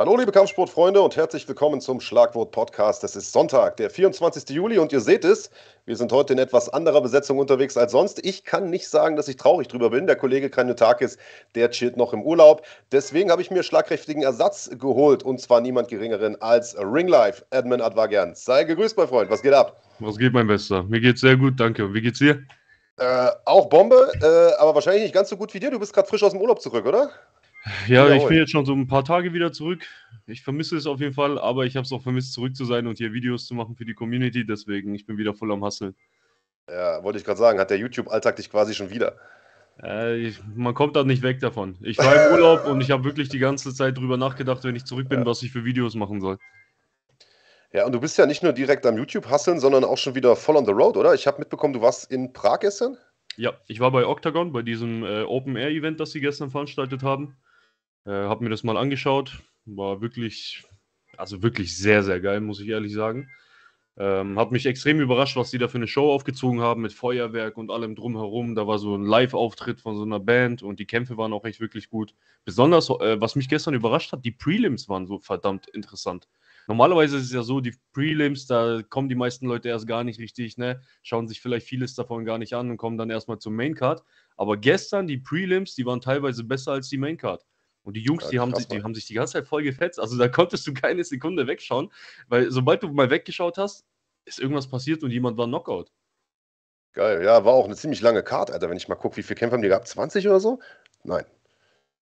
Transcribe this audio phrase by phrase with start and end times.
[0.00, 3.04] Hallo liebe Kampfsportfreunde und herzlich willkommen zum Schlagwort Podcast.
[3.04, 4.48] Es ist Sonntag, der 24.
[4.48, 5.50] Juli und ihr seht es,
[5.84, 8.24] wir sind heute in etwas anderer Besetzung unterwegs als sonst.
[8.24, 10.06] Ich kann nicht sagen, dass ich traurig drüber bin.
[10.06, 11.18] Der Kollege Kranjotakis,
[11.54, 12.64] der chillt noch im Urlaub.
[12.92, 18.34] Deswegen habe ich mir schlagkräftigen Ersatz geholt und zwar niemand geringeren als Ringlife, Edmund Advagian.
[18.34, 19.30] Sei gegrüßt, mein Freund.
[19.30, 19.82] Was geht ab?
[19.98, 20.82] Was geht, mein Bester?
[20.82, 21.92] Mir geht's sehr gut, danke.
[21.92, 22.42] Wie geht's dir?
[22.96, 25.70] Äh, auch Bombe, äh, aber wahrscheinlich nicht ganz so gut wie dir.
[25.70, 27.10] Du bist gerade frisch aus dem Urlaub zurück, oder?
[27.86, 29.86] Ja, ich bin jetzt schon so ein paar Tage wieder zurück.
[30.26, 32.86] Ich vermisse es auf jeden Fall, aber ich habe es auch vermisst, zurück zu sein
[32.86, 34.46] und hier Videos zu machen für die Community.
[34.46, 35.94] Deswegen, ich bin wieder voll am Hasseln.
[36.68, 39.16] Ja, wollte ich gerade sagen, hat der YouTube-Alltag dich quasi schon wieder?
[39.82, 41.76] Äh, ich, man kommt da nicht weg davon.
[41.82, 44.84] Ich war im Urlaub und ich habe wirklich die ganze Zeit drüber nachgedacht, wenn ich
[44.84, 45.26] zurück bin, ja.
[45.26, 46.38] was ich für Videos machen soll.
[47.72, 50.56] Ja, und du bist ja nicht nur direkt am YouTube-Hasseln, sondern auch schon wieder voll
[50.56, 51.14] on the road, oder?
[51.14, 52.96] Ich habe mitbekommen, du warst in Prag gestern?
[53.36, 57.36] Ja, ich war bei Octagon, bei diesem äh, Open-Air-Event, das sie gestern veranstaltet haben.
[58.06, 59.42] Äh, habe mir das mal angeschaut.
[59.66, 60.64] War wirklich,
[61.16, 63.28] also wirklich sehr, sehr geil, muss ich ehrlich sagen.
[63.96, 67.58] Ähm, hat mich extrem überrascht, was die da für eine Show aufgezogen haben mit Feuerwerk
[67.58, 68.54] und allem drumherum.
[68.54, 71.60] Da war so ein Live-Auftritt von so einer Band und die Kämpfe waren auch echt
[71.60, 72.14] wirklich gut.
[72.46, 76.28] Besonders, äh, was mich gestern überrascht hat, die Prelims waren so verdammt interessant.
[76.66, 80.20] Normalerweise ist es ja so, die Prelims, da kommen die meisten Leute erst gar nicht
[80.20, 80.80] richtig, ne?
[81.02, 84.02] Schauen sich vielleicht vieles davon gar nicht an und kommen dann erstmal zum Maincard.
[84.36, 87.44] Aber gestern, die Prelims, die waren teilweise besser als die Maincard.
[87.82, 89.98] Und die Jungs, ja, die, haben sich, die haben sich die ganze Zeit voll gefetzt.
[89.98, 91.90] Also da konntest du keine Sekunde wegschauen,
[92.28, 93.84] weil sobald du mal weggeschaut hast,
[94.24, 95.90] ist irgendwas passiert und jemand war Knockout.
[96.92, 98.68] Geil, ja, war auch eine ziemlich lange Karte, Alter.
[98.68, 99.88] Wenn ich mal gucke, wie viele Kämpfe haben die gehabt?
[99.88, 100.58] 20 oder so?
[101.04, 101.24] Nein.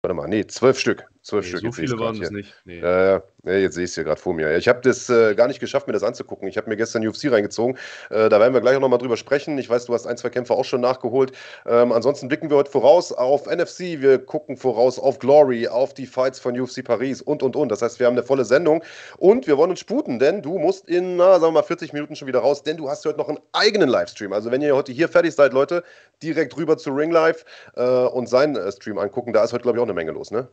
[0.01, 1.05] Warte mal, nee, zwölf Stück.
[1.27, 1.61] Zwölf nee, Stück.
[1.61, 2.53] So viele waren es nicht.
[2.63, 2.79] Nee.
[2.79, 4.55] Ja, jetzt sehe ich es hier gerade vor mir.
[4.55, 6.47] Ich habe das äh, gar nicht geschafft, mir das anzugucken.
[6.47, 7.77] Ich habe mir gestern UFC reingezogen.
[8.09, 9.57] Äh, da werden wir gleich auch nochmal drüber sprechen.
[9.57, 11.33] Ich weiß, du hast ein, zwei Kämpfe auch schon nachgeholt.
[11.65, 13.99] Ähm, ansonsten blicken wir heute voraus auf NFC.
[13.99, 17.73] Wir gucken voraus auf Glory, auf die Fights von UFC Paris und, und, und.
[17.73, 18.81] Das heißt, wir haben eine volle Sendung.
[19.17, 22.15] Und wir wollen uns sputen, denn du musst in, na, sagen wir mal, 40 Minuten
[22.15, 24.31] schon wieder raus, denn du hast heute noch einen eigenen Livestream.
[24.31, 25.83] Also, wenn ihr heute hier fertig seid, Leute,
[26.23, 27.43] direkt rüber zu Ring Live
[27.75, 29.33] äh, und seinen äh, Stream angucken.
[29.33, 30.47] Da ist heute, glaube ich, auch eine Menge los, ne?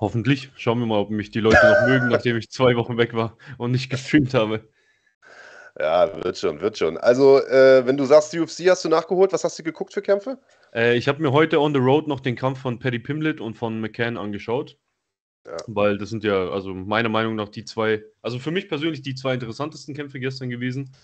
[0.00, 0.50] Hoffentlich.
[0.56, 3.36] Schauen wir mal, ob mich die Leute noch mögen, nachdem ich zwei Wochen weg war
[3.58, 4.68] und nicht gestreamt habe.
[5.78, 6.98] Ja, wird schon, wird schon.
[6.98, 10.38] Also, äh, wenn du sagst, UFC hast du nachgeholt, was hast du geguckt für Kämpfe?
[10.74, 13.56] Äh, ich habe mir heute on the road noch den Kampf von Paddy Pimlet und
[13.56, 14.76] von McCann angeschaut.
[15.46, 15.56] Ja.
[15.66, 19.14] Weil das sind ja, also meiner Meinung nach die zwei, also für mich persönlich die
[19.14, 20.94] zwei interessantesten Kämpfe gestern gewesen.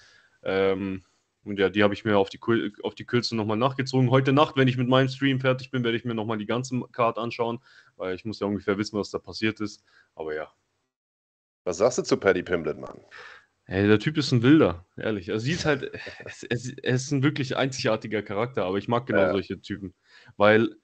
[0.43, 1.03] Ähm,
[1.45, 2.41] und ja, die habe ich mir auf die,
[2.83, 4.11] auf die Kürze nochmal nachgezogen.
[4.11, 6.81] Heute Nacht, wenn ich mit meinem Stream fertig bin, werde ich mir nochmal die ganze
[6.93, 7.61] Card anschauen,
[7.97, 9.85] weil ich muss ja ungefähr wissen, was da passiert ist.
[10.15, 10.53] Aber ja.
[11.65, 13.01] Was sagst du zu Paddy Pimblett, Mann?
[13.65, 15.29] Hey, der Typ ist ein Wilder, ehrlich.
[15.29, 15.93] Er sieht halt,
[16.83, 19.33] er, ist ein wirklich einzigartiger Charakter, aber ich mag genau ja.
[19.33, 19.95] solche Typen.
[20.39, 20.75] Weil,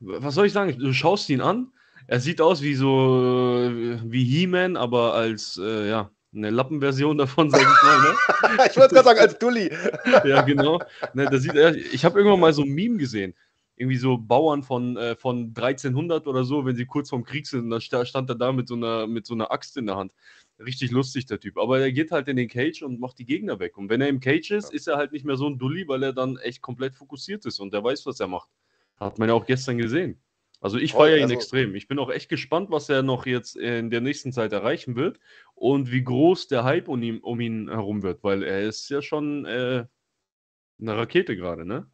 [0.00, 0.76] was soll ich sagen?
[0.76, 1.72] Du schaust ihn an,
[2.08, 3.70] er sieht aus wie so,
[4.04, 8.00] wie He-Man, aber als, äh, ja, eine Lappenversion davon, sag ich mal.
[8.02, 8.66] Ne?
[8.70, 9.70] ich wollte gerade sagen, als Dulli.
[10.24, 10.80] ja, genau.
[11.14, 13.34] Ne, da sieht ich habe irgendwann mal so ein Meme gesehen.
[13.76, 17.72] Irgendwie so Bauern von, äh, von 1300 oder so, wenn sie kurz vorm Krieg sind,
[17.72, 20.12] und da stand er da mit so, einer, mit so einer Axt in der Hand.
[20.58, 21.56] Richtig lustig, der Typ.
[21.56, 23.78] Aber er geht halt in den Cage und macht die Gegner weg.
[23.78, 24.76] Und wenn er im Cage ist, ja.
[24.76, 27.58] ist er halt nicht mehr so ein Dulli, weil er dann echt komplett fokussiert ist
[27.58, 28.50] und der weiß, was er macht.
[28.96, 30.20] Hat man ja auch gestern gesehen.
[30.60, 31.74] Also ich feiere ihn also, extrem.
[31.74, 35.18] Ich bin auch echt gespannt, was er noch jetzt in der nächsten Zeit erreichen wird
[35.54, 39.00] und wie groß der Hype um ihn, um ihn herum wird, weil er ist ja
[39.00, 39.86] schon äh,
[40.78, 41.90] eine Rakete gerade, ne?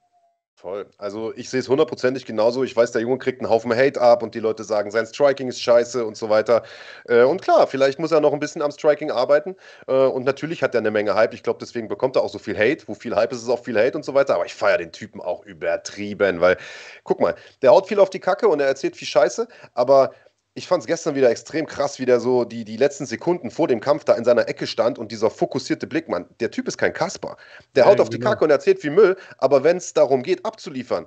[0.59, 0.87] Voll.
[0.97, 2.65] Also ich sehe es hundertprozentig genauso.
[2.65, 5.49] Ich weiß, der Junge kriegt einen Haufen Hate ab und die Leute sagen, sein Striking
[5.49, 6.63] ist scheiße und so weiter.
[7.05, 9.55] Äh, und klar, vielleicht muss er noch ein bisschen am Striking arbeiten.
[9.87, 11.35] Äh, und natürlich hat er eine Menge Hype.
[11.35, 12.89] Ich glaube, deswegen bekommt er auch so viel Hate.
[12.89, 14.35] Wo viel Hype ist, ist auch viel Hate und so weiter.
[14.35, 16.57] Aber ich feiere den Typen auch übertrieben, weil,
[17.05, 20.13] guck mal, der haut viel auf die Kacke und er erzählt viel Scheiße, aber
[20.57, 23.69] ich fand es gestern wieder extrem krass, wie der so die, die letzten Sekunden vor
[23.69, 26.79] dem Kampf da in seiner Ecke stand und dieser fokussierte Blick, Mann, der Typ ist
[26.79, 27.37] kein Kasper.
[27.75, 28.19] Der ja, haut auf genau.
[28.19, 31.07] die Kacke und erzählt wie Müll, aber wenn es darum geht, abzuliefern,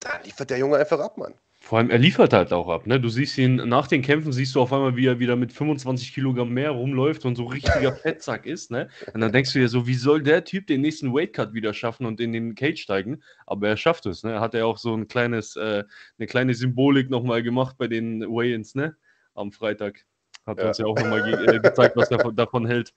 [0.00, 1.34] dann liefert der Junge einfach ab, Mann.
[1.68, 2.86] Vor allem, er liefert halt auch ab.
[2.86, 2.98] Ne?
[2.98, 6.14] Du siehst ihn nach den Kämpfen, siehst du auf einmal, wie er wieder mit 25
[6.14, 8.70] Kilogramm mehr rumläuft und so richtiger Fettsack ist.
[8.70, 8.88] Ne?
[9.12, 12.06] Und dann denkst du dir so, wie soll der Typ den nächsten Weightcut wieder schaffen
[12.06, 13.22] und in den Cage steigen?
[13.44, 14.22] Aber er schafft es.
[14.22, 14.40] Ne?
[14.40, 15.84] Hat er auch so ein kleines, äh,
[16.18, 18.96] eine kleine Symbolik nochmal gemacht bei den Weigh-Ins, ne?
[19.34, 20.06] am Freitag.
[20.46, 20.68] Hat ja.
[20.68, 22.94] uns ja auch nochmal ge äh, gezeigt, was er davon hält.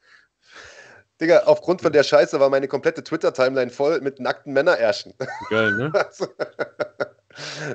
[1.20, 5.14] Digga, aufgrund von der Scheiße war meine komplette Twitter-Timeline voll mit nackten Männerärschen.
[5.50, 5.92] Geil, ne?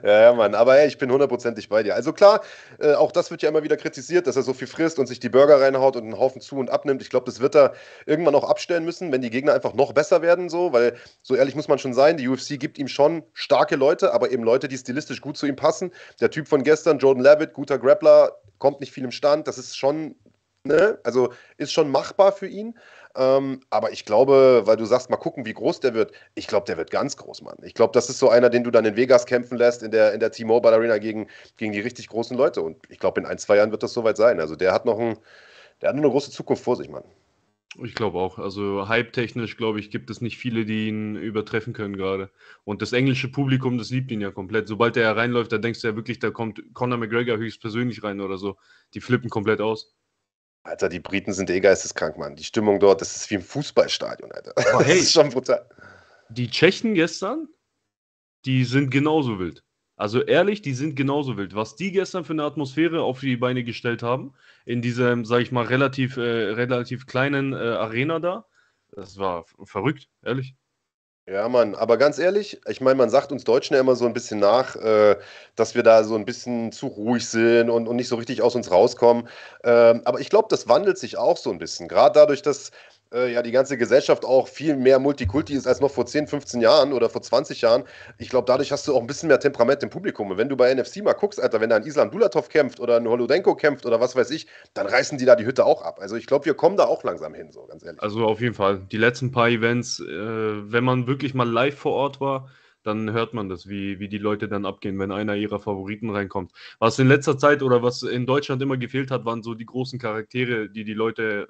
[0.02, 1.94] Ja, ja, Mann, aber ey, ich bin hundertprozentig bei dir.
[1.94, 2.42] Also klar,
[2.78, 5.20] äh, auch das wird ja immer wieder kritisiert, dass er so viel frisst und sich
[5.20, 7.02] die Burger reinhaut und einen Haufen zu und abnimmt.
[7.02, 7.72] Ich glaube, das wird er
[8.04, 11.54] irgendwann auch abstellen müssen, wenn die Gegner einfach noch besser werden, so, weil so ehrlich
[11.54, 14.76] muss man schon sein, die UFC gibt ihm schon starke Leute, aber eben Leute, die
[14.76, 15.92] stilistisch gut zu ihm passen.
[16.20, 19.48] Der Typ von gestern, Jordan Levitt, guter Grappler, kommt nicht viel im Stand.
[19.48, 20.16] Das ist schon,
[20.64, 22.78] ne, also ist schon machbar für ihn.
[23.16, 26.12] Ähm, aber ich glaube, weil du sagst, mal gucken, wie groß der wird.
[26.34, 27.56] Ich glaube, der wird ganz groß, Mann.
[27.62, 30.12] Ich glaube, das ist so einer, den du dann in Vegas kämpfen lässt, in der,
[30.12, 32.60] in der T-Mobile Arena gegen, gegen die richtig großen Leute.
[32.60, 34.38] Und ich glaube, in ein, zwei Jahren wird das soweit sein.
[34.38, 35.16] Also der hat noch ein,
[35.80, 37.04] der hat eine große Zukunft vor sich, Mann.
[37.82, 38.38] Ich glaube auch.
[38.38, 42.30] Also hype-technisch, glaube ich, gibt es nicht viele, die ihn übertreffen können gerade.
[42.64, 44.68] Und das englische Publikum, das liebt ihn ja komplett.
[44.68, 48.38] Sobald er reinläuft, da denkst du ja wirklich, da kommt Conor McGregor höchstpersönlich rein oder
[48.38, 48.56] so.
[48.94, 49.95] Die flippen komplett aus.
[50.66, 52.36] Alter, die Briten sind eh geisteskrank, Mann.
[52.36, 54.52] Die Stimmung dort, das ist wie im Fußballstadion, Alter.
[54.74, 55.66] Aber hey, das ist schon brutal.
[56.28, 57.48] Die Tschechen gestern,
[58.44, 59.62] die sind genauso wild.
[59.96, 61.54] Also ehrlich, die sind genauso wild.
[61.54, 64.34] Was die gestern für eine Atmosphäre auf die Beine gestellt haben,
[64.66, 68.46] in diesem, sag ich mal, relativ, äh, relativ kleinen äh, Arena da,
[68.90, 70.54] das war verrückt, ehrlich.
[71.28, 74.12] Ja, Mann, aber ganz ehrlich, ich meine, man sagt uns Deutschen ja immer so ein
[74.12, 75.17] bisschen nach, äh,
[75.56, 78.55] dass wir da so ein bisschen zu ruhig sind und, und nicht so richtig aus
[78.55, 79.28] uns rauskommen.
[79.64, 81.88] Ähm, aber ich glaube, das wandelt sich auch so ein bisschen.
[81.88, 82.70] Gerade dadurch, dass
[83.12, 86.60] äh, ja die ganze Gesellschaft auch viel mehr Multikulti ist als noch vor 10, 15
[86.60, 87.84] Jahren oder vor 20 Jahren.
[88.18, 90.30] Ich glaube, dadurch hast du auch ein bisschen mehr Temperament im Publikum.
[90.30, 92.96] Und wenn du bei NFC mal guckst, Alter, wenn da ein Islam Dulatov kämpft oder
[92.96, 95.98] ein Holodenko kämpft oder was weiß ich, dann reißen die da die Hütte auch ab.
[96.00, 98.02] Also ich glaube, wir kommen da auch langsam hin, so ganz ehrlich.
[98.02, 98.80] Also auf jeden Fall.
[98.90, 102.48] Die letzten paar Events, äh, wenn man wirklich mal live vor Ort war,
[102.86, 106.52] dann hört man das, wie, wie die Leute dann abgehen, wenn einer ihrer Favoriten reinkommt.
[106.78, 109.98] Was in letzter Zeit oder was in Deutschland immer gefehlt hat, waren so die großen
[109.98, 111.48] Charaktere, die die Leute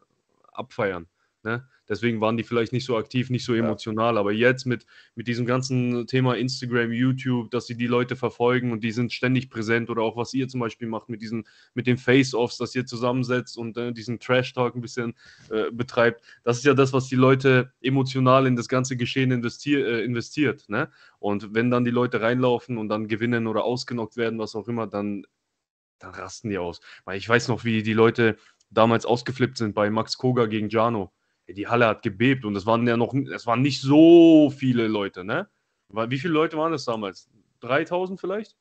[0.53, 1.07] abfeiern.
[1.47, 1.65] Ne?
[1.89, 4.15] Deswegen waren die vielleicht nicht so aktiv, nicht so emotional.
[4.15, 4.21] Ja.
[4.21, 4.85] Aber jetzt mit,
[5.15, 9.49] mit diesem ganzen Thema Instagram, YouTube, dass sie die Leute verfolgen und die sind ständig
[9.49, 12.85] präsent oder auch was ihr zum Beispiel macht mit diesen, mit den Face-Offs, dass ihr
[12.85, 15.15] zusammensetzt und äh, diesen Trash-Talk ein bisschen
[15.49, 16.25] äh, betreibt.
[16.43, 20.69] Das ist ja das, was die Leute emotional in das ganze Geschehen investier, äh, investiert.
[20.69, 20.91] Ne?
[21.21, 24.89] Und wenn dann die Leute reinlaufen und dann gewinnen oder ausgenockt werden, was auch immer,
[24.89, 25.25] dann,
[26.01, 26.81] dann rasten die aus.
[27.05, 28.37] Weil ich weiß noch, wie die Leute
[28.69, 31.13] damals ausgeflippt sind bei Max Koga gegen Jano
[31.49, 35.25] die Halle hat gebebt und es waren ja noch, es waren nicht so viele Leute,
[35.25, 35.49] ne?
[35.89, 37.29] Wie viele Leute waren es damals?
[37.61, 38.57] 3000 vielleicht?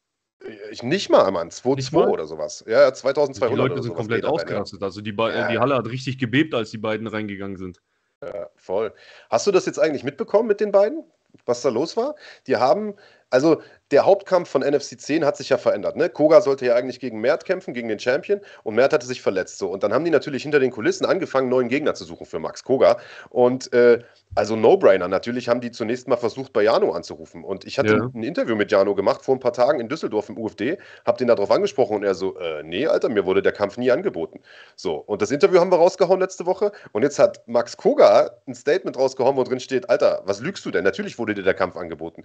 [0.72, 1.50] Ich nicht mal, Mann.
[1.50, 2.64] 2,2 oder sowas.
[2.68, 3.52] Ja, 2200.
[3.52, 4.84] Die Leute sind komplett ausgerastet.
[4.84, 5.48] Also die, ja.
[5.50, 7.82] die Halle hat richtig gebebt, als die beiden reingegangen sind.
[8.22, 8.94] Ja, voll.
[9.30, 11.04] Hast du das jetzt eigentlich mitbekommen mit den beiden?
[11.46, 12.16] Was da los war?
[12.48, 12.96] Die haben,
[13.30, 13.62] also
[13.92, 15.96] der Hauptkampf von NFC 10 hat sich ja verändert.
[15.96, 16.10] Ne?
[16.10, 19.58] Koga sollte ja eigentlich gegen Mert kämpfen, gegen den Champion, und Mert hatte sich verletzt.
[19.58, 19.70] So.
[19.70, 22.64] Und dann haben die natürlich hinter den Kulissen angefangen, neuen Gegner zu suchen für Max
[22.64, 22.98] Koga.
[23.30, 24.00] Und äh,
[24.36, 25.08] also No-Brainer.
[25.08, 27.44] Natürlich haben die zunächst mal versucht, bei Jano anzurufen.
[27.44, 28.10] Und ich hatte ja.
[28.14, 31.28] ein Interview mit Jano gemacht vor ein paar Tagen in Düsseldorf im UFD, hab den
[31.28, 34.42] darauf angesprochen und er so, äh, nee, Alter, mir wurde der Kampf nie angeboten.
[34.76, 36.72] So, und das Interview haben wir rausgehauen letzte Woche.
[36.92, 40.72] Und jetzt hat Max Koga ein Statement rausgehauen, wo drin steht, Alter, was lügst du
[40.72, 40.84] denn?
[40.84, 42.24] Natürlich wurde dir der Kampf angeboten.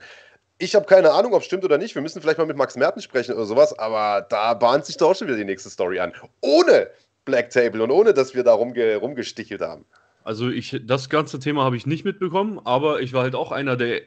[0.59, 1.97] Ich habe keine Ahnung, ob stimmt oder nicht.
[1.97, 5.11] Wir müssen vielleicht mal mit Max Merten sprechen oder sowas, aber da bahnt sich doch
[5.11, 6.13] auch schon wieder die nächste Story an.
[6.41, 6.89] Ohne
[7.25, 9.85] Black Table und ohne, dass wir da rumge rumgestichelt haben.
[10.23, 13.77] Also ich, das ganze Thema habe ich nicht mitbekommen, aber ich war halt auch einer
[13.77, 14.03] der,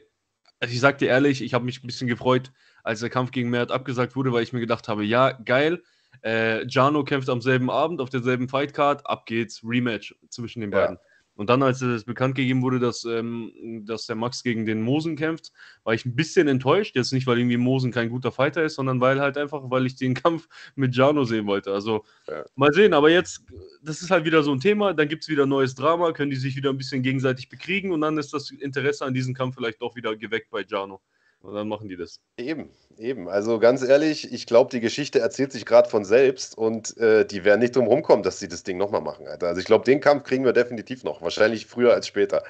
[0.62, 3.50] also ich sag dir ehrlich, ich habe mich ein bisschen gefreut, als der Kampf gegen
[3.50, 5.84] Mert abgesagt wurde, weil ich mir gedacht habe, ja, geil,
[6.24, 10.96] äh, Jano kämpft am selben Abend auf derselben Fightcard, ab geht's, Rematch zwischen den beiden.
[10.96, 11.02] Ja.
[11.36, 15.16] Und dann, als es bekannt gegeben wurde, dass, ähm, dass der Max gegen den Mosen
[15.16, 15.52] kämpft,
[15.84, 16.96] war ich ein bisschen enttäuscht.
[16.96, 19.96] Jetzt nicht, weil irgendwie Mosen kein guter Fighter ist, sondern weil halt einfach, weil ich
[19.96, 21.74] den Kampf mit Jano sehen wollte.
[21.74, 22.46] Also ja.
[22.56, 23.44] mal sehen, aber jetzt,
[23.82, 26.38] das ist halt wieder so ein Thema, dann gibt es wieder neues Drama, können die
[26.38, 29.82] sich wieder ein bisschen gegenseitig bekriegen und dann ist das Interesse an diesem Kampf vielleicht
[29.82, 31.02] doch wieder geweckt bei Jano.
[31.44, 32.22] Und dann machen die das.
[32.38, 33.28] Eben, eben.
[33.28, 37.44] Also ganz ehrlich, ich glaube, die Geschichte erzählt sich gerade von selbst und äh, die
[37.44, 39.48] werden nicht drum rumkommen, dass sie das Ding nochmal machen, Alter.
[39.48, 41.22] Also ich glaube, den Kampf kriegen wir definitiv noch.
[41.22, 42.44] Wahrscheinlich früher als später.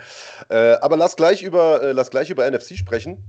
[0.49, 3.23] Äh, aber lass gleich über, äh, lass gleich über NFC sprechen.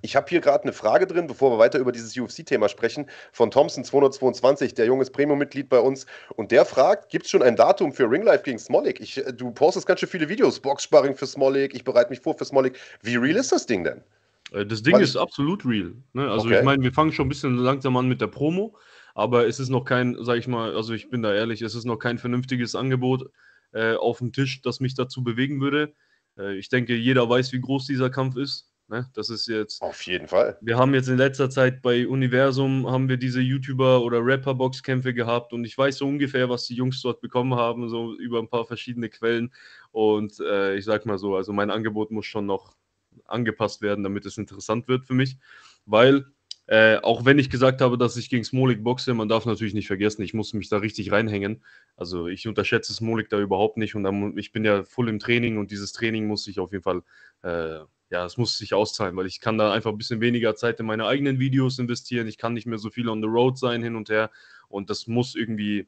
[0.00, 3.50] Ich habe hier gerade eine Frage drin, bevor wir weiter über dieses UFC-Thema sprechen, von
[3.50, 6.06] Thompson 222, der junges Premium-Mitglied bei uns.
[6.36, 9.00] Und der fragt: Gibt es schon ein Datum für Ringlife gegen Smolik?
[9.00, 12.38] Ich, äh, du postest ganz schön viele Videos, Boxsparring für Smolik, ich bereite mich vor
[12.38, 12.78] für Smolik.
[13.02, 14.04] Wie real ist das Ding denn?
[14.52, 15.94] Äh, das Ding Weil ist absolut real.
[16.12, 16.30] Ne?
[16.30, 16.58] Also okay.
[16.58, 18.76] ich meine, wir fangen schon ein bisschen langsam an mit der Promo,
[19.14, 21.84] aber es ist noch kein, sag ich mal, also ich bin da ehrlich, es ist
[21.84, 23.30] noch kein vernünftiges Angebot
[23.72, 25.94] äh, auf dem Tisch, das mich dazu bewegen würde.
[26.38, 28.70] Äh, ich denke, jeder weiß, wie groß dieser Kampf ist.
[28.88, 29.08] Ne?
[29.14, 29.80] Das ist jetzt.
[29.80, 30.58] Auf jeden Fall.
[30.60, 35.54] Wir haben jetzt in letzter Zeit bei Universum haben wir diese YouTuber- oder Rapper-Boxkämpfe gehabt
[35.54, 38.66] und ich weiß so ungefähr, was die Jungs dort bekommen haben, so über ein paar
[38.66, 39.54] verschiedene Quellen.
[39.90, 42.76] Und äh, ich sag mal so, also mein Angebot muss schon noch
[43.26, 45.38] angepasst werden, damit es interessant wird für mich.
[45.86, 46.26] Weil
[46.66, 49.86] Äh, auch wenn ich gesagt habe, dass ich gegen Smolik boxe, man darf natürlich nicht
[49.86, 51.62] vergessen, ich muss mich da richtig reinhängen.
[51.94, 55.58] Also ich unterschätze Smolik da überhaupt nicht und dann, ich bin ja voll im Training
[55.58, 57.02] und dieses Training muss ich auf jeden Fall,
[57.42, 60.80] äh, ja, es muss sich auszahlen, weil ich kann da einfach ein bisschen weniger Zeit
[60.80, 62.26] in meine eigenen Videos investieren.
[62.28, 64.30] Ich kann nicht mehr so viel on the road sein hin und her
[64.68, 65.86] und das muss irgendwie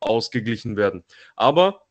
[0.00, 1.04] ausgeglichen werden.
[1.36, 1.87] Aber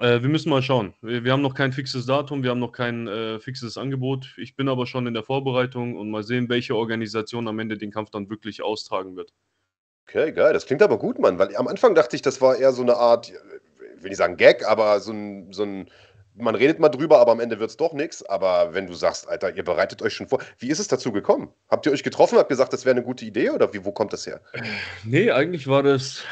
[0.00, 0.94] äh, wir müssen mal schauen.
[1.02, 4.34] Wir, wir, haben noch kein fixes Datum, wir haben noch kein äh, fixes Angebot.
[4.36, 7.90] Ich bin aber schon in der Vorbereitung und mal sehen, welche Organisation am Ende den
[7.90, 9.32] Kampf dann wirklich austragen wird.
[10.06, 10.52] Okay, geil.
[10.52, 11.38] Das klingt aber gut, Mann.
[11.38, 14.36] Weil am Anfang dachte ich, das war eher so eine Art, ich will nicht sagen
[14.36, 15.88] Gag, aber so ein, so ein
[16.34, 18.24] man redet mal drüber, aber am Ende wird es doch nichts.
[18.24, 20.40] Aber wenn du sagst, Alter, ihr bereitet euch schon vor.
[20.58, 21.52] Wie ist es dazu gekommen?
[21.68, 24.12] Habt ihr euch getroffen, habt gesagt, das wäre eine gute Idee oder wie, wo kommt
[24.12, 24.40] das her?
[25.04, 26.24] Nee, eigentlich war das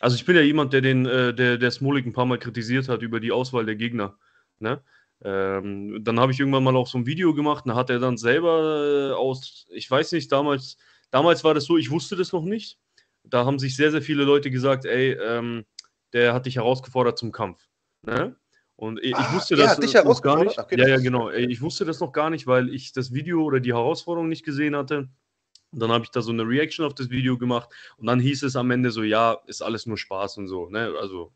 [0.00, 2.88] also ich bin ja jemand, der den, äh, der, der Smolik ein paar Mal kritisiert
[2.88, 4.18] hat über die Auswahl der Gegner.
[4.58, 4.82] Ne?
[5.22, 8.16] Ähm, dann habe ich irgendwann mal auch so ein Video gemacht, da hat er dann
[8.16, 10.76] selber äh, aus, ich weiß nicht, damals,
[11.10, 12.78] damals war das so, ich wusste das noch nicht.
[13.24, 15.64] Da haben sich sehr, sehr viele Leute gesagt, ey, ähm,
[16.12, 17.66] der hat dich herausgefordert zum Kampf.
[18.02, 18.36] Ne?
[18.76, 20.58] Und ich, ah, wusste das, das noch gar nicht.
[20.58, 21.30] Okay, ja, ja, genau.
[21.30, 24.76] Ich wusste das noch gar nicht, weil ich das Video oder die Herausforderung nicht gesehen
[24.76, 25.08] hatte.
[25.74, 28.44] Und dann habe ich da so eine Reaction auf das Video gemacht und dann hieß
[28.44, 30.94] es am Ende so, ja, ist alles nur Spaß und so, ne?
[31.00, 31.32] Also,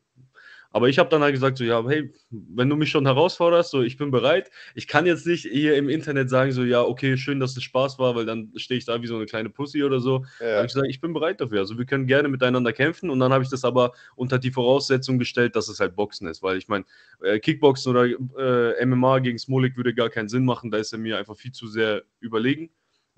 [0.71, 3.83] aber ich habe dann halt gesagt so, ja, hey, wenn du mich schon herausforderst, so,
[3.83, 4.51] ich bin bereit.
[4.75, 7.99] Ich kann jetzt nicht hier im Internet sagen so, ja, okay, schön, dass es Spaß
[7.99, 10.25] war, weil dann stehe ich da wie so eine kleine Pussy oder so.
[10.41, 10.57] Ja.
[10.57, 11.61] habe ich gesagt, ich bin bereit dafür.
[11.61, 15.19] Also wir können gerne miteinander kämpfen und dann habe ich das aber unter die Voraussetzung
[15.19, 16.85] gestellt, dass es halt Boxen ist, weil ich meine,
[17.23, 20.99] äh, Kickboxen oder äh, MMA gegen Smolik würde gar keinen Sinn machen, da ist er
[20.99, 22.71] mir einfach viel zu sehr überlegen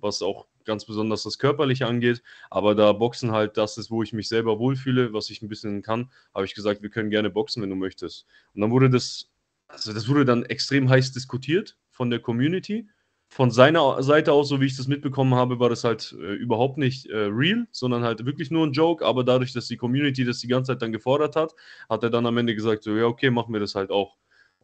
[0.03, 2.23] was auch ganz besonders das Körperliche angeht.
[2.51, 5.83] Aber da Boxen halt das ist, wo ich mich selber wohlfühle, was ich ein bisschen
[5.83, 8.27] kann, habe ich gesagt, wir können gerne boxen, wenn du möchtest.
[8.55, 9.31] Und dann wurde das,
[9.69, 12.89] also das wurde dann extrem heiß diskutiert von der Community.
[13.33, 16.79] Von seiner Seite aus, so wie ich das mitbekommen habe, war das halt äh, überhaupt
[16.79, 19.07] nicht äh, real, sondern halt wirklich nur ein Joke.
[19.07, 21.55] Aber dadurch, dass die Community das die ganze Zeit dann gefordert hat,
[21.89, 24.17] hat er dann am Ende gesagt, so ja, okay, machen wir das halt auch.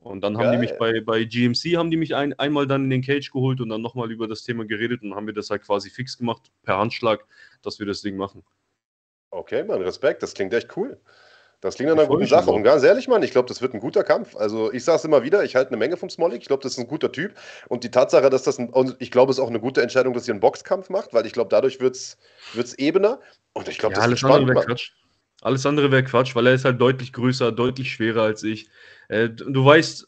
[0.06, 2.90] Und dann haben die mich bei, bei GMC, haben die mich ein, einmal dann in
[2.90, 5.62] den Cage geholt und dann nochmal über das Thema geredet und haben wir das halt
[5.62, 7.24] quasi fix gemacht, per Handschlag,
[7.62, 8.44] dass wir das Ding machen.
[9.30, 10.98] Okay, Mann, Respekt, das klingt echt cool.
[11.60, 12.50] Das klingt nach einer guten Sache.
[12.50, 14.36] Und ganz ehrlich, Mann, ich glaube, das wird ein guter Kampf.
[14.36, 16.42] Also ich sage es immer wieder, ich halte eine Menge vom Smolik.
[16.42, 17.34] Ich glaube, das ist ein guter Typ.
[17.68, 20.12] Und die Tatsache, dass das ein, und ich glaube, es ist auch eine gute Entscheidung,
[20.12, 23.20] dass ihr einen Boxkampf macht, weil ich glaube, dadurch wird es ebener.
[23.54, 24.92] Und ich glaube, ja, das ist spannend.
[25.42, 28.68] Alles andere wäre Quatsch, weil er ist halt deutlich größer, deutlich schwerer als ich.
[29.08, 30.06] Äh, du weißt,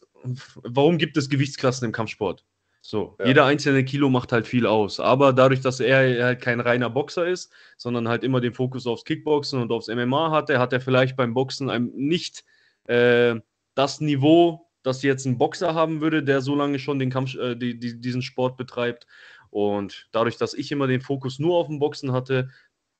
[0.55, 2.43] warum gibt es Gewichtsklassen im Kampfsport?
[2.81, 3.27] So, ja.
[3.27, 4.99] jeder einzelne Kilo macht halt viel aus.
[4.99, 9.05] Aber dadurch, dass er halt kein reiner Boxer ist, sondern halt immer den Fokus aufs
[9.05, 12.45] Kickboxen und aufs MMA hatte, hat er vielleicht beim Boxen einem nicht
[12.85, 13.35] äh,
[13.75, 17.55] das Niveau, das jetzt ein Boxer haben würde, der so lange schon den Kampf, äh,
[17.55, 19.05] die, die, diesen Sport betreibt.
[19.51, 22.49] Und dadurch, dass ich immer den Fokus nur auf dem Boxen hatte,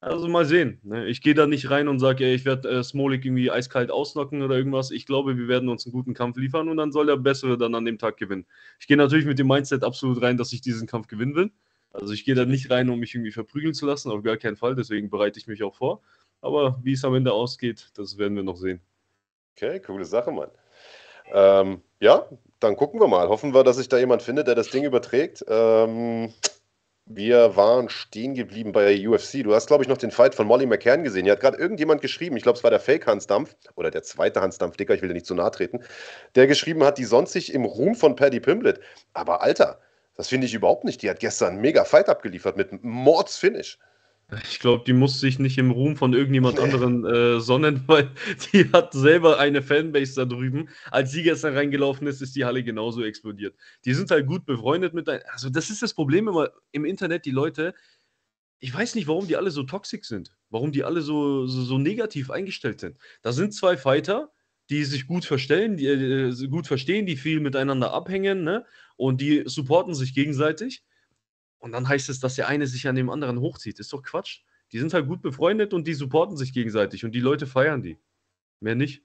[0.01, 0.79] also mal sehen.
[0.83, 1.07] Ne?
[1.07, 4.55] Ich gehe da nicht rein und sage, ich werde äh, Smolik irgendwie eiskalt auslocken oder
[4.55, 4.91] irgendwas.
[4.91, 7.75] Ich glaube, wir werden uns einen guten Kampf liefern und dann soll der Bessere dann
[7.75, 8.45] an dem Tag gewinnen.
[8.79, 11.51] Ich gehe natürlich mit dem Mindset absolut rein, dass ich diesen Kampf gewinnen will.
[11.91, 14.55] Also ich gehe da nicht rein, um mich irgendwie verprügeln zu lassen, auf gar keinen
[14.55, 14.75] Fall.
[14.75, 16.01] Deswegen bereite ich mich auch vor.
[16.41, 18.79] Aber wie es am Ende ausgeht, das werden wir noch sehen.
[19.55, 20.51] Okay, coole Sache, Mann.
[21.33, 22.25] Ähm, ja,
[22.59, 23.27] dann gucken wir mal.
[23.27, 25.43] Hoffen wir, dass sich da jemand findet, der das Ding überträgt.
[25.47, 26.33] Ähm,
[27.11, 29.43] wir waren stehen geblieben bei der UFC.
[29.43, 31.23] Du hast, glaube ich, noch den Fight von Molly McCann gesehen.
[31.23, 34.77] Hier hat gerade irgendjemand geschrieben, ich glaube, es war der Fake-Hansdampf oder der zweite Hansdampf,
[34.77, 35.83] Dicker, ich will dir nicht zu nahe treten,
[36.35, 38.79] der geschrieben hat, die sonst sich im Ruhm von Paddy Pimblett.
[39.13, 39.79] Aber Alter,
[40.15, 41.01] das finde ich überhaupt nicht.
[41.01, 43.79] Die hat gestern einen mega Fight abgeliefert mit Mordsfinish.
[44.43, 48.11] Ich glaube, die muss sich nicht im Ruhm von irgendjemand anderen äh, sonnen, weil
[48.53, 50.69] die hat selber eine Fanbase da drüben.
[50.91, 53.55] Als sie gestern reingelaufen ist, ist die Halle genauso explodiert.
[53.85, 55.09] Die sind halt gut befreundet mit.
[55.09, 57.73] Also, das ist das Problem immer im Internet, die Leute.
[58.59, 60.35] Ich weiß nicht, warum die alle so toxisch sind.
[60.49, 62.97] Warum die alle so, so, so negativ eingestellt sind.
[63.23, 64.31] Da sind zwei Fighter,
[64.69, 68.65] die sich gut verstellen, die äh, gut verstehen, die viel miteinander abhängen, ne?
[68.95, 70.83] Und die supporten sich gegenseitig.
[71.59, 73.79] Und dann heißt es, dass der eine sich an dem anderen hochzieht.
[73.79, 74.41] Ist doch Quatsch.
[74.71, 77.99] Die sind halt gut befreundet und die supporten sich gegenseitig und die Leute feiern die.
[78.59, 79.03] Mehr nicht.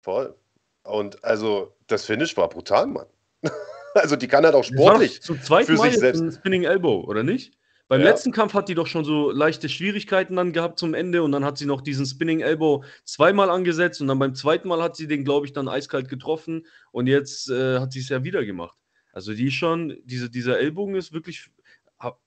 [0.00, 0.34] Voll.
[0.82, 3.06] Und also, das Finish war brutal, Mann.
[3.94, 5.20] also, die kann halt auch sportlich.
[5.20, 6.20] Zu zweit für Mal sich selbst.
[6.20, 7.56] Ein Spinning Elbow, oder nicht?
[7.88, 8.08] Beim ja.
[8.08, 11.44] letzten Kampf hat die doch schon so leichte Schwierigkeiten dann gehabt zum Ende und dann
[11.44, 15.06] hat sie noch diesen Spinning Elbow zweimal angesetzt und dann beim zweiten Mal hat sie
[15.06, 18.76] den, glaube ich, dann eiskalt getroffen und jetzt äh, hat sie es ja wieder gemacht.
[19.16, 21.48] Also die schon, diese, dieser Ellbogen ist wirklich,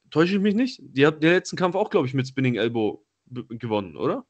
[0.10, 0.82] täusche ich mich nicht?
[0.82, 4.26] Die hat den letzten Kampf auch, glaube ich, mit Spinning Elbow gewonnen, oder?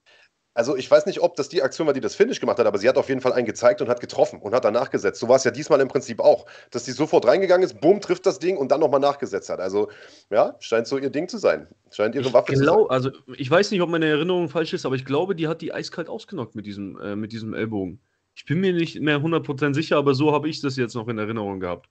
[0.54, 2.78] Also ich weiß nicht, ob das die Aktion war, die das Finish gemacht hat, aber
[2.78, 5.22] sie hat auf jeden Fall einen gezeigt und hat getroffen und hat dann nachgesetzt.
[5.22, 8.25] So war es ja diesmal im Prinzip auch, dass sie sofort reingegangen ist, bumm, trifft
[8.25, 9.62] das Ding und dann nochmal nachgesetzt hat.
[9.62, 9.89] Also
[10.30, 11.66] ja, scheint so ihr Ding zu sein.
[11.92, 12.94] Scheint ihre Ich Waffe zu glaub, sein.
[12.94, 15.72] also ich weiß nicht, ob meine Erinnerung falsch ist, aber ich glaube, die hat die
[15.72, 18.01] eiskalt ausgenockt mit diesem, äh, mit diesem Ellbogen.
[18.36, 21.20] Ich bin mir nicht mehr 100% sicher, aber so habe ich das jetzt noch in
[21.20, 21.88] Erinnerung gehabt.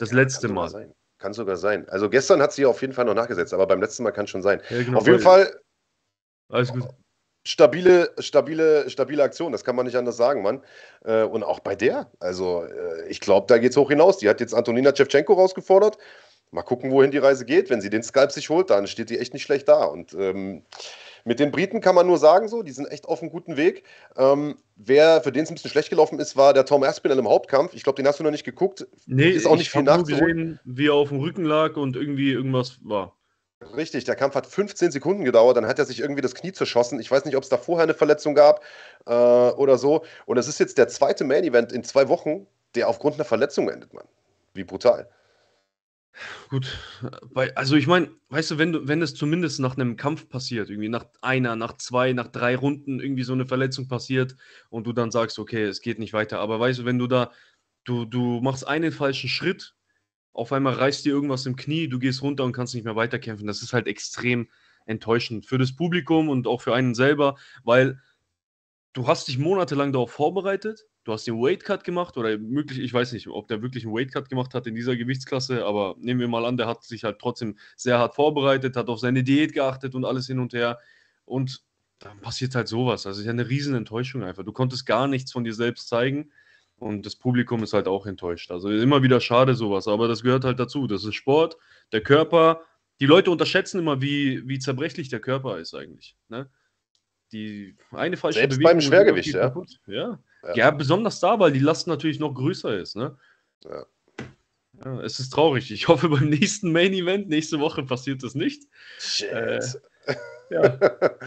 [0.00, 0.68] Das Ja, letzte kann Mal.
[0.68, 0.94] Sein.
[1.18, 1.86] Kann sogar sein.
[1.90, 4.40] Also gestern hat sie auf jeden Fall noch nachgesetzt, aber beim letzten Mal kann schon
[4.42, 4.62] sein.
[4.70, 5.60] Ja, genau, auf jeden Fall
[6.48, 6.88] Alles gut.
[7.46, 10.64] stabile, stabile, stabile Aktion, das kann man nicht anders sagen, Mann.
[11.04, 14.16] Äh, und auch bei der, also äh, ich glaube, da geht's hoch hinaus.
[14.16, 15.98] Die hat jetzt Antonina Shevchenko rausgefordert.
[16.52, 17.68] Mal gucken, wohin die Reise geht.
[17.68, 19.84] Wenn sie den Skype sich holt, dann steht die echt nicht schlecht da.
[19.84, 20.64] Und ähm,
[21.24, 23.84] mit den Briten kann man nur sagen, so, die sind echt auf einem guten Weg.
[24.16, 27.28] Ähm, wer für den es ein bisschen schlecht gelaufen ist, war der Tom Aspinall im
[27.28, 27.74] Hauptkampf.
[27.74, 28.86] Ich glaube, den hast du noch nicht geguckt.
[29.06, 31.96] Nee, Ist auch nicht ich viel nur gesehen, wie er auf dem Rücken lag und
[31.96, 33.16] irgendwie irgendwas war.
[33.76, 36.98] Richtig, der Kampf hat 15 Sekunden gedauert, dann hat er sich irgendwie das Knie zerschossen.
[36.98, 38.62] Ich weiß nicht, ob es da vorher eine Verletzung gab
[39.06, 40.02] äh, oder so.
[40.24, 43.68] Und es ist jetzt der zweite Main Event in zwei Wochen, der aufgrund einer Verletzung
[43.68, 44.06] endet, Mann.
[44.54, 45.10] Wie brutal.
[46.48, 46.76] Gut,
[47.22, 50.68] weil, also ich meine, weißt du, wenn du, wenn es zumindest nach einem Kampf passiert,
[50.68, 54.36] irgendwie nach einer, nach zwei, nach drei Runden irgendwie so eine Verletzung passiert
[54.68, 56.40] und du dann sagst, okay, es geht nicht weiter.
[56.40, 57.30] Aber weißt du, wenn du da,
[57.84, 59.74] du, du machst einen falschen Schritt,
[60.32, 63.46] auf einmal reißt dir irgendwas im Knie, du gehst runter und kannst nicht mehr weiterkämpfen.
[63.46, 64.48] Das ist halt extrem
[64.86, 68.00] enttäuschend für das Publikum und auch für einen selber, weil
[68.92, 72.94] du hast dich monatelang darauf vorbereitet, du hast den Weight Cut gemacht oder möglich, ich
[72.94, 76.20] weiß nicht, ob der wirklich einen Weight Cut gemacht hat in dieser Gewichtsklasse, aber nehmen
[76.20, 79.52] wir mal an, der hat sich halt trotzdem sehr hart vorbereitet, hat auf seine Diät
[79.52, 80.78] geachtet und alles hin und her
[81.24, 81.64] und
[81.98, 83.06] dann passiert halt sowas.
[83.06, 84.44] Also ist ja eine riesen Enttäuschung einfach.
[84.44, 86.30] Du konntest gar nichts von dir selbst zeigen
[86.76, 88.52] und das Publikum ist halt auch enttäuscht.
[88.52, 90.86] Also immer wieder schade sowas, aber das gehört halt dazu.
[90.86, 91.56] Das ist Sport,
[91.92, 92.62] der Körper.
[93.00, 96.16] Die Leute unterschätzen immer, wie, wie zerbrechlich der Körper ist eigentlich.
[96.28, 96.48] Ne?
[97.32, 99.40] Die eine falsche Selbst Bewegung beim Schwergewicht, ja.
[99.40, 99.80] kaputt.
[99.86, 100.18] ja.
[100.42, 100.54] Ja.
[100.54, 102.96] Ja, besonders da, weil die Last natürlich noch größer ist.
[102.96, 103.16] Ne?
[103.64, 103.86] Ja.
[104.84, 105.70] Ja, es ist traurig.
[105.70, 108.64] Ich hoffe, beim nächsten Main Event, nächste Woche, passiert das nicht.
[108.98, 109.30] Shit.
[109.30, 109.60] Äh,
[110.50, 110.76] Ja,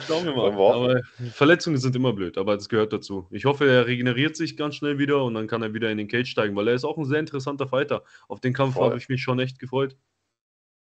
[0.06, 0.52] schauen wir mal.
[0.52, 1.02] Aber
[1.32, 3.26] Verletzungen sind immer blöd, aber das gehört dazu.
[3.32, 6.10] Ich hoffe, er regeneriert sich ganz schnell wieder und dann kann er wieder in den
[6.10, 8.04] Cage steigen, weil er ist auch ein sehr interessanter Fighter.
[8.28, 9.96] Auf den Kampf habe ich mich schon echt gefreut.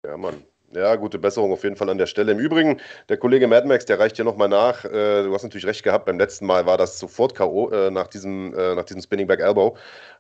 [0.04, 0.44] Ja, Mann.
[0.74, 2.34] Ja, gute Besserung auf jeden Fall an der Stelle.
[2.34, 4.84] Im Übrigen, der Kollege Mad Max, der reicht hier nochmal nach.
[4.84, 7.70] Äh, du hast natürlich recht gehabt, beim letzten Mal war das sofort K.O.
[7.70, 9.78] Äh, nach, diesem, äh, nach diesem Spinning Back Elbow.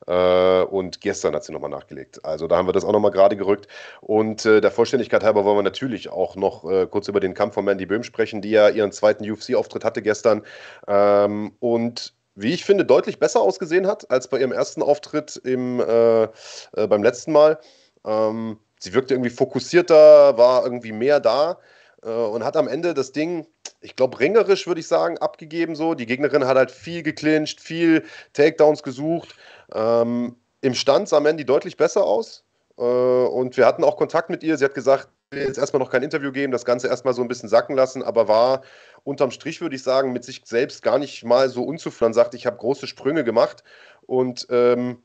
[0.07, 2.23] Äh, und gestern hat sie nochmal nachgelegt.
[2.23, 3.67] Also da haben wir das auch nochmal gerade gerückt.
[3.99, 7.55] Und äh, der Vollständigkeit halber wollen wir natürlich auch noch äh, kurz über den Kampf
[7.55, 10.43] von Mandy Böhm sprechen, die ja ihren zweiten UFC-Auftritt hatte gestern.
[10.87, 15.77] Ähm, und wie ich finde, deutlich besser ausgesehen hat als bei ihrem ersten Auftritt im,
[15.77, 17.59] beim letzten Mal.
[18.05, 21.59] Ähm, sie wirkte irgendwie fokussierter, war irgendwie mehr da
[22.03, 23.47] äh, und hat am Ende das Ding,
[23.81, 25.75] ich glaube, ringerisch würde ich sagen, abgegeben.
[25.75, 25.93] So.
[25.93, 29.35] Die Gegnerin hat halt viel geclincht, viel Takedowns gesucht.
[29.73, 32.43] Ähm, Im Stand sah Mandy deutlich besser aus.
[32.77, 34.57] Äh, und wir hatten auch Kontakt mit ihr.
[34.57, 37.49] Sie hat gesagt, jetzt erstmal noch kein Interview geben, das Ganze erstmal so ein bisschen
[37.49, 38.61] sacken lassen, aber war
[39.03, 42.13] unterm Strich, würde ich sagen, mit sich selbst gar nicht mal so unzufrieden.
[42.13, 43.63] Sagt, ich habe große Sprünge gemacht
[44.05, 45.01] und ähm,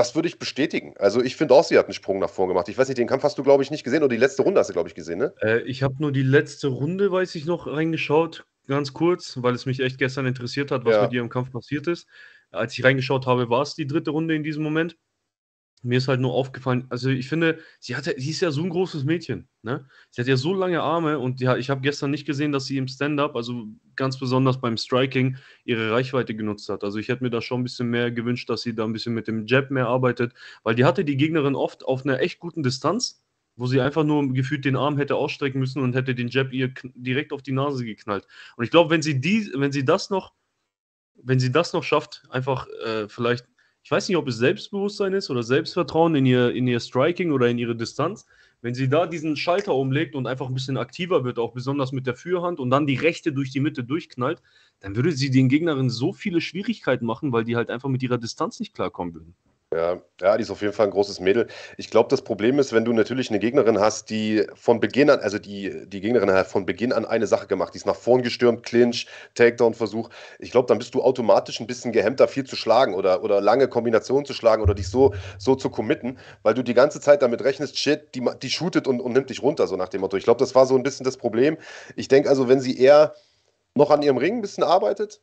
[0.00, 0.94] das würde ich bestätigen.
[0.98, 2.70] Also ich finde auch, sie hat einen Sprung nach vorn gemacht.
[2.70, 4.58] Ich weiß nicht, den Kampf hast du, glaube ich, nicht gesehen oder die letzte Runde
[4.58, 5.34] hast du, glaube ich, gesehen, ne?
[5.42, 9.66] Äh, ich habe nur die letzte Runde, weiß ich noch, reingeschaut, ganz kurz, weil es
[9.66, 11.02] mich echt gestern interessiert hat, was Ja.
[11.02, 12.06] mit ihr im Kampf passiert ist.
[12.50, 14.96] Als ich reingeschaut habe, war es die dritte Runde in diesem Moment.
[15.82, 18.68] Mir ist halt nur aufgefallen, also ich finde, sie, hat, sie ist ja so ein
[18.68, 19.48] großes Mädchen.
[19.62, 19.86] Ne?
[20.10, 22.76] Sie hat ja so lange Arme und ja, ich habe gestern nicht gesehen, dass sie
[22.76, 23.66] im Stand-up, also
[23.96, 26.84] ganz besonders beim Striking, ihre Reichweite genutzt hat.
[26.84, 29.14] Also ich hätte mir da schon ein bisschen mehr gewünscht, dass sie da ein bisschen
[29.14, 32.62] mit dem Jab mehr arbeitet, weil die hatte die Gegnerin oft auf einer echt guten
[32.62, 33.24] Distanz,
[33.56, 36.72] wo sie einfach nur gefühlt den Arm hätte ausstrecken müssen und hätte den Jab ihr
[36.94, 38.26] direkt auf die Nase geknallt.
[38.56, 39.20] Und ich glaube, wenn sie
[39.54, 40.34] wenn sie das noch,
[41.14, 43.46] wenn sie das noch schafft, einfach äh, vielleicht,
[43.82, 47.48] ich weiß nicht, ob es Selbstbewusstsein ist oder Selbstvertrauen in ihr, in ihr Striking oder
[47.48, 48.26] in ihre Distanz,
[48.62, 52.06] wenn sie da diesen Schalter umlegt und einfach ein bisschen aktiver wird, auch besonders mit
[52.06, 54.42] der Führhand und dann die rechte durch die Mitte durchknallt,
[54.80, 58.18] dann würde sie den Gegnerinnen so viele Schwierigkeiten machen, weil die halt einfach mit ihrer
[58.18, 59.34] Distanz nicht klarkommen würden.
[59.72, 61.46] Ja, ja, die ist auf jeden Fall ein großes Mädel.
[61.76, 65.20] Ich glaube, das Problem ist, wenn du natürlich eine Gegnerin hast, die von Beginn an,
[65.20, 68.22] also die, die Gegnerin hat von Beginn an eine Sache gemacht, die ist nach vorn
[68.22, 69.06] gestürmt, Clinch,
[69.36, 70.10] Takedown-Versuch.
[70.40, 73.68] Ich glaube, dann bist du automatisch ein bisschen gehemmter, viel zu schlagen oder, oder lange
[73.68, 77.44] Kombinationen zu schlagen oder dich so, so zu committen, weil du die ganze Zeit damit
[77.44, 80.16] rechnest, shit, die, die shootet und, und nimmt dich runter, so nach dem Motto.
[80.16, 81.56] Ich glaube, das war so ein bisschen das Problem.
[81.94, 83.14] Ich denke also, wenn sie eher
[83.76, 85.20] noch an ihrem Ring ein bisschen arbeitet,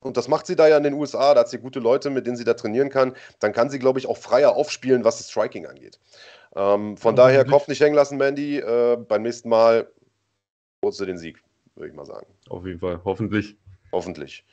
[0.00, 2.26] und das macht sie da ja in den USA, da hat sie gute Leute, mit
[2.26, 5.30] denen sie da trainieren kann, dann kann sie, glaube ich, auch freier aufspielen, was das
[5.30, 5.98] Striking angeht.
[6.56, 7.44] Ähm, von Ja, daher.
[7.44, 8.58] Kopf nicht hängen lassen, Mandy.
[8.58, 9.88] Äh, beim nächsten Mal
[10.84, 11.42] holst du den Sieg,
[11.76, 12.26] würde ich mal sagen.
[12.48, 13.56] Auf jeden Fall, hoffentlich.
[13.92, 14.44] Hoffentlich.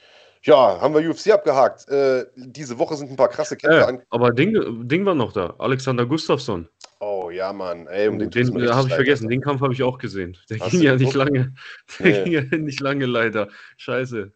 [0.43, 1.89] Ja, haben wir UFC abgehakt.
[1.89, 4.03] Äh, diese Woche sind ein paar krasse Kämpfe Äh, an.
[4.12, 5.55] aber Ding, Ding war noch da.
[5.57, 6.69] Alexander Gustafsson.
[6.99, 7.88] Oh ja, Mann.
[7.88, 9.29] Ey, um den, Den, richtig habe ich vergessen.
[9.29, 10.38] Den Kampf habe ich auch gesehen.
[10.49, 11.53] Der Hast ging ja nicht lange.
[11.99, 12.23] Der Nee.
[12.23, 13.49] ging ja nicht lange leider.
[13.77, 14.31] Scheiße.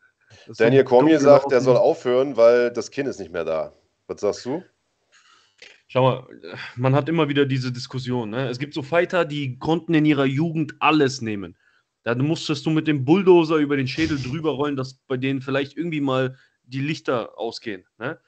[0.57, 3.73] Daniel Cormier sagt, er soll aufhören, weil das Kinn ist nicht mehr da.
[4.07, 4.63] Was sagst du?
[5.87, 6.27] Schau mal,
[6.77, 8.29] man hat immer wieder diese Diskussion.
[8.29, 8.47] Ne?
[8.47, 11.57] Es gibt so Fighter, die konnten in ihrer Jugend alles nehmen.
[12.03, 15.77] Da musstest du mit dem Bulldozer über den Schädel drüber rollen, dass bei denen vielleicht
[15.77, 17.85] irgendwie mal die Lichter ausgehen.
[17.97, 18.19] Ne?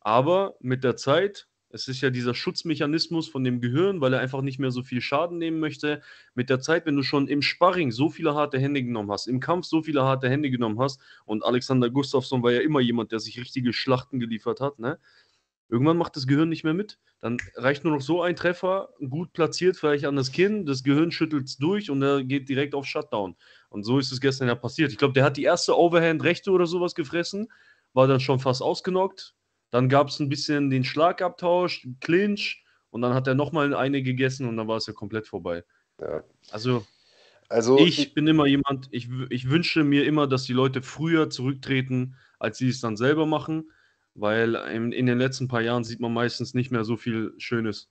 [0.00, 4.42] Aber mit der Zeit, es ist ja dieser Schutzmechanismus von dem Gehirn, weil er einfach
[4.42, 6.02] nicht mehr so viel Schaden nehmen möchte.
[6.34, 9.40] Mit der Zeit, wenn du schon im Sparring so viele harte Hände genommen hast, im
[9.40, 13.20] Kampf so viele harte Hände genommen hast, und Alexander Gustafsson war ja immer jemand, der
[13.20, 14.98] sich richtige Schlachten geliefert hat, ne?
[15.68, 16.98] Irgendwann macht das Gehirn nicht mehr mit.
[17.20, 21.12] Dann reicht nur noch so ein Treffer, gut platziert, vielleicht an das Kinn, das Gehirn
[21.12, 23.36] schüttelt es durch und er geht direkt auf Shutdown.
[23.68, 24.90] Und so ist es gestern ja passiert.
[24.90, 27.52] Ich glaube, der hat die erste Overhand rechte oder sowas gefressen,
[27.92, 29.36] war dann schon fast ausgenockt.
[29.70, 34.48] Dann gab es ein bisschen den Schlagabtausch, Clinch und dann hat er nochmal eine gegessen
[34.48, 35.64] und dann war es ja komplett vorbei.
[36.00, 36.24] Ja.
[36.50, 36.86] Also
[37.48, 42.14] Also, ich bin immer jemand, ich, ich wünsche mir immer, dass die Leute früher zurücktreten,
[42.38, 43.72] als sie es dann selber machen,
[44.14, 47.90] weil in, in den letzten paar Jahren sieht man meistens nicht mehr so viel Schönes.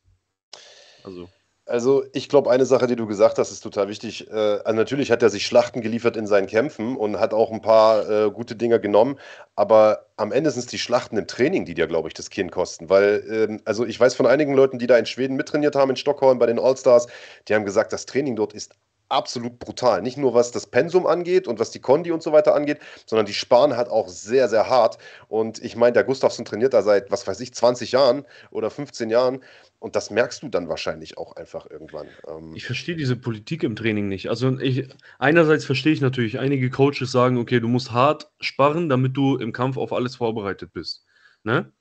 [1.03, 1.29] Also,
[1.69, 4.27] Also ich glaube, eine Sache, die du gesagt hast, ist total wichtig.
[4.31, 7.61] Äh, also natürlich hat er sich Schlachten geliefert in seinen Kämpfen und hat auch ein
[7.61, 9.19] paar äh, gute Dinger genommen.
[9.55, 12.49] Aber am Ende sind es die Schlachten im Training, die dir, glaube ich, das Kinn
[12.49, 12.89] kosten.
[12.89, 15.95] Weil, ähm, also ich weiß von einigen Leuten, die da in Schweden mittrainiert haben, in
[15.95, 17.05] Stockholm bei den Allstars,
[17.47, 18.73] die haben gesagt, das Training dort ist
[19.09, 20.01] absolut brutal.
[20.01, 23.25] Nicht nur was das Pensum angeht und was die Kondi und so weiter angeht, sondern
[23.25, 24.97] die sparen halt auch sehr, sehr hart.
[25.27, 29.09] Und ich meine, der Gustafsson trainiert da seit, was weiß ich, 20 Jahren oder 15
[29.09, 29.41] Jahren.
[29.79, 32.07] Und das merkst du dann wahrscheinlich auch einfach irgendwann.
[32.27, 34.29] Ähm, ich verstehe diese Politik im Training nicht.
[34.29, 34.89] Also, ich,
[35.19, 39.53] einerseits verstehe ich natürlich, einige Coaches sagen, okay, du musst hart sparen, damit du im
[39.53, 41.05] Kampf auf alles vorbereitet bist.
[41.43, 41.71] Ne?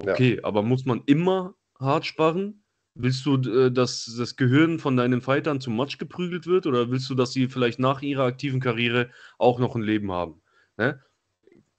[0.00, 0.12] Ja.
[0.12, 2.62] Okay, aber muss man immer hart sparen?
[2.94, 7.10] Willst du, äh, dass das Gehirn von deinen Fightern zum Matsch geprügelt wird oder willst
[7.10, 10.42] du, dass sie vielleicht nach ihrer aktiven Karriere auch noch ein Leben haben?
[10.76, 11.00] Ne?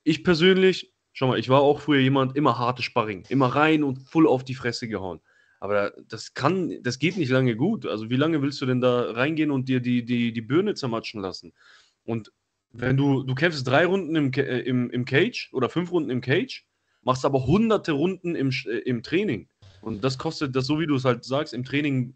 [0.03, 3.99] Ich persönlich, schau mal, ich war auch früher jemand, immer harte Sparring, immer rein und
[4.09, 5.21] voll auf die Fresse gehauen.
[5.59, 7.85] Aber das kann, das geht nicht lange gut.
[7.85, 11.21] Also wie lange willst du denn da reingehen und dir die, die, die Birne zermatschen
[11.21, 11.53] lassen?
[12.05, 12.31] Und
[12.71, 16.21] wenn du, du kämpfst drei Runden im, äh, im, im Cage oder fünf Runden im
[16.21, 16.65] Cage,
[17.01, 19.49] machst aber hunderte Runden im, äh, im Training.
[19.81, 22.15] Und das kostet, das so wie du es halt sagst, im Training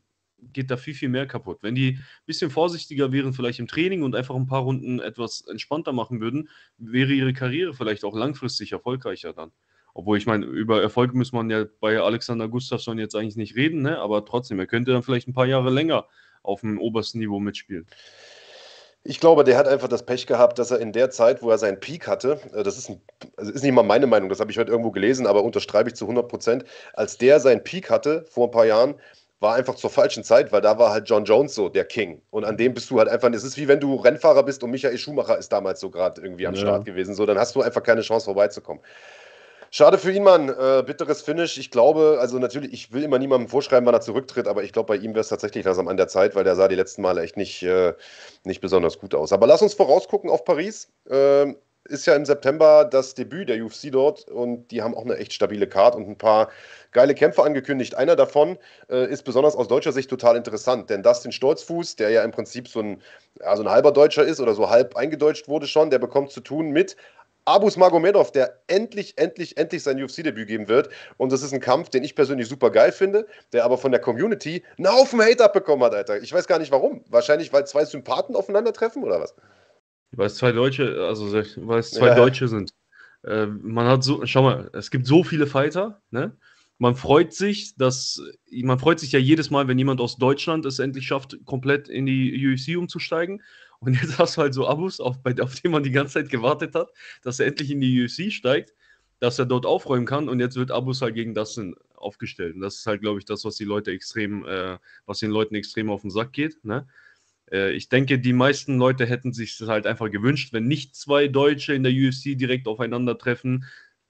[0.51, 1.60] geht da viel, viel mehr kaputt.
[1.62, 5.41] Wenn die ein bisschen vorsichtiger wären, vielleicht im Training und einfach ein paar Runden etwas
[5.47, 9.51] entspannter machen würden, wäre ihre Karriere vielleicht auch langfristig erfolgreicher dann.
[9.93, 13.82] Obwohl, ich meine, über Erfolg muss man ja bei Alexander Gustafsson jetzt eigentlich nicht reden,
[13.82, 13.99] ne?
[13.99, 16.08] aber trotzdem, er könnte dann vielleicht ein paar Jahre länger
[16.41, 17.88] auf dem obersten Niveau mitspielen.
[19.06, 21.58] Ich glaube, der hat einfach das Pech gehabt, dass er in der Zeit, wo er
[21.58, 23.01] seinen Peak hatte, äh, das ist, ein,
[23.36, 25.95] also ist nicht mal meine Meinung, das habe ich heute irgendwo gelesen, aber unterschreibe ich
[25.95, 28.95] zu 100 Prozent, als der seinen Peak hatte vor ein paar Jahren,
[29.41, 32.21] war einfach zur falschen Zeit, weil da war halt John Jones so der King.
[32.32, 34.71] Und an dem bist du halt einfach, es ist wie wenn du Rennfahrer bist und
[34.71, 36.62] Michael Schumacher ist damals so gerade irgendwie am Ja.
[36.62, 38.82] Start gewesen, so, dann hast du einfach keine Chance vorbeizukommen.
[39.75, 40.49] Schade für ihn, Mann.
[40.49, 41.57] Äh, bitteres Finish.
[41.57, 44.86] Ich glaube, also natürlich, ich will immer niemandem vorschreiben, wann er zurücktritt, aber ich glaube,
[44.86, 47.23] bei ihm wäre es tatsächlich langsam an der Zeit, weil der sah die letzten Male
[47.23, 47.95] echt nicht, äh,
[48.43, 49.33] nicht besonders gut aus.
[49.33, 50.91] Aber lass uns vorausgucken auf Paris.
[51.09, 51.55] Ähm,
[51.86, 55.33] ist ja im September das Debüt der UFC dort und die haben auch eine echt
[55.33, 56.49] stabile Card und ein paar
[56.91, 57.95] geile Kämpfe angekündigt.
[57.95, 58.57] Einer davon
[58.89, 62.67] äh, ist besonders aus deutscher Sicht total interessant, denn Dustin Stolzfuß, der ja im Prinzip
[62.67, 63.01] so ein,
[63.39, 66.41] ja, so ein halber Deutscher ist oder so halb eingedeutscht wurde schon, der bekommt zu
[66.41, 66.95] tun mit
[67.45, 70.89] Abus Magomedov, der endlich, endlich, endlich sein UFC-Debüt geben wird.
[71.17, 73.99] Und das ist ein Kampf, den ich persönlich super geil finde, der aber von der
[74.01, 76.21] Community einen Haufen Hate abbekommen hat, Alter.
[76.21, 77.03] Ich weiß gar nicht warum.
[77.10, 79.36] Wahrscheinlich, weil zwei Sympathen aufeinandertreffen oder was?
[80.12, 82.15] Weil es zwei Deutsche, also weil es zwei Ja.
[82.15, 82.71] Deutsche sind.
[83.23, 86.36] Äh, man hat so, schau mal, es gibt so viele Fighter, ne?
[86.79, 90.79] Man freut sich, dass, man freut sich ja jedes Mal, wenn jemand aus Deutschland es
[90.79, 93.41] endlich schafft, komplett in die UFC umzusteigen.
[93.85, 96.75] Und jetzt hast du halt so Abus, auf, auf den man die ganze Zeit gewartet
[96.75, 96.89] hat,
[97.21, 98.73] dass er endlich in die UFC steigt,
[99.19, 100.29] dass er dort aufräumen kann.
[100.29, 102.55] Und jetzt wird Abus halt gegen Dustin aufgestellt.
[102.55, 105.55] Und das ist halt, glaube ich, das, was die Leute extrem, äh, was den Leuten
[105.55, 106.63] extrem auf den Sack geht.
[106.65, 106.87] Ne?
[107.51, 111.27] Äh, ich denke, die meisten Leute hätten sich das halt einfach gewünscht, wenn nicht zwei
[111.27, 113.65] Deutsche in der UFC direkt aufeinandertreffen.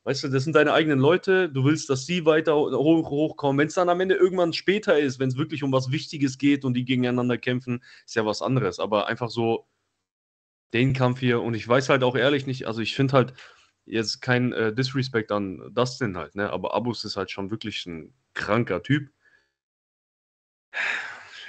[0.05, 3.57] Weißt du, das sind deine eigenen Leute, du willst, dass sie weiter hoch, hochkommen.
[3.57, 6.65] Wenn es dann am Ende irgendwann später ist, wenn es wirklich um was Wichtiges geht
[6.65, 8.79] und die gegeneinander kämpfen, ist ja was anderes.
[8.79, 9.65] Aber einfach so
[10.73, 13.33] den Kampf hier und ich weiß halt auch ehrlich nicht, also ich finde halt
[13.85, 16.49] jetzt kein äh, Disrespect an Dustin halt, ne?
[16.51, 19.09] Aber Abus ist halt schon wirklich ein kranker Typ.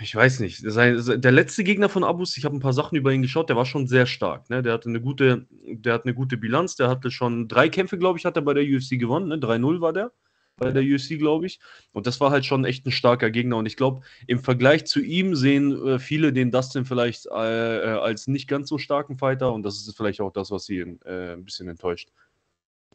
[0.01, 0.63] Ich weiß nicht.
[0.65, 3.67] Der letzte Gegner von Abus, ich habe ein paar Sachen über ihn geschaut, der war
[3.67, 4.51] schon sehr stark.
[4.51, 4.63] Ne?
[4.63, 8.19] Der hatte eine gute, der hat eine gute Bilanz, der hatte schon drei Kämpfe, glaube
[8.19, 9.29] ich, hat er bei der UFC gewonnen.
[9.29, 9.37] Ne?
[9.37, 10.13] 3-0 war der
[10.57, 11.61] bei der UFC, glaube ich.
[11.93, 13.57] Und das war halt schon echt ein starker Gegner.
[13.57, 17.99] Und ich glaube, im Vergleich zu ihm sehen äh, viele den Dustin vielleicht äh, äh,
[17.99, 19.53] als nicht ganz so starken Fighter.
[19.53, 22.11] Und das ist vielleicht auch das, was sie äh, ein bisschen enttäuscht.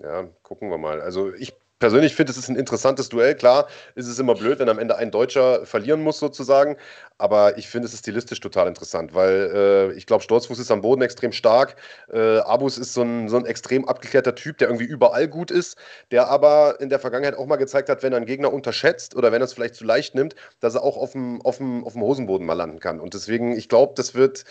[0.02, 1.02] Ja, gucken wir mal.
[1.02, 3.36] Also ich persönlich finde, es ist ein interessantes Duell.
[3.36, 6.76] Klar ist es immer blöd, wenn am Ende ein Deutscher verlieren muss, sozusagen.
[7.18, 10.82] Aber ich finde, es ist stilistisch total interessant, weil äh, ich glaube, Sturzfuß ist am
[10.82, 11.76] Boden extrem stark.
[12.12, 15.78] Äh, Abus ist so ein, so ein extrem abgeklärter Typ, der irgendwie überall gut ist,
[16.12, 19.32] der aber in der Vergangenheit auch mal gezeigt hat, wenn er einen Gegner unterschätzt oder
[19.32, 22.80] wenn er es vielleicht zu leicht nimmt, dass er auch auf dem Hosenboden mal landen
[22.80, 23.00] kann.
[23.00, 24.46] Und deswegen, ich glaube, das wird,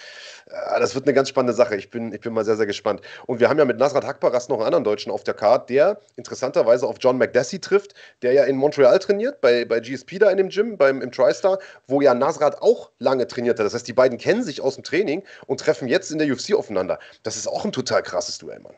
[0.46, 1.76] äh, das wird eine ganz spannende Sache.
[1.76, 3.00] Ich bin, ich bin mal sehr, sehr gespannt.
[3.26, 6.00] Und wir haben ja mit Nasrat Hakbaras noch einen anderen Deutschen auf der Karte, der
[6.16, 10.36] interessanterweise auf John McDessie trifft, der ja in Montreal trainiert, bei, bei GSP da in
[10.36, 13.66] dem Gym, beim, im TriStar, wo ja Nasrat auch lange trainiert hat.
[13.66, 16.54] Das heißt, die beiden kennen sich aus dem Training und treffen jetzt in der UFC
[16.54, 16.98] aufeinander.
[17.22, 18.74] Das ist auch ein total krasses Duell, Mann.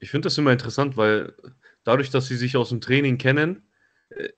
[0.00, 1.32] Ich finde das immer interessant, weil
[1.84, 3.62] dadurch, dass sie sich aus dem Training kennen,
[4.10, 4.28] äh,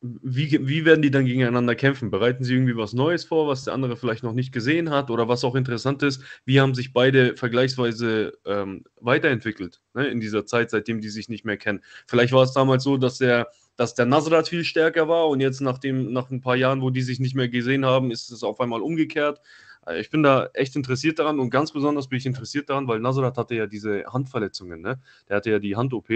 [0.00, 2.10] wie, wie werden die dann gegeneinander kämpfen?
[2.10, 5.10] Bereiten sie irgendwie was Neues vor, was der andere vielleicht noch nicht gesehen hat?
[5.10, 10.46] Oder was auch interessant ist, wie haben sich beide vergleichsweise ähm, weiterentwickelt ne, in dieser
[10.46, 11.82] Zeit, seitdem die sich nicht mehr kennen?
[12.06, 15.60] Vielleicht war es damals so, dass der, dass der Nasrat viel stärker war und jetzt
[15.60, 18.44] nach, dem, nach ein paar Jahren, wo die sich nicht mehr gesehen haben, ist es
[18.44, 19.40] auf einmal umgekehrt.
[19.84, 23.00] Äh, ich bin da echt interessiert daran und ganz besonders bin ich interessiert daran, weil
[23.00, 25.00] Nasrat hatte ja diese Handverletzungen, ne?
[25.28, 26.08] Der hatte ja die Hand-OP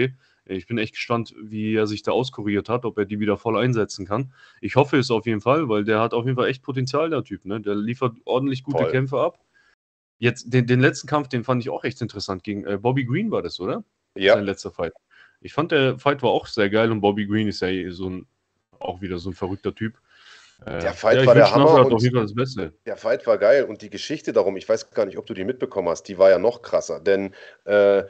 [0.45, 3.57] ich bin echt gespannt, wie er sich da auskuriert hat, ob er die wieder voll
[3.57, 4.33] einsetzen kann.
[4.61, 7.23] Ich hoffe es auf jeden Fall, weil der hat auf jeden Fall echt Potenzial, der
[7.23, 7.45] Typ.
[7.45, 7.61] Ne?
[7.61, 8.91] Der liefert ordentlich gute voll.
[8.91, 9.39] Kämpfe ab.
[10.19, 12.43] Jetzt den, den, letzten Kampf, den fand ich auch echt interessant.
[12.43, 13.83] Gegen äh, Bobby Green war das, oder?
[14.15, 14.35] Ja.
[14.35, 14.93] Sein letzter Fight.
[15.41, 18.09] Ich fand, der Fight war auch sehr geil und Bobby Green ist ja eh so
[18.09, 18.27] ein,
[18.79, 19.97] auch wieder so ein verrückter Typ.
[20.65, 21.85] Äh, der Fight ja, war der Hammer.
[21.85, 22.85] Und.
[22.85, 25.43] Der Fight war geil und die Geschichte darum, ich weiß gar nicht, ob du die
[25.43, 26.99] mitbekommen hast, die war ja noch krasser.
[26.99, 27.33] Denn
[27.65, 28.03] äh,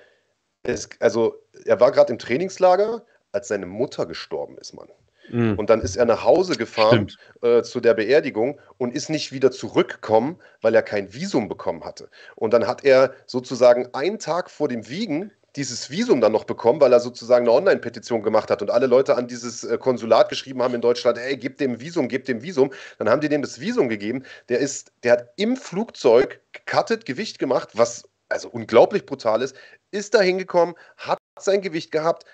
[0.63, 4.88] es, also, er war gerade im Trainingslager, als seine Mutter gestorben ist, Mann.
[5.30, 5.58] Mhm.
[5.58, 9.52] Und dann ist er nach Hause gefahren äh, zu der Beerdigung und ist nicht wieder
[9.52, 12.10] zurückgekommen, weil er kein Visum bekommen hatte.
[12.36, 16.82] Und dann hat er sozusagen einen Tag vor dem Wiegen dieses Visum dann noch bekommen,
[16.82, 20.63] weil er sozusagen eine Online-Petition gemacht hat und alle Leute an dieses äh, Konsulat geschrieben
[20.63, 22.71] haben in Deutschland, ey, gib dem Visum, gib dem Visum.
[22.97, 24.23] Dann haben die dem das Visum gegeben.
[24.49, 29.55] Der ist, der hat im Flugzeug gecuttet, Gewicht gemacht, was also unglaublich brutal ist,
[29.91, 32.25] ist da hingekommen, hat sein Gewicht gehabt,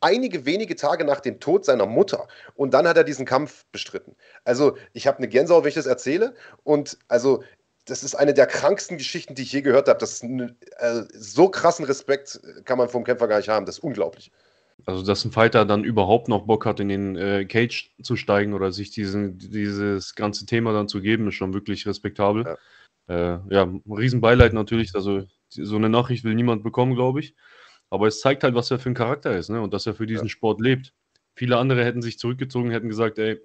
[0.00, 2.28] einige wenige Tage nach dem Tod seiner Mutter.
[2.54, 4.16] Und dann hat er diesen Kampf bestritten.
[4.44, 6.34] Also, ich habe eine Gänsehaut, wenn ich das erzähle.
[6.62, 7.42] Und also,
[7.86, 9.98] das ist eine der kranksten Geschichten, die ich je gehört habe.
[9.98, 13.66] Das äh, so krassen Respekt kann man vom Kämpfer gar nicht haben.
[13.66, 14.30] Das ist unglaublich.
[14.86, 18.52] Also, dass ein Fighter dann überhaupt noch Bock hat, in den äh, Cage zu steigen
[18.52, 22.44] oder sich diesen, dieses ganze Thema dann zu geben, ist schon wirklich respektabel.
[22.44, 22.58] Ja.
[23.08, 24.94] Äh, ja, ein Riesenbeileid natürlich.
[24.94, 27.34] Also so eine Nachricht will niemand bekommen, glaube ich.
[27.90, 29.60] Aber es zeigt halt, was er für ein Charakter ist ne?
[29.60, 30.30] und dass er für diesen ja.
[30.30, 30.92] Sport lebt.
[31.36, 33.40] Viele andere hätten sich zurückgezogen, hätten gesagt, ey,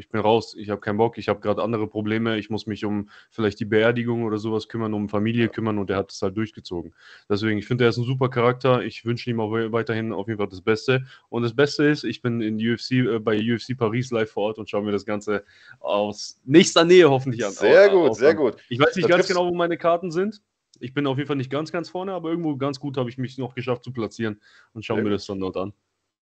[0.00, 2.84] ich bin raus, ich habe keinen Bock, ich habe gerade andere Probleme, ich muss mich
[2.84, 6.36] um vielleicht die Beerdigung oder sowas kümmern, um Familie kümmern und er hat es halt
[6.36, 6.94] durchgezogen.
[7.28, 10.38] Deswegen, ich finde, er ist ein super Charakter, ich wünsche ihm auch weiterhin auf jeden
[10.38, 11.04] Fall das Beste.
[11.28, 14.58] Und das Beste ist, ich bin in UFC, äh, bei UFC Paris live vor Ort
[14.58, 15.44] und schaue mir das Ganze
[15.80, 17.52] aus nächster Nähe hoffentlich an.
[17.52, 18.56] Sehr gut, sehr gut.
[18.70, 20.40] Ich weiß nicht da ganz genau, wo meine Karten sind.
[20.78, 23.18] Ich bin auf jeden Fall nicht ganz, ganz vorne, aber irgendwo ganz gut habe ich
[23.18, 24.40] mich noch geschafft zu platzieren
[24.72, 25.74] und schauen wir das dann dort an.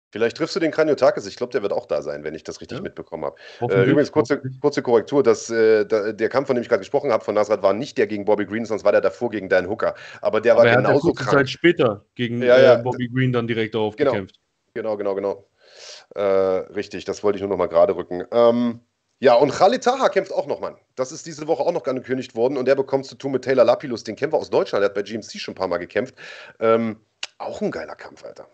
[0.10, 1.26] Vielleicht triffst du den Kraniotakis.
[1.26, 2.82] Ich glaube, der wird auch da sein, wenn ich das richtig ja.
[2.82, 3.36] mitbekommen habe.
[3.62, 7.24] Äh, übrigens, kurze, kurze Korrektur: das, äh, der Kampf, von dem ich gerade gesprochen habe,
[7.24, 9.96] von Nasrat, war nicht der gegen Bobby Green, sonst war der davor gegen Dan Hooker.
[10.22, 11.32] Aber der Aber war er genauso hat krank.
[11.32, 12.74] Zeit später gegen ja, ja.
[12.76, 14.12] Äh, Bobby Green dann direkt darauf genau.
[14.12, 14.40] gekämpft.
[14.74, 15.48] Genau, genau, genau.
[16.16, 18.24] Äh, richtig, das wollte ich nur noch mal gerade rücken.
[18.32, 18.80] Ähm,
[19.20, 20.76] ja, und Khalid Taha kämpft auch noch, Mann.
[20.96, 23.66] Das ist diese Woche auch noch angekündigt worden und der bekommt zu tun mit Taylor
[23.66, 24.84] Lapilus, den Kämpfer aus Deutschland.
[24.84, 26.16] Der hat bei GMC schon ein paar Mal gekämpft.
[26.60, 27.02] Ähm,
[27.40, 28.48] auch ein geiler Kampf, Alter.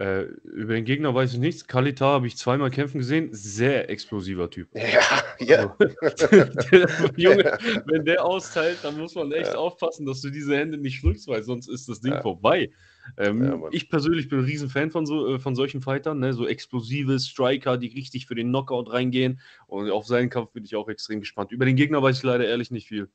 [0.00, 1.66] Äh, über den Gegner weiß ich nichts.
[1.66, 3.28] Kalita habe ich zweimal kämpfen gesehen.
[3.32, 4.68] Sehr explosiver Typ.
[4.74, 5.76] Ja, ja.
[6.00, 6.26] Also,
[7.16, 9.58] Junge, wenn der austeilt, dann muss man echt ja.
[9.58, 12.22] aufpassen, dass du diese Hände nicht schluckst, weil sonst ist das Ding ja.
[12.22, 12.70] vorbei.
[13.18, 16.32] Ähm, ja, ich persönlich bin ein Riesenfan von, so, äh, von solchen Fightern, ne?
[16.32, 19.38] so explosive Striker, die richtig für den Knockout reingehen.
[19.66, 21.52] Und auf seinen Kampf bin ich auch extrem gespannt.
[21.52, 23.10] Über den Gegner weiß ich leider ehrlich nicht viel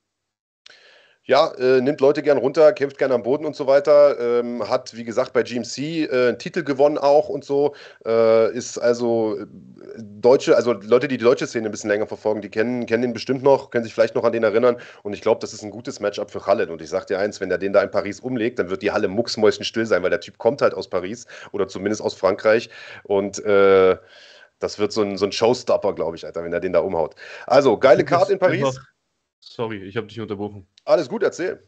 [1.28, 4.20] ja, äh, nimmt Leute gern runter, kämpft gern am Boden und so weiter.
[4.20, 7.74] Ähm, hat, wie gesagt, bei GMC äh, einen Titel gewonnen auch und so.
[8.06, 9.46] Äh, ist also äh,
[9.98, 13.14] Deutsche, also Leute, die die deutsche Szene ein bisschen länger verfolgen, die kennen, kennen den
[13.14, 14.78] bestimmt noch, können sich vielleicht noch an den erinnern.
[15.02, 16.70] Und ich glaube, das ist ein gutes Matchup für Khaled.
[16.70, 18.92] Und ich sag dir eins, wenn der den da in Paris umlegt, dann wird die
[18.92, 22.70] Halle mucksmäuschen still sein, weil der Typ kommt halt aus Paris oder zumindest aus Frankreich.
[23.04, 23.98] Und äh,
[24.60, 27.16] Das wird so ein, so ein Showstopper, glaube ich, Alter, wenn er den da umhaut.
[27.48, 28.80] Also, geile Karte in Paris.
[29.48, 30.68] Sorry, ich habe dich unterbrochen.
[30.86, 31.64] Alles gut, erzähl.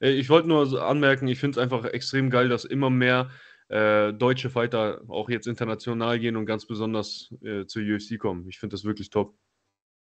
[0.00, 3.30] Äh, ich wollte nur anmerken, ich finde es einfach extrem geil, dass immer mehr
[3.68, 8.48] äh, deutsche Fighter auch jetzt international gehen und ganz besonders äh, zur UFC kommen.
[8.48, 9.34] Ich finde das wirklich top.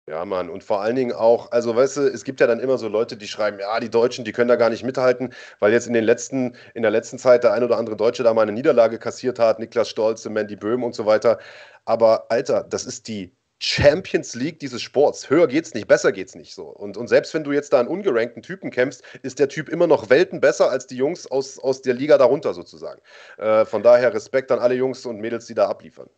[0.08, 2.78] Ja, Mann, und vor allen Dingen auch, also weißt du, es gibt ja dann immer
[2.78, 5.88] so Leute, die schreiben, ja, die Deutschen, die können da gar nicht mithalten, weil jetzt
[5.88, 8.52] in den letzten, in der letzten Zeit der ein oder andere Deutsche da mal eine
[8.52, 11.40] Niederlage kassiert hat, Niklas Stolze, Mandy Böhm und so weiter.
[11.86, 15.30] Aber Alter, das ist die Champions League dieses Sports.
[15.30, 16.64] Höher geht's nicht, besser geht's nicht so.
[16.64, 19.88] Und, und selbst wenn du jetzt da einen ungerankten Typen kämpfst, ist der Typ immer
[19.88, 23.02] noch Welten besser als die Jungs aus, aus der Liga darunter sozusagen.
[23.38, 26.10] Äh, von daher Respekt an alle Jungs und Mädels, die da abliefern.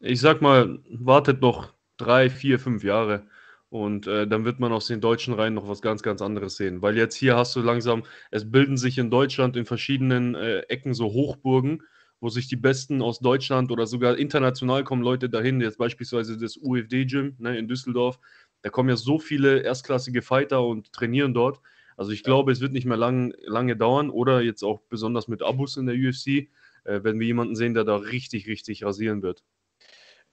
[0.00, 3.26] Ich sag mal, wartet noch drei, vier, fünf Jahre.
[3.70, 6.82] Und äh, dann wird man aus den deutschen Reihen noch was ganz, ganz anderes sehen.
[6.82, 10.94] Weil jetzt hier hast du langsam, es bilden sich in Deutschland in verschiedenen äh, Ecken
[10.94, 11.82] so Hochburgen,
[12.20, 15.60] wo sich die Besten aus Deutschland oder sogar international kommen Leute dahin.
[15.60, 18.18] Jetzt beispielsweise das UFD-Gym ne, in Düsseldorf.
[18.62, 21.60] Da kommen ja so viele erstklassige Fighter und trainieren dort.
[21.96, 25.42] Also ich glaube, es wird nicht mehr lang, lange dauern oder jetzt auch besonders mit
[25.42, 26.48] Abus in der UFC,
[26.84, 29.44] äh, werden wir jemanden sehen, der da richtig, richtig rasieren wird.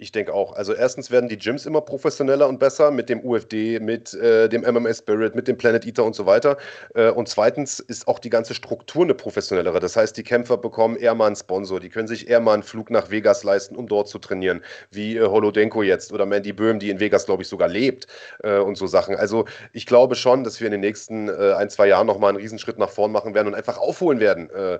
[0.02, 0.54] Ich denke auch.
[0.54, 4.64] Also erstens werden die Gyms immer professioneller und besser mit dem UFD, mit äh, dem
[4.64, 6.58] MMA Spirit, mit dem Planet Eater und so weiter.
[6.96, 9.80] Äh, und zweitens ist auch die ganze Struktur eine professionellere.
[9.80, 11.80] Das heißt, die Kämpfer bekommen eher mal einen Sponsor.
[11.80, 14.64] Die können sich eher mal einen Flug nach Vegas leisten, um dort zu trainieren.
[14.90, 18.08] Wie äh, Holodenko jetzt oder Mandy Böhm, die in Vegas, glaube ich, sogar lebt
[18.44, 19.16] äh, und so Sachen.
[19.16, 22.40] Also ich glaube schon, dass wir in den nächsten äh, ein, zwei Jahren nochmal einen
[22.40, 24.80] Riesenschritt nach vorn machen werden und einfach aufholen werden äh,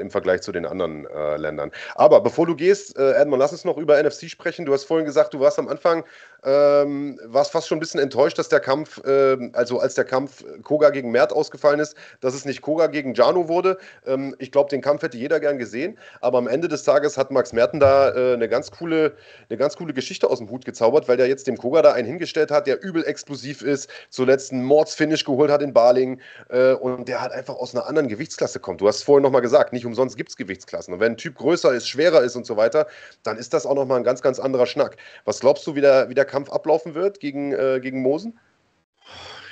[0.00, 1.72] im Vergleich zu den anderen Ländern.
[1.96, 4.66] Aber bevor du gehst, Edmund, lass uns noch über NFC sprechen sprechen.
[4.66, 6.04] Du hast vorhin gesagt, du warst am Anfang,
[6.44, 10.44] ähm, warst fast schon ein bisschen enttäuscht, dass der Kampf, äh, also als der Kampf
[10.62, 13.78] Koga gegen Mert ausgefallen ist, dass es nicht Koga gegen Jano wurde.
[14.06, 17.30] Ähm, ich glaube, den Kampf hätte jeder gern gesehen, aber am Ende des Tages hat
[17.30, 19.14] Max Merten da äh, eine, ganz coole,
[19.48, 22.06] eine ganz coole Geschichte aus dem Hut gezaubert, weil der jetzt dem Koga da einen
[22.06, 27.08] hingestellt hat, der übel explosiv ist, zuletzt einen Mordsfinish geholt hat in Baling äh, und
[27.08, 28.82] der halt einfach aus einer anderen Gewichtsklasse kommt.
[28.82, 30.92] Du hast vorhin nochmal gesagt, nicht umsonst gibt es Gewichtsklassen.
[30.92, 32.86] Und wenn ein Typ größer ist, schwerer ist und so weiter,
[33.22, 34.96] dann ist das auch nochmal ein ganz, ganz anderer Schnack.
[35.24, 38.38] Was glaubst du, wie der, wie der Kampf ablaufen wird gegen, äh, gegen Mosen?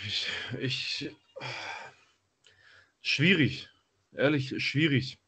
[0.06, 0.28] Ich,
[0.60, 1.16] ich.
[3.00, 3.68] Schwierig.
[4.14, 5.18] Ehrlich, schwierig.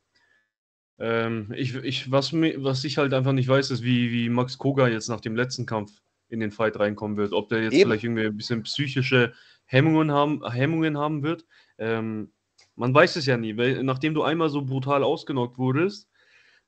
[0.99, 4.89] Ähm, ich, ich, was, was ich halt einfach nicht weiß, ist, wie, wie Max Koga
[4.89, 5.93] jetzt nach dem letzten Kampf
[6.29, 7.33] in den Fight reinkommen wird.
[7.33, 7.91] Ob der jetzt Eben.
[7.91, 9.33] vielleicht irgendwie ein bisschen psychische
[9.67, 11.47] Hemmungen haben, Hemmungen haben wird.
[11.79, 12.33] Ähm,
[12.77, 16.09] man weiß es ja nie, weil nachdem du einmal so brutal ausgenockt wurdest,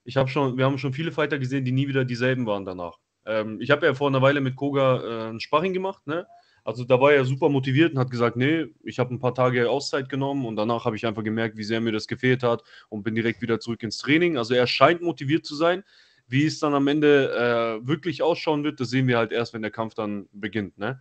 [0.06, 2.98] ich habe schon, wir haben schon viele Fighter gesehen, die nie wieder dieselben waren danach.
[3.26, 6.26] Ähm, ich habe ja vor einer Weile mit Koga äh, ein Sparring gemacht, ne?
[6.64, 9.70] Also da war er super motiviert und hat gesagt, nee, ich habe ein paar Tage
[9.70, 13.04] Auszeit genommen und danach habe ich einfach gemerkt, wie sehr mir das gefehlt hat und
[13.04, 14.36] bin direkt wieder zurück ins Training.
[14.36, 15.84] Also er scheint motiviert zu sein.
[16.26, 19.62] Wie es dann am Ende äh, wirklich ausschauen wird, das sehen wir halt erst, wenn
[19.62, 20.76] der Kampf dann beginnt.
[20.76, 21.00] Ne?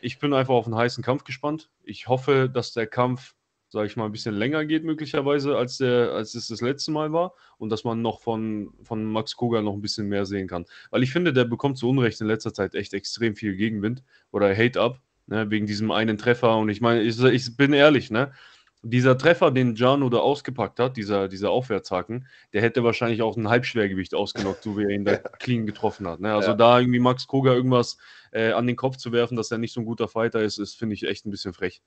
[0.00, 1.70] Ich bin einfach auf einen heißen Kampf gespannt.
[1.84, 3.36] Ich hoffe, dass der Kampf
[3.76, 7.12] sage ich mal, ein bisschen länger geht möglicherweise, als, der, als es das letzte Mal
[7.12, 10.64] war und dass man noch von, von Max Koga noch ein bisschen mehr sehen kann.
[10.90, 14.56] Weil ich finde, der bekommt zu Unrecht in letzter Zeit echt extrem viel Gegenwind oder
[14.56, 18.32] Hate-Up, ne, wegen diesem einen Treffer und ich meine, ich, ich bin ehrlich, ne,
[18.80, 23.50] dieser Treffer, den Jano da ausgepackt hat, dieser, dieser Aufwärtshaken, der hätte wahrscheinlich auch ein
[23.50, 26.20] Halbschwergewicht ausgenockt, so wie er ihn da clean getroffen hat.
[26.20, 26.32] Ne?
[26.32, 26.54] Also ja.
[26.54, 27.98] da irgendwie Max Koga irgendwas
[28.32, 30.78] äh, an den Kopf zu werfen, dass er nicht so ein guter Fighter ist, ist,
[30.78, 31.82] finde ich, echt ein bisschen frech.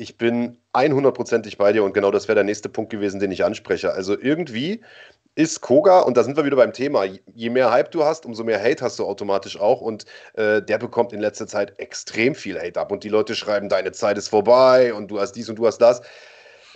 [0.00, 3.44] Ich bin 100%ig bei dir und genau das wäre der nächste Punkt gewesen, den ich
[3.44, 3.92] anspreche.
[3.92, 4.80] Also irgendwie
[5.34, 8.44] ist Koga, und da sind wir wieder beim Thema, je mehr Hype du hast, umso
[8.44, 9.80] mehr Hate hast du automatisch auch.
[9.80, 12.92] Und äh, der bekommt in letzter Zeit extrem viel Hate ab.
[12.92, 15.78] Und die Leute schreiben, deine Zeit ist vorbei und du hast dies und du hast
[15.78, 16.00] das.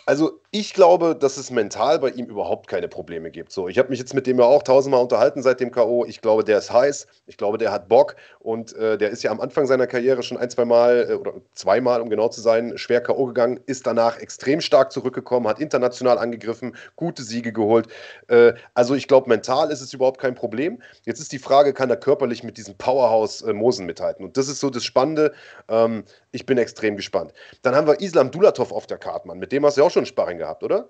[0.04, 3.52] Also ich glaube, dass es mental bei ihm überhaupt keine Probleme gibt.
[3.52, 6.04] So, ich habe mich jetzt mit dem ja auch tausendmal unterhalten seit dem K.O.
[6.04, 7.06] Ich glaube, der ist heiß.
[7.26, 8.16] Ich glaube, der hat Bock.
[8.40, 11.34] Und äh, der ist ja am Anfang seiner Karriere schon ein, zwei Mal äh, oder
[11.54, 13.26] zweimal, um genau zu sein, schwer K.O.
[13.26, 17.86] gegangen, ist danach extrem stark zurückgekommen, hat international angegriffen, gute Siege geholt.
[18.26, 20.82] Äh, also ich glaube, mental ist es überhaupt kein Problem.
[21.04, 24.24] Jetzt ist die Frage, kann er körperlich mit diesem Powerhouse äh, Mosen mithalten?
[24.24, 25.32] Und das ist so das Spannende.
[25.68, 27.32] Ähm, ich bin extrem gespannt.
[27.62, 29.38] Dann haben wir Islam Dulatov auf der Karte, Mann.
[29.38, 30.88] Mit dem hast du ja auch schon Sparring gehabt, oder?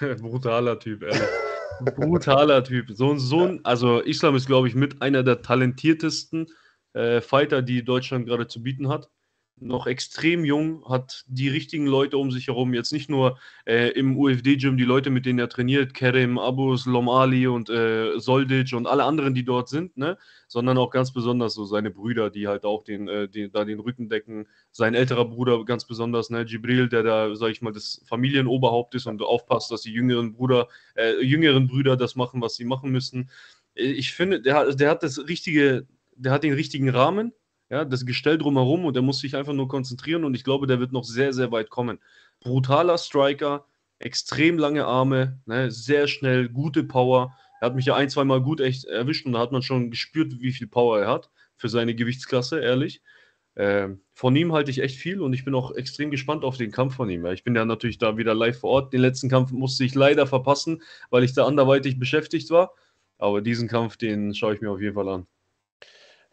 [0.00, 1.20] Brutaler Typ, ehrlich.
[1.96, 2.86] Brutaler Typ.
[2.90, 6.46] So, ein, also Islam ist, glaube ich, mit einer der talentiertesten
[6.94, 9.08] äh, Fighter, die Deutschland gerade zu bieten hat
[9.56, 12.74] noch extrem jung, hat die richtigen Leute um sich herum.
[12.74, 17.46] Jetzt nicht nur äh, im UFD-Gym die Leute, mit denen er trainiert, Kerem, Abus, Lomali
[17.46, 20.18] und äh, Soldic und alle anderen, die dort sind, ne?
[20.48, 23.80] sondern auch ganz besonders so seine Brüder, die halt auch den, äh, den, da den
[23.80, 24.48] Rücken decken.
[24.70, 26.42] Sein älterer Bruder ganz besonders, ne?
[26.42, 30.68] Jibril, der da, sag ich mal, das Familienoberhaupt ist und aufpasst, dass die jüngeren Brüder,
[30.96, 33.30] äh, jüngeren Brüder das machen, was sie machen müssen.
[33.74, 35.86] Ich finde, der, der hat das richtige,
[36.16, 37.32] der hat den richtigen Rahmen,
[37.72, 40.78] ja, das Gestell drumherum und der muss sich einfach nur konzentrieren und ich glaube, der
[40.78, 42.00] wird noch sehr, sehr weit kommen.
[42.40, 43.64] Brutaler Striker,
[43.98, 47.34] extrem lange Arme, ne, sehr schnell, gute Power.
[47.62, 49.90] Er hat mich ja ein, zwei Mal gut echt erwischt und da hat man schon
[49.90, 53.00] gespürt, wie viel Power er hat für seine Gewichtsklasse, ehrlich.
[53.54, 56.72] Äh, von ihm halte ich echt viel und ich bin auch extrem gespannt auf den
[56.72, 57.24] Kampf von ihm.
[57.26, 58.92] Ich bin ja natürlich da wieder live vor Ort.
[58.92, 62.74] Den letzten Kampf musste ich leider verpassen, weil ich da anderweitig beschäftigt war.
[63.16, 65.26] Aber diesen Kampf, den schaue ich mir auf jeden Fall an.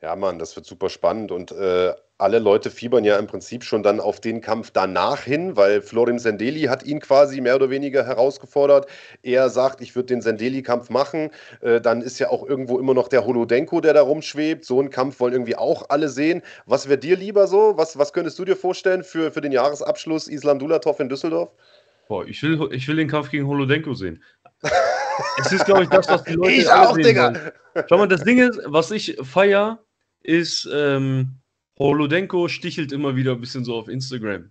[0.01, 3.81] Ja, Mann, das wird super spannend und äh, alle Leute fiebern ja im Prinzip schon
[3.81, 8.05] dann auf den Kampf danach hin, weil Florin Sendeli hat ihn quasi mehr oder weniger
[8.05, 8.87] herausgefordert.
[9.23, 11.31] Er sagt, ich würde den Sendeli-Kampf machen.
[11.61, 14.65] Äh, dann ist ja auch irgendwo immer noch der Holodenko, der da rumschwebt.
[14.65, 16.41] So einen Kampf wollen irgendwie auch alle sehen.
[16.65, 17.77] Was wäre dir lieber so?
[17.77, 21.51] Was, was könntest du dir vorstellen für, für den Jahresabschluss Islam Dulatov in Düsseldorf?
[22.09, 24.21] Boah, ich will, ich will den Kampf gegen Holodenko sehen.
[25.39, 27.33] es ist, glaube ich, das, was die Leute ich auch, Digga.
[27.33, 27.85] Wollen.
[27.87, 29.79] Schau mal, das Ding ist, was ich feier,
[30.29, 31.39] ist, ähm,
[31.79, 34.49] Holodenko stichelt immer wieder ein bisschen so auf Instagram.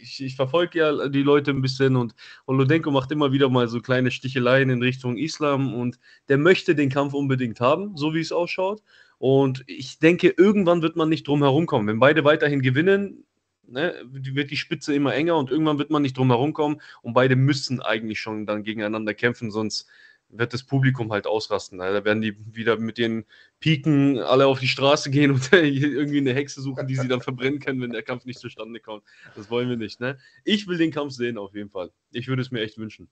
[0.00, 2.14] Ich, ich verfolge ja die Leute ein bisschen und
[2.46, 5.98] Holodenko macht immer wieder mal so kleine Sticheleien in Richtung Islam und
[6.28, 8.82] der möchte den Kampf unbedingt haben, so wie es ausschaut.
[9.18, 11.88] Und ich denke, irgendwann wird man nicht drum herum kommen.
[11.88, 13.24] Wenn beide weiterhin gewinnen,
[13.66, 17.14] ne, wird die Spitze immer enger und irgendwann wird man nicht drum herum kommen und
[17.14, 19.88] beide müssen eigentlich schon dann gegeneinander kämpfen, sonst
[20.30, 21.78] wird das Publikum halt ausrasten.
[21.78, 23.24] Da werden die wieder mit den
[23.60, 27.60] Piken alle auf die Straße gehen und irgendwie eine Hexe suchen, die sie dann verbrennen
[27.60, 29.04] können, wenn der Kampf nicht zustande kommt.
[29.34, 30.00] Das wollen wir nicht.
[30.00, 30.18] Ne?
[30.44, 31.90] Ich will den Kampf sehen, auf jeden Fall.
[32.10, 33.08] Ich würde es mir echt wünschen.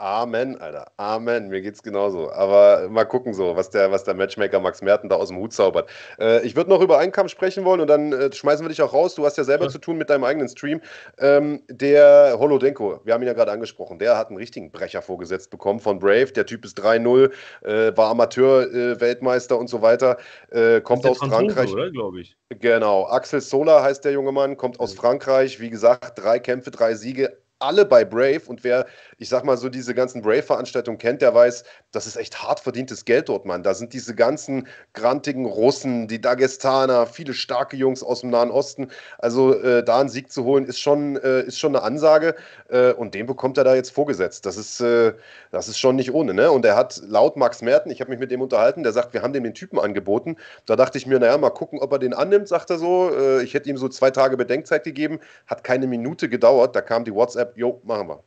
[0.00, 0.92] Amen, Alter.
[0.96, 1.48] Amen.
[1.48, 2.30] Mir geht's genauso.
[2.30, 5.52] Aber mal gucken so, was der, was der Matchmaker Max Merten da aus dem Hut
[5.52, 5.90] zaubert.
[6.20, 8.80] Äh, ich würde noch über einen Kampf sprechen wollen und dann äh, schmeißen wir dich
[8.80, 9.16] auch raus.
[9.16, 9.70] Du hast ja selber ja.
[9.70, 10.80] zu tun mit deinem eigenen Stream.
[11.18, 15.50] Ähm, der Holodenko, wir haben ihn ja gerade angesprochen, der hat einen richtigen Brecher vorgesetzt
[15.50, 16.26] bekommen von Brave.
[16.26, 17.32] Der Typ ist 3-0,
[17.62, 20.16] äh, war Amateur-Weltmeister äh, und so weiter.
[20.50, 21.92] Äh, kommt aus Franzose, Frankreich.
[21.92, 22.36] Glaube ich.
[22.50, 23.06] Genau.
[23.08, 25.58] Axel Sola heißt der junge Mann, kommt aus Frankreich.
[25.58, 28.86] Wie gesagt, drei Kämpfe, drei Siege alle bei Brave und wer,
[29.18, 33.04] ich sag mal so, diese ganzen Brave-Veranstaltungen kennt, der weiß, das ist echt hart verdientes
[33.04, 33.62] Geld dort, Mann.
[33.62, 38.90] Da sind diese ganzen grantigen Russen, die Dagestaner, viele starke Jungs aus dem Nahen Osten.
[39.18, 42.34] Also äh, da einen Sieg zu holen, ist schon, äh, ist schon eine Ansage
[42.68, 44.46] äh, und den bekommt er da jetzt vorgesetzt.
[44.46, 45.14] Das ist, äh,
[45.50, 46.50] das ist schon nicht ohne, ne?
[46.52, 49.22] Und er hat laut Max Merten, ich habe mich mit dem unterhalten, der sagt, wir
[49.22, 50.36] haben dem den Typen angeboten.
[50.66, 53.10] Da dachte ich mir, naja, mal gucken, ob er den annimmt, sagt er so.
[53.14, 57.04] Äh, ich hätte ihm so zwei Tage Bedenkzeit gegeben, hat keine Minute gedauert, da kam
[57.04, 58.24] die WhatsApp gesagt, jo, machen wir.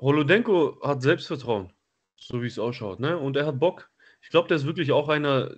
[0.00, 1.72] Holodenko hat Selbstvertrauen,
[2.16, 3.18] so wie es ausschaut, ne?
[3.18, 3.90] Und er hat Bock.
[4.22, 5.56] Ich glaube, der ist wirklich auch einer,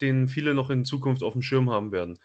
[0.00, 2.18] den viele noch in Zukunft auf dem Schirm haben werden.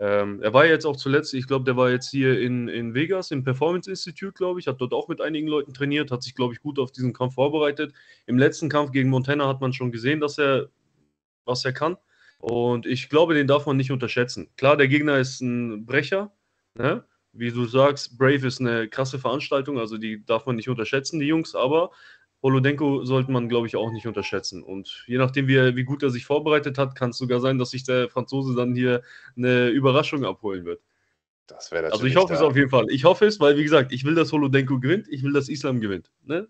[0.00, 3.30] Ähm, er war jetzt auch zuletzt, ich glaube, der war jetzt hier in, in Vegas
[3.30, 6.52] im Performance Institute, glaube ich, hat dort auch mit einigen Leuten trainiert, hat sich, glaube
[6.52, 7.94] ich, gut auf diesen Kampf vorbereitet.
[8.26, 10.68] Im letzten Kampf gegen Montana hat man schon gesehen, dass er,
[11.44, 11.96] was er kann.
[12.38, 14.50] Und ich glaube, den darf man nicht unterschätzen.
[14.56, 16.32] Klar, der Gegner ist ein Brecher,
[16.74, 17.04] ne?
[17.34, 21.26] Wie du sagst, Brave ist eine krasse Veranstaltung, also die darf man nicht unterschätzen, die
[21.26, 21.90] Jungs, aber
[22.42, 24.62] Holodenko sollte man, glaube ich, auch nicht unterschätzen.
[24.62, 27.70] Und je nachdem, wie, wie gut er sich vorbereitet hat, kann es sogar sein, dass
[27.70, 29.02] sich der Franzose dann hier
[29.36, 30.82] eine Überraschung abholen wird.
[31.46, 31.90] Das wäre.
[31.90, 32.34] Also ich hoffe da.
[32.34, 32.86] es auf jeden Fall.
[32.90, 35.80] Ich hoffe es, weil wie gesagt, ich will, dass Holodenko gewinnt, ich will, dass Islam
[35.80, 36.10] gewinnt.
[36.22, 36.48] Ne?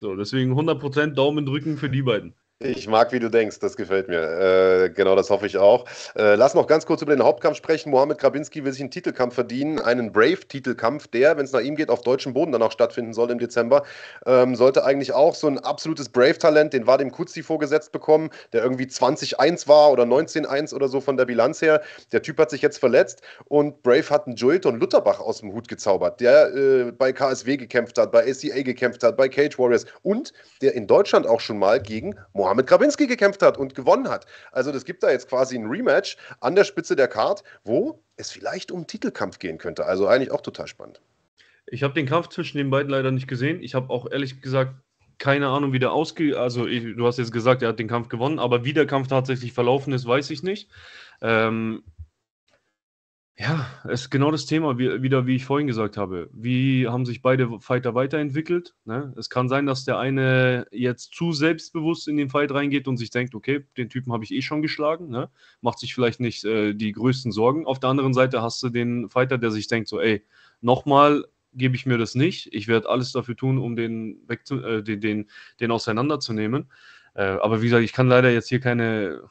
[0.00, 2.34] So, deswegen 100% Daumen drücken für die beiden.
[2.64, 4.20] Ich mag, wie du denkst, das gefällt mir.
[4.20, 5.84] Äh, genau, das hoffe ich auch.
[6.14, 7.90] Äh, lass noch ganz kurz über den Hauptkampf sprechen.
[7.90, 11.90] Mohamed Grabinski will sich einen Titelkampf verdienen, einen Brave-Titelkampf, der, wenn es nach ihm geht,
[11.90, 13.82] auf deutschem Boden dann auch stattfinden soll im Dezember.
[14.26, 18.84] Ähm, sollte eigentlich auch so ein absolutes Brave-Talent, den Vadim Kutzi vorgesetzt bekommen, der irgendwie
[18.84, 21.82] 20-1 war oder 19-1 oder so von der Bilanz her.
[22.12, 25.66] Der Typ hat sich jetzt verletzt und Brave hat einen Joelton Lutterbach aus dem Hut
[25.66, 30.32] gezaubert, der äh, bei KSW gekämpft hat, bei ACA gekämpft hat, bei Cage Warriors und
[30.60, 34.26] der in Deutschland auch schon mal gegen Mohamed Mohamed Grabinski gekämpft hat und gewonnen hat.
[34.50, 38.30] Also das gibt da jetzt quasi ein Rematch an der Spitze der Card, wo es
[38.30, 39.86] vielleicht um Titelkampf gehen könnte.
[39.86, 41.00] Also eigentlich auch total spannend.
[41.66, 43.62] Ich habe den Kampf zwischen den beiden leider nicht gesehen.
[43.62, 44.74] Ich habe auch ehrlich gesagt
[45.18, 46.34] keine Ahnung, wie der ausgeht.
[46.34, 49.08] Also ich, du hast jetzt gesagt, er hat den Kampf gewonnen, aber wie der Kampf
[49.08, 50.68] tatsächlich verlaufen ist, weiß ich nicht.
[51.22, 51.84] Ähm,
[53.38, 56.28] ja, es ist genau das Thema, wie, wieder wie ich vorhin gesagt habe.
[56.32, 58.74] Wie haben sich beide Fighter weiterentwickelt?
[58.84, 59.14] Ne?
[59.16, 63.10] Es kann sein, dass der eine jetzt zu selbstbewusst in den Fight reingeht und sich
[63.10, 65.30] denkt, okay, den Typen habe ich eh schon geschlagen, ne?
[65.62, 67.66] macht sich vielleicht nicht äh, die größten Sorgen.
[67.66, 70.24] Auf der anderen Seite hast du den Fighter, der sich denkt, so, ey,
[70.60, 71.24] nochmal
[71.54, 72.52] gebe ich mir das nicht.
[72.52, 76.70] Ich werde alles dafür tun, um den, äh, den, den, den auseinanderzunehmen.
[77.14, 79.22] Äh, aber wie gesagt, ich kann leider jetzt hier keine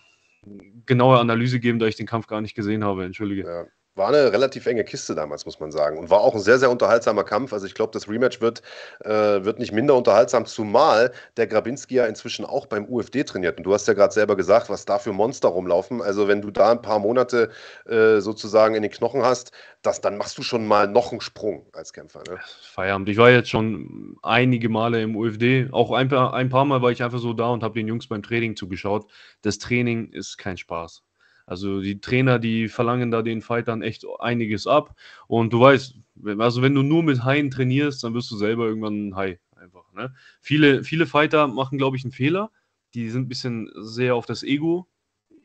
[0.87, 3.05] genaue Analyse geben, da ich den Kampf gar nicht gesehen habe.
[3.05, 3.43] Entschuldige.
[3.43, 3.65] Ja.
[3.95, 5.97] War eine relativ enge Kiste damals, muss man sagen.
[5.97, 7.51] Und war auch ein sehr, sehr unterhaltsamer Kampf.
[7.51, 8.61] Also ich glaube, das Rematch wird,
[9.01, 13.57] äh, wird nicht minder unterhaltsam, zumal der Grabinski ja inzwischen auch beim UFD trainiert.
[13.57, 16.01] Und du hast ja gerade selber gesagt, was da für Monster rumlaufen.
[16.01, 17.49] Also wenn du da ein paar Monate
[17.85, 21.65] äh, sozusagen in den Knochen hast, das, dann machst du schon mal noch einen Sprung
[21.73, 22.23] als Kämpfer.
[22.29, 22.39] Ne?
[22.61, 23.09] Feierabend.
[23.09, 25.67] Ich war jetzt schon einige Male im UFD.
[25.71, 28.07] Auch ein paar, ein paar Mal war ich einfach so da und habe den Jungs
[28.07, 29.11] beim Training zugeschaut.
[29.41, 31.03] Das Training ist kein Spaß.
[31.45, 34.95] Also die Trainer, die verlangen da den Fightern echt einiges ab.
[35.27, 35.95] Und du weißt,
[36.39, 39.39] also wenn du nur mit Haien trainierst, dann wirst du selber irgendwann ein Hai.
[39.55, 39.91] Einfach.
[39.93, 40.13] Ne?
[40.41, 42.51] Viele, viele Fighter machen, glaube ich, einen Fehler.
[42.93, 44.87] Die sind ein bisschen sehr auf das Ego,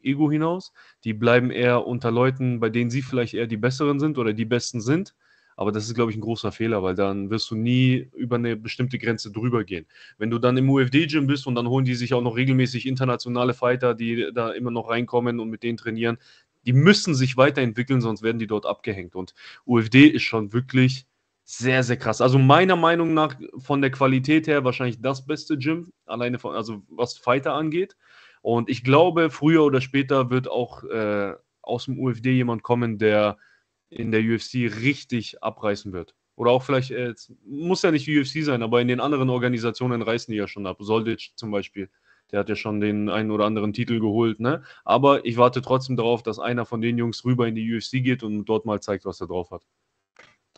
[0.02, 0.72] Ego hinaus.
[1.04, 4.44] Die bleiben eher unter Leuten, bei denen sie vielleicht eher die Besseren sind oder die
[4.44, 5.14] Besten sind.
[5.56, 8.56] Aber das ist, glaube ich, ein großer Fehler, weil dann wirst du nie über eine
[8.56, 9.86] bestimmte Grenze drüber gehen.
[10.18, 13.54] Wenn du dann im UFD-Gym bist und dann holen die sich auch noch regelmäßig internationale
[13.54, 16.18] Fighter, die da immer noch reinkommen und mit denen trainieren,
[16.66, 19.14] die müssen sich weiterentwickeln, sonst werden die dort abgehängt.
[19.14, 19.34] Und
[19.66, 21.06] UFD ist schon wirklich
[21.44, 22.20] sehr, sehr krass.
[22.20, 26.82] Also meiner Meinung nach von der Qualität her wahrscheinlich das beste Gym, alleine von, also
[26.88, 27.96] was Fighter angeht.
[28.42, 33.38] Und ich glaube, früher oder später wird auch äh, aus dem UFD jemand kommen, der
[33.96, 36.14] in der UFC richtig abreißen wird.
[36.36, 37.14] Oder auch vielleicht, äh,
[37.46, 40.76] muss ja nicht UFC sein, aber in den anderen Organisationen reißen die ja schon ab.
[40.80, 41.88] Soldic zum Beispiel,
[42.30, 44.62] der hat ja schon den einen oder anderen Titel geholt, ne?
[44.84, 48.22] Aber ich warte trotzdem darauf, dass einer von den Jungs rüber in die UFC geht
[48.22, 49.62] und dort mal zeigt, was er drauf hat.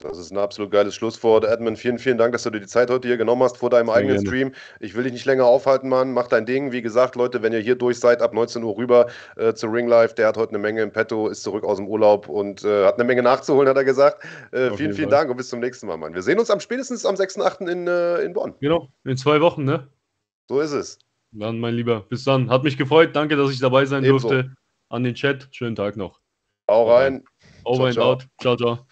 [0.00, 1.44] Das ist ein absolut geiles Schlusswort.
[1.44, 3.90] Edmund, vielen, vielen Dank, dass du dir die Zeit heute hier genommen hast vor deinem
[3.90, 4.28] eigenen gerne.
[4.28, 4.54] Stream.
[4.78, 6.12] Ich will dich nicht länger aufhalten, Mann.
[6.12, 6.70] Mach dein Ding.
[6.70, 9.88] Wie gesagt, Leute, wenn ihr hier durch seid, ab 19 Uhr rüber äh, zu Ring
[9.88, 10.14] Live.
[10.14, 12.94] Der hat heute eine Menge im Petto, ist zurück aus dem Urlaub und äh, hat
[12.94, 14.24] eine Menge nachzuholen, hat er gesagt.
[14.52, 15.08] Äh, vielen, vielen.
[15.10, 16.14] Dank und bis zum nächsten Mal, Mann.
[16.14, 17.68] Wir sehen uns am spätestens am 6.8.
[17.68, 18.54] In, äh, in Bonn.
[18.60, 19.88] Genau, in zwei Wochen, ne?
[20.48, 20.98] So ist es.
[21.32, 22.50] Dann, mein Lieber, bis dann.
[22.50, 23.16] Hat mich gefreut.
[23.16, 24.28] Danke, dass ich dabei sein Ebenso.
[24.28, 24.54] durfte.
[24.90, 25.48] An den Chat.
[25.50, 26.20] Schönen Tag noch.
[26.70, 27.24] Hau rein.
[27.64, 28.10] Over ciao, and ciao.
[28.12, 28.26] out.
[28.40, 28.86] Ciao, ciao.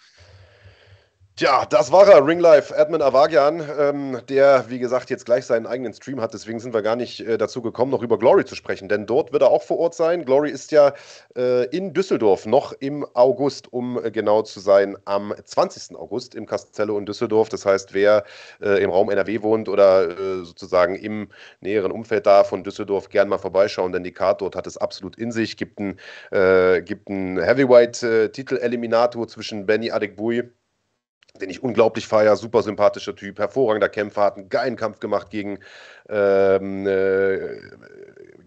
[1.37, 5.93] Tja, das war er, Ringlife, Admin Avagian, ähm, der, wie gesagt, jetzt gleich seinen eigenen
[5.93, 6.33] Stream hat.
[6.33, 9.31] Deswegen sind wir gar nicht äh, dazu gekommen, noch über Glory zu sprechen, denn dort
[9.31, 10.25] wird er auch vor Ort sein.
[10.25, 10.93] Glory ist ja
[11.37, 15.95] äh, in Düsseldorf noch im August, um äh, genau zu sein, am 20.
[15.95, 17.49] August im Castello in Düsseldorf.
[17.49, 18.23] Das heißt, wer
[18.59, 21.29] äh, im Raum NRW wohnt oder äh, sozusagen im
[21.61, 25.15] näheren Umfeld da von Düsseldorf, gern mal vorbeischauen, denn die Karte dort hat es absolut
[25.19, 25.55] in sich.
[25.55, 25.99] Gibt einen,
[26.31, 30.49] äh, gibt einen Heavyweight-Titel-Eliminator zwischen Benny Adekbui
[31.41, 35.59] den ich unglaublich feiere, super sympathischer Typ, hervorragender Kämpfer, hat einen geilen Kampf gemacht gegen,
[36.09, 37.57] ähm, äh,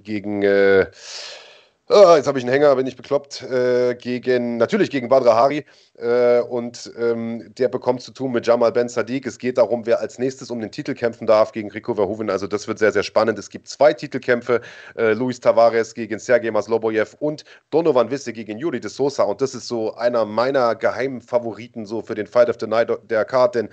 [0.03, 0.87] gegen äh,
[1.93, 3.43] Oh, jetzt habe ich einen Hänger, bin ich bekloppt.
[3.43, 5.67] Äh, gegen, natürlich gegen Badra Hari.
[6.01, 9.27] Äh, und ähm, der bekommt zu tun mit Jamal Ben Sadiq.
[9.27, 12.31] Es geht darum, wer als nächstes um den Titel kämpfen darf gegen Rico Verhoeven.
[12.31, 13.39] Also, das wird sehr, sehr spannend.
[13.39, 14.63] Es gibt zwei Titelkämpfe:
[14.97, 19.25] äh, Luis Tavares gegen Sergej Maslobojew und Donovan Wisse gegen Yuri de Sosa.
[19.25, 22.91] Und das ist so einer meiner geheimen Favoriten so für den Fight of the Night
[23.11, 23.55] der Card.
[23.55, 23.69] Denn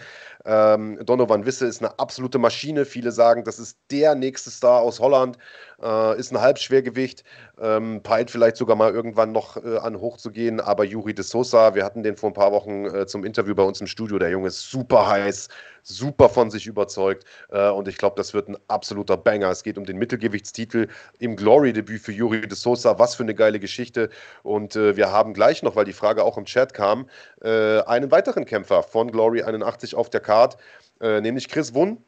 [0.45, 2.85] ähm, Donovan Wisse ist eine absolute Maschine.
[2.85, 5.37] Viele sagen, das ist der nächste Star aus Holland.
[5.81, 7.23] Äh, ist ein Halbschwergewicht,
[7.61, 10.59] ähm, peilt vielleicht sogar mal irgendwann noch äh, an hochzugehen.
[10.59, 13.63] Aber Juri de Sosa, wir hatten den vor ein paar Wochen äh, zum Interview bei
[13.63, 14.19] uns im Studio.
[14.19, 15.49] Der Junge ist super heiß,
[15.83, 17.25] super von sich überzeugt.
[17.49, 19.49] Äh, und ich glaube, das wird ein absoluter Banger.
[19.49, 20.87] Es geht um den Mittelgewichtstitel
[21.19, 22.99] im Glory-Debüt für Juri de Sosa.
[22.99, 24.09] Was für eine geile Geschichte.
[24.43, 27.09] Und äh, wir haben gleich noch, weil die Frage auch im Chat kam,
[27.41, 30.57] äh, einen weiteren Kämpfer von Glory 81 auf der Card,
[30.99, 31.99] nämlich Chris Wunn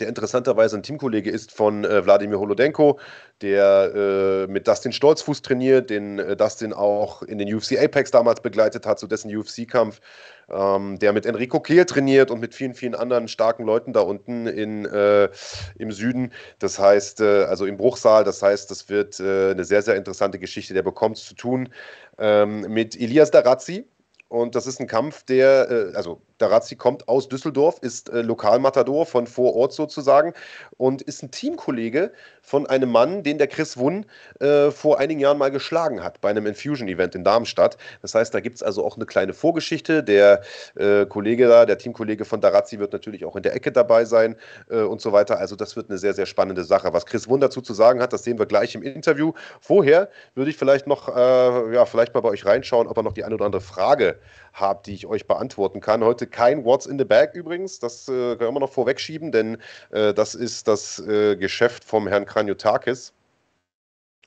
[0.00, 2.98] der interessanterweise ein Teamkollege ist von äh, Wladimir Holodenko,
[3.42, 8.40] der äh, mit Dustin Stolzfuß trainiert, den äh, Dustin auch in den UFC Apex damals
[8.40, 10.00] begleitet hat, zu dessen UFC-Kampf,
[10.48, 14.46] ähm, der mit Enrico Kehl trainiert und mit vielen, vielen anderen starken Leuten da unten
[14.46, 15.28] in, äh,
[15.76, 16.32] im Süden.
[16.58, 20.38] Das heißt, äh, also im Bruchsaal, das heißt, das wird äh, eine sehr, sehr interessante
[20.38, 20.72] Geschichte.
[20.72, 21.68] Der bekommt es zu tun
[22.16, 23.86] ähm, mit Elias Darazzi.
[24.28, 29.26] Und das ist ein Kampf, der, also Darazzi kommt aus Düsseldorf, ist äh, Lokalmatador von
[29.26, 30.34] vor Ort sozusagen
[30.76, 32.12] und ist ein Teamkollege
[32.42, 34.04] von einem Mann, den der Chris Wunn
[34.40, 37.76] äh, vor einigen Jahren mal geschlagen hat bei einem Infusion-Event in Darmstadt.
[38.02, 40.02] Das heißt, da gibt es also auch eine kleine Vorgeschichte.
[40.02, 40.42] Der
[40.74, 44.36] äh, Kollege da, der Teamkollege von Darazzi wird natürlich auch in der Ecke dabei sein
[44.68, 45.38] äh, und so weiter.
[45.38, 46.92] Also das wird eine sehr, sehr spannende Sache.
[46.92, 49.32] Was Chris Wunn dazu zu sagen hat, das sehen wir gleich im Interview.
[49.60, 53.12] Vorher würde ich vielleicht noch, äh, ja, vielleicht mal bei euch reinschauen, ob er noch
[53.12, 54.18] die eine oder andere Frage
[54.52, 56.04] habt, die ich euch beantworten kann.
[56.04, 59.58] Heute kein What's in the Bag übrigens, das äh, können wir noch vorwegschieben, denn
[59.90, 63.12] äh, das ist das äh, Geschäft vom Herrn Kranjotakis.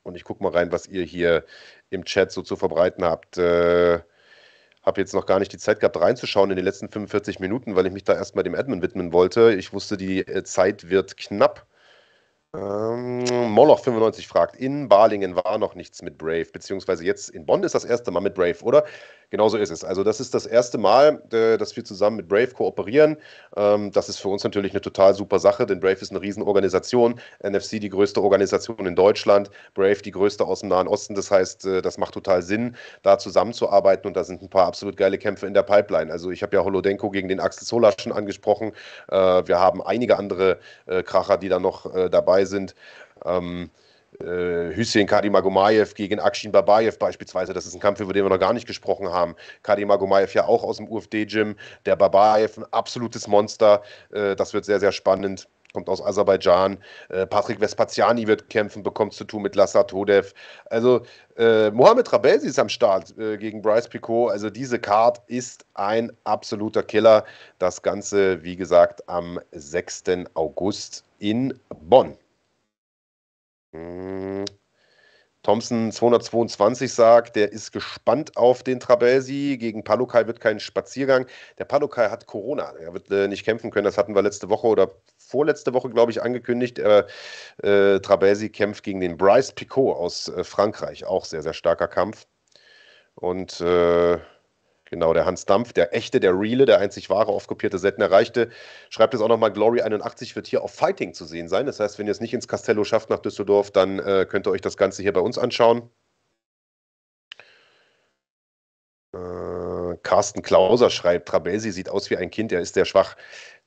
[0.04, 1.44] Und ich gucke mal rein, was ihr hier
[1.90, 3.38] im Chat so zu verbreiten habt.
[3.38, 4.00] Äh,
[4.84, 7.88] habe jetzt noch gar nicht die Zeit gehabt, reinzuschauen in den letzten 45 Minuten, weil
[7.88, 9.54] ich mich da erstmal dem Admin widmen wollte.
[9.54, 11.66] Ich wusste, die äh, Zeit wird knapp.
[12.56, 17.76] Ähm, Moloch95 fragt, in Balingen war noch nichts mit Brave, beziehungsweise jetzt in Bonn ist
[17.76, 18.86] das erste Mal mit Brave, oder?
[19.30, 19.84] Genau so ist es.
[19.84, 23.18] Also das ist das erste Mal, äh, dass wir zusammen mit Brave kooperieren.
[23.56, 27.20] Ähm, das ist für uns natürlich eine total super Sache, denn Brave ist eine Riesenorganisation.
[27.44, 31.16] NFC die größte Organisation in Deutschland, Brave die größte aus dem Nahen Osten.
[31.16, 34.98] Das heißt, äh, das macht total Sinn, da zusammenzuarbeiten und da sind ein paar absolut
[34.98, 36.12] geile Kämpfe in der Pipeline.
[36.12, 38.72] Also ich habe ja Holodenko gegen den Axel Solar schon angesprochen.
[39.10, 40.60] Äh, wir haben einige andere
[41.06, 42.76] Kracher, die da noch dabei sind.
[43.26, 43.70] Ähm,
[44.22, 47.54] äh, Hüseyin Kadimagomayev gegen Akshin Babayev beispielsweise.
[47.54, 49.36] Das ist ein Kampf, über den wir noch gar nicht gesprochen haben.
[49.64, 51.56] Kadimagomayev ja auch aus dem UFD-Gym.
[51.86, 53.82] Der Babayev, ein absolutes Monster.
[54.12, 55.48] Äh, das wird sehr, sehr spannend.
[55.74, 56.78] Kommt aus Aserbaidschan.
[57.10, 60.34] Äh, Patrick Vespaziani wird kämpfen, bekommt zu tun mit Lassar Todev.
[60.70, 61.02] Also
[61.36, 64.32] äh, Mohamed Rabelsi ist am Start äh, gegen Bryce Picot.
[64.32, 67.26] Also diese Card ist ein absoluter Killer.
[67.60, 70.04] Das Ganze, wie gesagt, am 6.
[70.36, 71.60] August in
[71.90, 72.16] Bonn.
[73.76, 74.46] Hm.
[75.46, 79.58] Thompson 222 sagt, der ist gespannt auf den Trabelsi.
[79.60, 81.28] Gegen Palukai wird kein Spaziergang.
[81.60, 82.74] Der Palukai hat Corona.
[82.80, 83.86] Er wird äh, nicht kämpfen können.
[83.86, 86.80] Das hatten wir letzte Woche oder vorletzte Woche, glaube ich, angekündigt.
[86.80, 87.04] Äh,
[87.62, 91.06] äh, Trabelsi kämpft gegen den Bryce Picot aus äh, Frankreich.
[91.06, 92.26] Auch sehr, sehr starker Kampf.
[93.14, 94.18] Und äh,
[94.96, 98.50] Genau, der Hans Dampf, der echte, der reale, der einzig wahre, oft kopierte, selten erreichte,
[98.90, 101.66] schreibt es auch nochmal, Glory 81 wird hier auf Fighting zu sehen sein.
[101.66, 104.52] Das heißt, wenn ihr es nicht ins Castello schafft nach Düsseldorf, dann äh, könnt ihr
[104.52, 105.90] euch das Ganze hier bei uns anschauen.
[109.14, 113.18] Äh, Carsten Klauser schreibt, Trabelsi sieht aus wie ein Kind, er ist sehr schwach.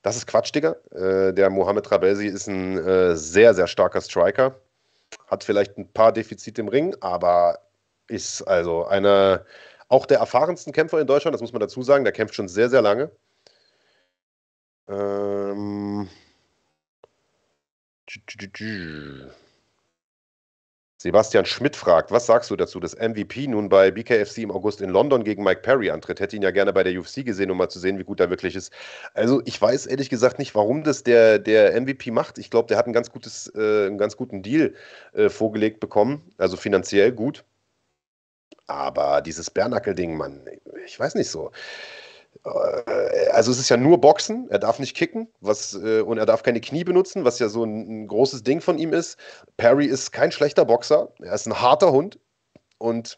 [0.01, 0.77] Das ist Quatsch, Digga.
[0.89, 4.59] Äh, der Mohamed Trabelsi ist ein äh, sehr, sehr starker Striker.
[5.27, 7.59] Hat vielleicht ein paar Defizite im Ring, aber
[8.07, 9.45] ist also eine
[9.89, 12.69] auch der erfahrensten Kämpfer in Deutschland, das muss man dazu sagen, der kämpft schon sehr,
[12.69, 13.11] sehr lange.
[14.87, 16.07] Ähm.
[21.01, 24.89] Sebastian Schmidt fragt, was sagst du dazu, dass MVP nun bei BKFC im August in
[24.89, 26.19] London gegen Mike Perry antritt?
[26.19, 28.29] Hätte ihn ja gerne bei der UFC gesehen, um mal zu sehen, wie gut er
[28.29, 28.73] wirklich ist.
[29.13, 32.37] Also ich weiß ehrlich gesagt nicht, warum das der, der MVP macht.
[32.37, 34.73] Ich glaube, der hat ein ganz gutes, äh, einen ganz guten Deal
[35.13, 37.45] äh, vorgelegt bekommen, also finanziell gut.
[38.69, 40.47] Aber dieses Bernackel-Ding, Mann,
[40.85, 41.51] ich weiß nicht so.
[42.45, 46.27] Äh, also es ist ja nur Boxen, er darf nicht kicken was, äh, und er
[46.27, 49.17] darf keine Knie benutzen, was ja so ein, ein großes Ding von ihm ist.
[49.57, 52.19] Perry ist kein schlechter Boxer, er ist ein harter Hund
[52.77, 53.17] und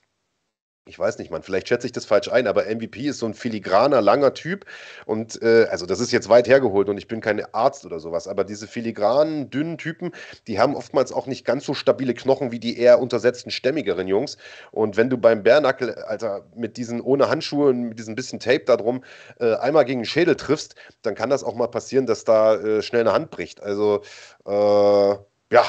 [0.86, 3.36] ich weiß nicht, man, vielleicht schätze ich das falsch ein, aber MVP ist so ein
[3.36, 4.65] filigraner, langer Typ.
[5.05, 8.27] Und äh, also das ist jetzt weit hergeholt und ich bin kein Arzt oder sowas,
[8.27, 10.11] aber diese filigranen, dünnen Typen,
[10.47, 14.38] die haben oftmals auch nicht ganz so stabile Knochen wie die eher untersetzten, stämmigeren Jungs.
[14.71, 18.63] Und wenn du beim Bärnackel, Alter, mit diesen ohne Handschuhe und mit diesem bisschen Tape
[18.65, 19.03] da drum
[19.39, 22.82] äh, einmal gegen den Schädel triffst, dann kann das auch mal passieren, dass da äh,
[22.82, 23.61] schnell eine Hand bricht.
[23.61, 24.01] Also,
[24.45, 25.63] äh, ja,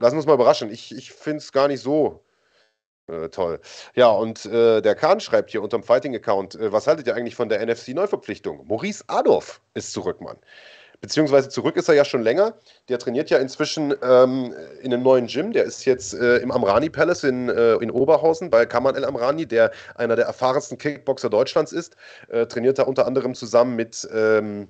[0.00, 0.70] lassen wir uns mal überraschen.
[0.70, 2.25] Ich, ich finde es gar nicht so
[3.08, 3.60] äh, toll.
[3.94, 7.48] Ja, und äh, der Kahn schreibt hier unterm Fighting-Account, äh, was haltet ihr eigentlich von
[7.48, 8.66] der NFC-Neuverpflichtung?
[8.66, 10.38] Maurice Adolf ist zurück, Mann.
[11.00, 12.54] Beziehungsweise zurück ist er ja schon länger.
[12.88, 15.52] Der trainiert ja inzwischen ähm, in einem neuen Gym.
[15.52, 19.46] Der ist jetzt äh, im Amrani Palace in, äh, in Oberhausen bei Kaman El Amrani,
[19.46, 21.96] der einer der erfahrensten Kickboxer Deutschlands ist.
[22.28, 24.08] Äh, trainiert da unter anderem zusammen mit.
[24.12, 24.68] Ähm,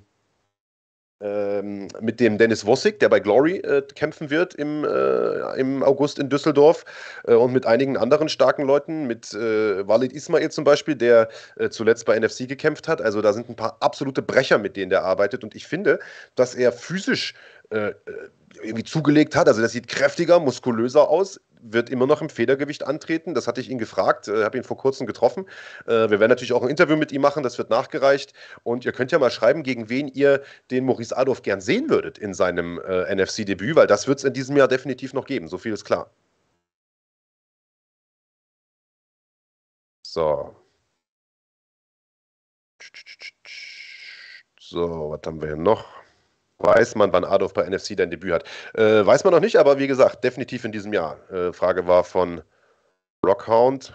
[1.19, 6.19] ähm, mit dem Dennis Wossig, der bei Glory äh, kämpfen wird im, äh, im August
[6.19, 6.85] in Düsseldorf
[7.25, 11.69] äh, und mit einigen anderen starken Leuten, mit äh, Walid Ismail zum Beispiel, der äh,
[11.69, 13.01] zuletzt bei NFC gekämpft hat.
[13.01, 15.99] Also da sind ein paar absolute Brecher, mit denen der arbeitet und ich finde,
[16.35, 17.33] dass er physisch
[17.69, 17.93] äh,
[18.61, 19.47] irgendwie zugelegt hat.
[19.47, 23.33] Also das sieht kräftiger, muskulöser aus wird immer noch im Federgewicht antreten.
[23.33, 25.45] Das hatte ich ihn gefragt, äh, habe ihn vor kurzem getroffen.
[25.85, 28.33] Äh, wir werden natürlich auch ein Interview mit ihm machen, das wird nachgereicht.
[28.63, 32.17] Und ihr könnt ja mal schreiben, gegen wen ihr den Maurice Adolf gern sehen würdet
[32.17, 35.47] in seinem äh, NFC-Debüt, weil das wird es in diesem Jahr definitiv noch geben.
[35.47, 36.11] So viel ist klar.
[40.03, 40.55] So.
[44.59, 45.96] So, was haben wir hier noch?
[46.59, 48.43] Weiß man, wann Adolf bei NFC dein Debüt hat?
[48.73, 51.17] Äh, weiß man noch nicht, aber wie gesagt, definitiv in diesem Jahr.
[51.31, 52.41] Äh, Frage war von
[53.25, 53.93] Rockhound.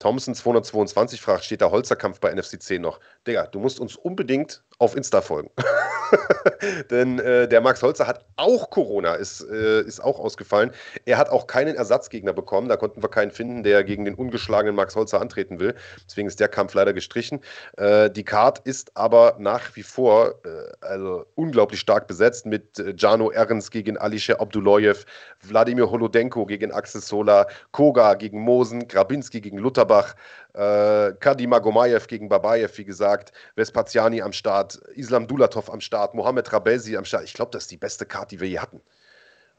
[0.00, 3.00] Thompson 222 fragt, steht der Holzerkampf bei NFC 10 noch?
[3.26, 5.50] Digga, du musst uns unbedingt auf Insta folgen.
[6.90, 10.72] Denn äh, der Max Holzer hat auch Corona, ist, äh, ist auch ausgefallen.
[11.06, 12.68] Er hat auch keinen Ersatzgegner bekommen.
[12.68, 15.74] Da konnten wir keinen finden, der gegen den ungeschlagenen Max Holzer antreten will.
[16.06, 17.40] Deswegen ist der Kampf leider gestrichen.
[17.76, 22.94] Äh, die Card ist aber nach wie vor äh, also unglaublich stark besetzt mit äh,
[22.96, 25.04] Jano Ernst gegen Alisher Abduloyev,
[25.42, 30.14] Wladimir Holodenko gegen Axel Sola, Koga gegen Mosen, Grabinski gegen Lutterbach,
[30.54, 36.52] äh, Kadim Agomayev gegen Babayev, wie gesagt, Vespaziani am Start, Islam Dulatov am Start, Mohamed
[36.52, 37.24] Rabelsi am Start.
[37.24, 38.80] Ich glaube, das ist die beste Karte, die wir je hatten.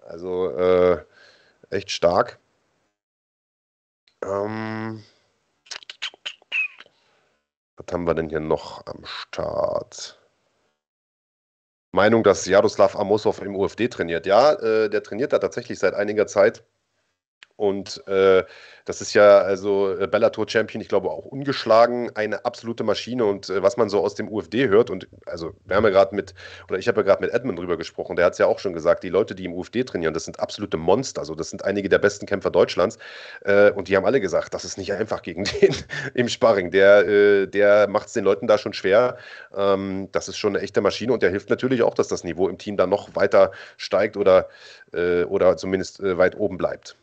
[0.06, 1.04] Also äh,
[1.70, 2.40] echt stark.
[4.24, 5.04] Ähm,
[7.78, 10.20] Was haben wir denn hier noch am Start?
[11.92, 14.26] Meinung, dass Jaroslav Amosov im UFD trainiert.
[14.26, 16.64] Ja, äh, der trainiert da tatsächlich seit einiger Zeit.
[17.58, 18.44] Und äh,
[18.84, 23.26] das ist ja also äh, Bellator-Champion, ich glaube auch ungeschlagen, eine absolute Maschine.
[23.26, 26.14] Und äh, was man so aus dem UFD hört, und also wir haben ja gerade
[26.14, 26.34] mit,
[26.68, 28.74] oder ich habe ja gerade mit Edmund drüber gesprochen, der hat es ja auch schon
[28.74, 31.22] gesagt, die Leute, die im UFD trainieren, das sind absolute Monster.
[31.22, 32.98] Also das sind einige der besten Kämpfer Deutschlands.
[33.46, 35.74] Äh, und die haben alle gesagt, das ist nicht einfach gegen den
[36.14, 36.72] im Sparring.
[36.72, 39.18] Der, äh, der macht es den Leuten da schon schwer.
[39.56, 42.50] Ähm, das ist schon eine echte Maschine und der hilft natürlich auch, dass das Niveau
[42.50, 44.50] im Team dann noch weiter steigt oder,
[44.94, 46.98] äh, oder zumindest weit oben bleibt.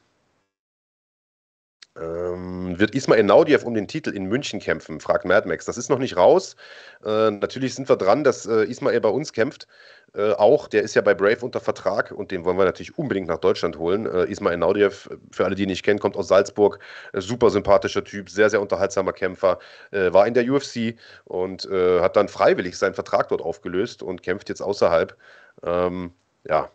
[2.00, 5.00] Ähm, wird Ismail Naudiev um den Titel in München kämpfen?
[5.00, 5.66] fragt Mad Max.
[5.66, 6.56] Das ist noch nicht raus.
[7.04, 9.66] Äh, natürlich sind wir dran, dass äh, Ismail bei uns kämpft.
[10.14, 13.28] Äh, auch, der ist ja bei Brave unter Vertrag und den wollen wir natürlich unbedingt
[13.28, 14.06] nach Deutschland holen.
[14.06, 16.78] Äh, Ismail Naudiev, für alle, die ihn nicht kennen, kommt aus Salzburg.
[17.12, 19.58] Äh, super sympathischer Typ, sehr, sehr unterhaltsamer Kämpfer.
[19.90, 24.48] Äh, war in der UFC und hat dann freiwillig seinen Vertrag dort aufgelöst und kämpft
[24.48, 25.16] jetzt außerhalb.
[25.62, 26.12] Ähm,
[26.44, 26.70] ja,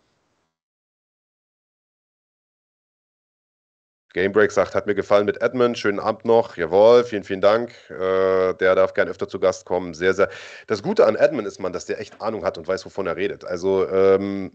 [4.13, 5.77] Gamebreak sagt, hat mir gefallen mit Edmund.
[5.77, 6.57] Schönen Abend noch.
[6.57, 7.71] Jawohl, vielen, vielen Dank.
[7.89, 9.93] Äh, der darf gern öfter zu Gast kommen.
[9.93, 10.29] Sehr, sehr.
[10.67, 13.15] Das Gute an Edmund ist man, dass der echt Ahnung hat und weiß, wovon er
[13.15, 13.45] redet.
[13.45, 14.51] Also, ähm,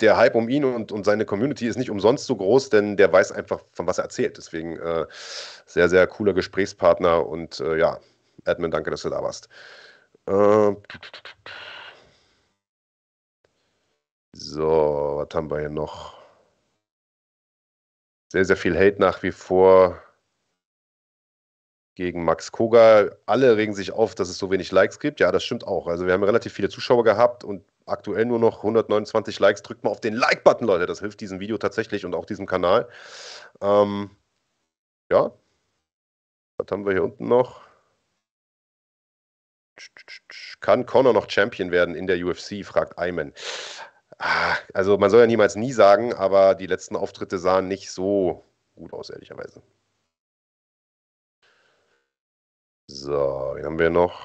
[0.00, 3.12] der Hype um ihn und, und seine Community ist nicht umsonst so groß, denn der
[3.12, 4.36] weiß einfach, von was er erzählt.
[4.38, 5.06] Deswegen äh,
[5.66, 7.98] sehr, sehr cooler Gesprächspartner und äh, ja,
[8.44, 9.48] Edmund, danke, dass du da warst.
[10.26, 10.74] Äh,
[14.32, 16.19] so, was haben wir hier noch?
[18.30, 20.00] Sehr, sehr viel Hate nach wie vor
[21.96, 23.10] gegen Max Koga.
[23.26, 25.20] Alle regen sich auf, dass es so wenig Likes gibt.
[25.20, 25.86] Ja, das stimmt auch.
[25.88, 29.62] Also wir haben relativ viele Zuschauer gehabt und aktuell nur noch 129 Likes.
[29.62, 30.86] Drückt mal auf den Like-Button, Leute.
[30.86, 32.88] Das hilft diesem Video tatsächlich und auch diesem Kanal.
[33.60, 34.10] Ähm,
[35.10, 35.32] ja.
[36.58, 37.62] Was haben wir hier unten noch?
[40.60, 42.64] Kann Connor noch Champion werden in der UFC?
[42.64, 43.32] fragt Ayman.
[44.22, 48.44] Ah, also man soll ja niemals nie sagen, aber die letzten Auftritte sahen nicht so
[48.76, 49.62] gut aus, ehrlicherweise.
[52.88, 54.20] So, wen haben wir noch?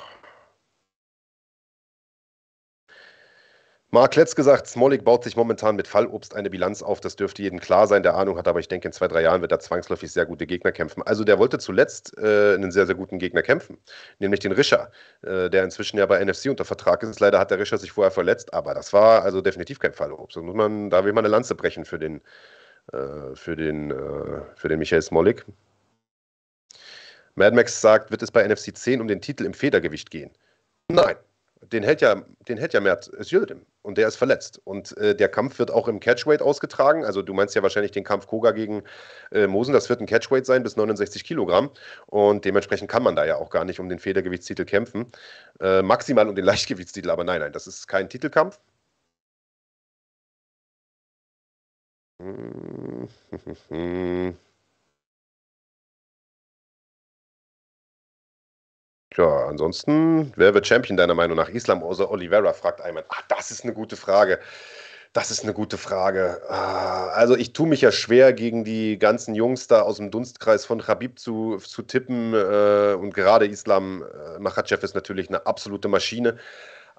[3.95, 6.99] Mark Letz gesagt, Smolik baut sich momentan mit Fallobst eine Bilanz auf.
[6.99, 9.39] Das dürfte jedem klar sein, der Ahnung hat, aber ich denke, in zwei, drei Jahren
[9.39, 11.01] wird er zwangsläufig sehr gute Gegner kämpfen.
[11.03, 13.77] Also der wollte zuletzt äh, einen sehr, sehr guten Gegner kämpfen,
[14.19, 14.91] nämlich den Rischer,
[15.21, 17.21] äh, der inzwischen ja bei NFC unter Vertrag ist.
[17.21, 20.35] Leider hat der Rischer sich vorher verletzt, aber das war also definitiv kein Fallobst.
[20.35, 22.19] Da, muss man, da will man eine Lanze brechen für den,
[22.91, 25.45] äh, für den, äh, für den Michael Smolik.
[27.35, 30.31] Mad Max sagt, wird es bei NFC 10 um den Titel im Federgewicht gehen?
[30.89, 31.15] Nein,
[31.71, 34.59] den hält ja, den hält ja Mert Sjöldem und der ist verletzt.
[34.63, 37.05] Und äh, der Kampf wird auch im Catchweight ausgetragen.
[37.05, 38.83] Also du meinst ja wahrscheinlich den Kampf Koga gegen
[39.31, 41.69] äh, Mosen, das wird ein Catchweight sein bis 69 Kilogramm.
[42.07, 45.05] Und dementsprechend kann man da ja auch gar nicht um den Federgewichtstitel kämpfen.
[45.61, 48.59] Äh, maximal um den Leichtgewichtstitel, aber nein, nein, das ist kein Titelkampf.
[59.17, 61.47] Ja, ansonsten, wer wird Champion deiner Meinung nach?
[61.49, 63.05] Islam oder Oliveira, fragt Ayman.
[63.07, 64.39] Ach, das ist eine gute Frage.
[65.13, 66.41] Das ist eine gute Frage.
[66.49, 70.65] Ah, also ich tue mich ja schwer, gegen die ganzen Jungs da aus dem Dunstkreis
[70.65, 72.33] von Habib zu, zu tippen.
[72.33, 76.37] Äh, und gerade Islam äh, Makhachev ist natürlich eine absolute Maschine.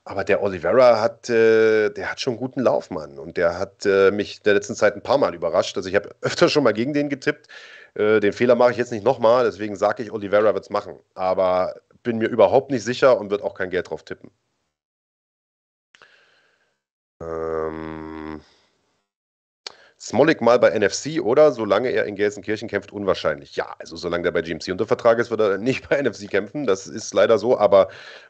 [0.06, 3.18] Aber der Oliveira hat, äh, der hat schon einen guten Lauf, Mann.
[3.18, 5.76] Und der hat mich der letzten Zeit ein paar Mal überrascht.
[5.76, 7.48] Also ich habe öfter schon mal gegen den getippt.
[7.96, 10.98] den Fehler mache ich jetzt nicht nochmal, deswegen sage ich, Oliveira wird es machen.
[11.14, 11.74] Aber
[12.07, 14.30] bin mir überhaupt nicht sicher und wird auch kein Geld drauf tippen.
[17.20, 18.40] Ähm,
[19.98, 23.57] Smolik mal bei NFC oder solange er in Gelsenkirchen kämpft, unwahrscheinlich.
[23.57, 26.64] Ja, also solange der bei GMC unter Vertrag ist, wird er nicht bei NFC kämpfen.
[26.66, 27.88] Das ist leider so, aber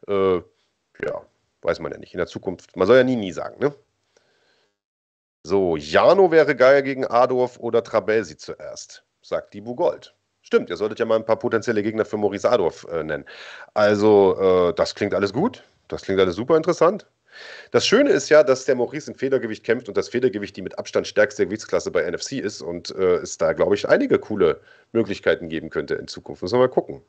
[0.08, 1.26] äh, ja,
[1.62, 2.14] weiß man ja nicht.
[2.14, 3.74] In der Zukunft, man soll ja nie, nie sagen, ne?
[5.42, 10.16] So, Jano wäre geil gegen Adorf oder Trabelsi zuerst, sagt die Bugold.
[10.46, 13.24] Stimmt, ihr solltet ja mal ein paar potenzielle Gegner für Maurice Adorf äh, nennen.
[13.74, 15.64] Also, äh, das klingt alles gut.
[15.88, 17.08] Das klingt alles super interessant.
[17.72, 20.78] Das Schöne ist ja, dass der Maurice im Federgewicht kämpft und das Federgewicht die mit
[20.78, 24.60] Abstand stärkste Gewichtsklasse bei NFC ist und äh, es da, glaube ich, einige coole
[24.92, 26.42] Möglichkeiten geben könnte in Zukunft.
[26.42, 27.02] Müssen wir mal gucken.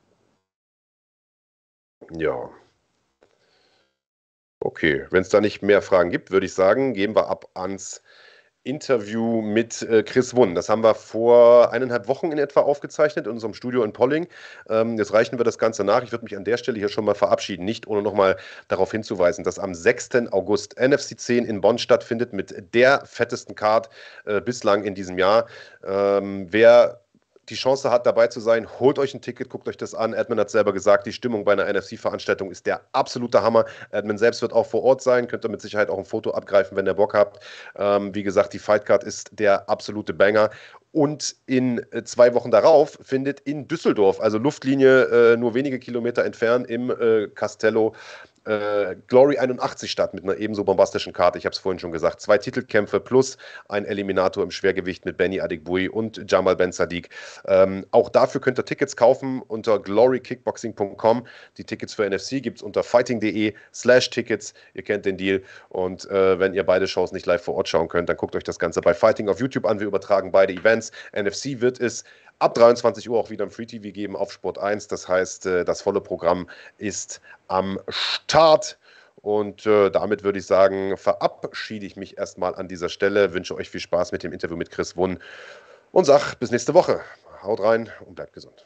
[2.11, 2.49] Ja.
[4.59, 8.01] Okay, wenn es da nicht mehr Fragen gibt, würde ich sagen, gehen wir ab ans
[8.67, 10.53] Interview mit äh, Chris Wunn.
[10.53, 14.27] Das haben wir vor eineinhalb Wochen in etwa aufgezeichnet in unserem Studio in Polling.
[14.69, 16.03] Ähm, jetzt reichen wir das Ganze nach.
[16.03, 18.37] Ich würde mich an der Stelle hier schon mal verabschieden, nicht ohne nochmal
[18.67, 20.09] darauf hinzuweisen, dass am 6.
[20.31, 23.89] August NFC 10 in Bonn stattfindet mit der fettesten Card
[24.25, 25.47] äh, bislang in diesem Jahr.
[25.85, 27.01] Ähm, wer
[27.49, 30.13] die Chance hat, dabei zu sein, holt euch ein Ticket, guckt euch das an.
[30.13, 33.65] Edmund hat selber gesagt, die Stimmung bei einer NFC-Veranstaltung ist der absolute Hammer.
[33.91, 36.75] Edmund selbst wird auch vor Ort sein, könnt ihr mit Sicherheit auch ein Foto abgreifen,
[36.75, 37.43] wenn ihr Bock habt.
[37.77, 40.49] Ähm, wie gesagt, die Fightcard ist der absolute Banger.
[40.91, 46.25] Und in äh, zwei Wochen darauf findet in Düsseldorf, also Luftlinie äh, nur wenige Kilometer
[46.25, 47.93] entfernt, im äh, Castello
[48.47, 51.37] äh, Glory 81 statt mit einer ebenso bombastischen Karte.
[51.37, 52.21] Ich habe es vorhin schon gesagt.
[52.21, 53.37] Zwei Titelkämpfe plus
[53.67, 57.09] ein Eliminator im Schwergewicht mit Benny Adikbui und Jamal Ben Sadiq.
[57.45, 61.27] Ähm, auch dafür könnt ihr Tickets kaufen unter glorykickboxing.com.
[61.57, 64.53] Die Tickets für NFC gibt es unter fighting.de slash Tickets.
[64.73, 65.43] Ihr kennt den Deal.
[65.69, 68.43] Und äh, wenn ihr beide Shows nicht live vor Ort schauen könnt, dann guckt euch
[68.43, 69.79] das Ganze bei Fighting auf YouTube an.
[69.79, 70.91] Wir übertragen beide Events.
[71.13, 72.03] NFC wird es
[72.39, 74.87] ab 23 Uhr auch wieder im Free TV geben auf Sport 1.
[74.87, 78.77] Das heißt, äh, das volle Programm ist am Start.
[79.21, 83.33] Und äh, damit würde ich sagen, verabschiede ich mich erstmal an dieser Stelle.
[83.33, 85.19] Wünsche euch viel Spaß mit dem Interview mit Chris Wunn
[85.91, 87.01] und sag bis nächste Woche.
[87.41, 88.65] Haut rein und bleibt gesund.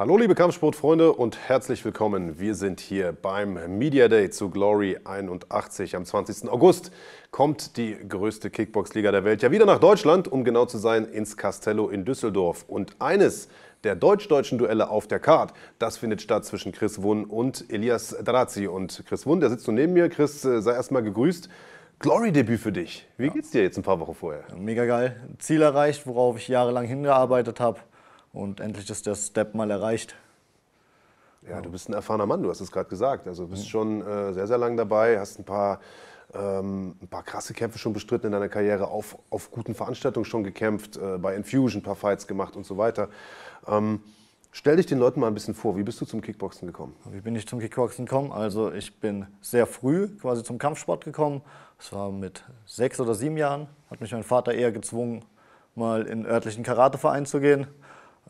[0.00, 2.40] Hallo liebe Kampfsportfreunde und herzlich willkommen.
[2.40, 5.94] Wir sind hier beim Media Day zu Glory 81.
[5.94, 6.48] Am 20.
[6.48, 6.90] August
[7.30, 11.36] kommt die größte Kickbox-Liga der Welt ja wieder nach Deutschland, um genau zu sein, ins
[11.36, 12.64] Castello in Düsseldorf.
[12.66, 13.50] Und eines
[13.84, 18.68] der deutsch-deutschen Duelle auf der Card, das findet statt zwischen Chris Wunn und Elias Drazi.
[18.68, 20.08] Und Chris Wunn, der sitzt so neben mir.
[20.08, 21.50] Chris, äh, sei erstmal gegrüßt.
[21.98, 23.06] Glory-Debüt für dich.
[23.18, 23.32] Wie ja.
[23.34, 24.44] geht's dir jetzt ein paar Wochen vorher?
[24.56, 25.20] Mega geil.
[25.38, 27.80] Ziel erreicht, worauf ich jahrelang hingearbeitet habe
[28.32, 30.14] und endlich ist der Step mal erreicht.
[31.48, 33.26] Ja, du bist ein erfahrener Mann, du hast es gerade gesagt.
[33.26, 33.68] Also du bist mhm.
[33.68, 35.80] schon äh, sehr, sehr lang dabei, hast ein paar,
[36.34, 40.44] ähm, ein paar krasse Kämpfe schon bestritten in deiner Karriere, auf, auf guten Veranstaltungen schon
[40.44, 43.08] gekämpft, äh, bei Infusion ein paar Fights gemacht und so weiter.
[43.66, 44.02] Ähm,
[44.52, 46.94] stell dich den Leuten mal ein bisschen vor, wie bist du zum Kickboxen gekommen?
[47.10, 48.32] Wie bin ich zum Kickboxen gekommen?
[48.32, 51.40] Also ich bin sehr früh quasi zum Kampfsport gekommen.
[51.78, 55.24] Das war mit sechs oder sieben Jahren, hat mich mein Vater eher gezwungen,
[55.74, 57.66] mal in örtlichen Karateverein zu gehen.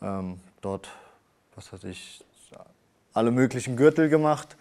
[0.03, 0.89] Ähm, dort,
[1.55, 2.25] was weiß ich,
[3.13, 4.57] alle möglichen Gürtel gemacht,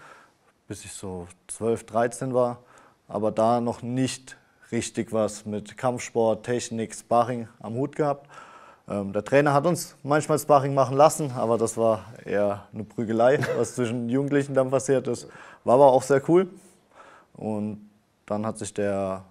[0.68, 2.60] bis ich so 12, 13 war.
[3.08, 4.38] Aber da noch nicht
[4.72, 8.30] richtig was mit Kampfsport, Technik, Sparring am Hut gehabt.
[8.88, 13.40] Ähm, der Trainer hat uns manchmal Sparring machen lassen, aber das war eher eine Prügelei,
[13.58, 15.28] was zwischen Jugendlichen dann passiert ist.
[15.64, 16.50] War aber auch sehr cool.
[17.34, 17.90] Und
[18.26, 19.24] dann hat sich der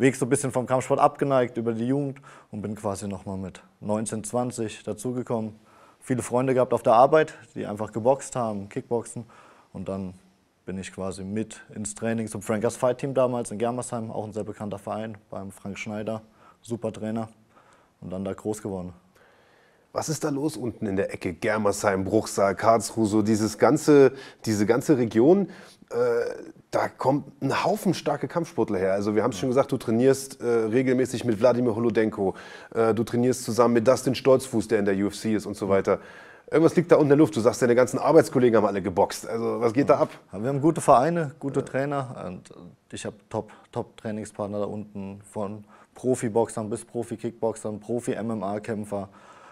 [0.00, 3.62] Weg so ein bisschen vom Kampfsport abgeneigt über die Jugend und bin quasi nochmal mit
[3.80, 5.54] 19, 20 dazugekommen.
[6.00, 9.26] Viele Freunde gehabt auf der Arbeit, die einfach geboxt haben, Kickboxen.
[9.74, 10.14] Und dann
[10.64, 14.32] bin ich quasi mit ins Training zum Frankers Fight Team damals in Germersheim, auch ein
[14.32, 16.22] sehr bekannter Verein beim Frank Schneider,
[16.62, 17.28] super Trainer.
[18.00, 18.94] Und dann da groß geworden.
[19.92, 21.34] Was ist da los unten in der Ecke?
[21.34, 24.12] Germersheim, Bruchsal, Karlsruhe, so dieses ganze,
[24.46, 25.48] diese ganze Region.
[25.90, 25.96] Äh,
[26.70, 28.92] da kommt ein Haufen starke Kampfsportler her.
[28.92, 32.34] Also wir haben es schon gesagt, du trainierst äh, regelmäßig mit Wladimir Holodenko,
[32.72, 35.98] äh, du trainierst zusammen mit Dustin Stolzfuß, der in der UFC ist und so weiter.
[36.48, 37.34] Irgendwas liegt da unten in der Luft.
[37.34, 39.28] Du sagst, deine ganzen Arbeitskollegen haben alle geboxt.
[39.28, 40.10] Also was geht da ab?
[40.32, 42.52] Wir haben gute Vereine, gute Trainer und
[42.92, 45.64] ich habe top, top Trainingspartner da unten von
[45.94, 49.08] Profiboxern bis Profi-Kickboxern, Profi-MMA-Kämpfer.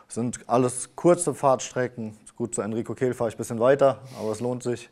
[0.08, 2.16] Sind alles kurze Fahrtstrecken.
[2.36, 4.88] Gut, zu Enrico Kehl fahre ich ein bisschen weiter, aber es lohnt sich.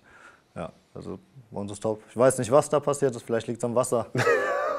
[0.54, 1.18] Ja, also
[1.50, 2.00] bei uns ist top.
[2.10, 3.22] Ich weiß nicht, was da passiert ist.
[3.22, 4.06] Vielleicht liegt es am Wasser.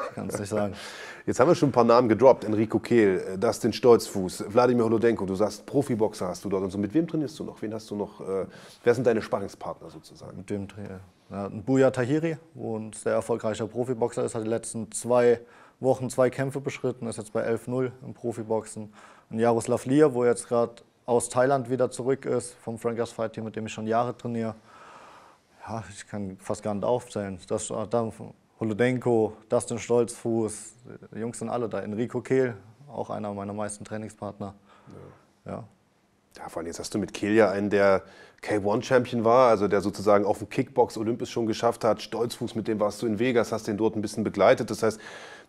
[0.09, 0.73] Ich kann es nicht sagen.
[1.27, 2.43] Jetzt haben wir schon ein paar Namen gedroppt.
[2.45, 5.27] Enrico Kehl, äh, Dustin Stolzfuß, Wladimir Holodenko.
[5.27, 6.79] Du sagst, Profiboxer hast du dort und so.
[6.79, 7.61] Mit wem trainierst du noch?
[7.61, 8.21] Wen hast du noch?
[8.21, 8.47] Äh,
[8.83, 10.37] wer sind deine Sparringspartner sozusagen?
[10.37, 10.67] Mit dem
[11.29, 15.41] ja, Buya Tahiri, wo ein sehr erfolgreicher Profiboxer ist, hat die letzten zwei
[15.79, 18.91] Wochen zwei Kämpfe beschritten, ist jetzt bei 11-0 im Profiboxen.
[19.29, 23.43] Und Jaroslav Lier, wo jetzt gerade aus Thailand wieder zurück ist, vom Frankers Fight Team,
[23.43, 24.55] mit dem ich schon Jahre trainiere
[25.67, 27.37] ja, ich kann fast gar nicht aufzählen.
[27.47, 28.13] Das, dann
[28.59, 30.73] Holodenko, Dustin Stolzfuß,
[31.13, 31.81] die Jungs sind alle da.
[31.81, 32.55] Enrico Kehl,
[32.87, 34.55] auch einer meiner meisten Trainingspartner.
[35.45, 35.51] Ja.
[35.51, 35.63] ja.
[36.37, 38.03] ja vor allem jetzt hast du mit Kehl ja einen, der
[38.41, 42.01] K1-Champion war, also der sozusagen auf dem Kickbox Olympus schon geschafft hat.
[42.01, 44.69] Stolzfuß, mit dem warst du in Vegas, hast den dort ein bisschen begleitet.
[44.69, 44.99] Das heißt,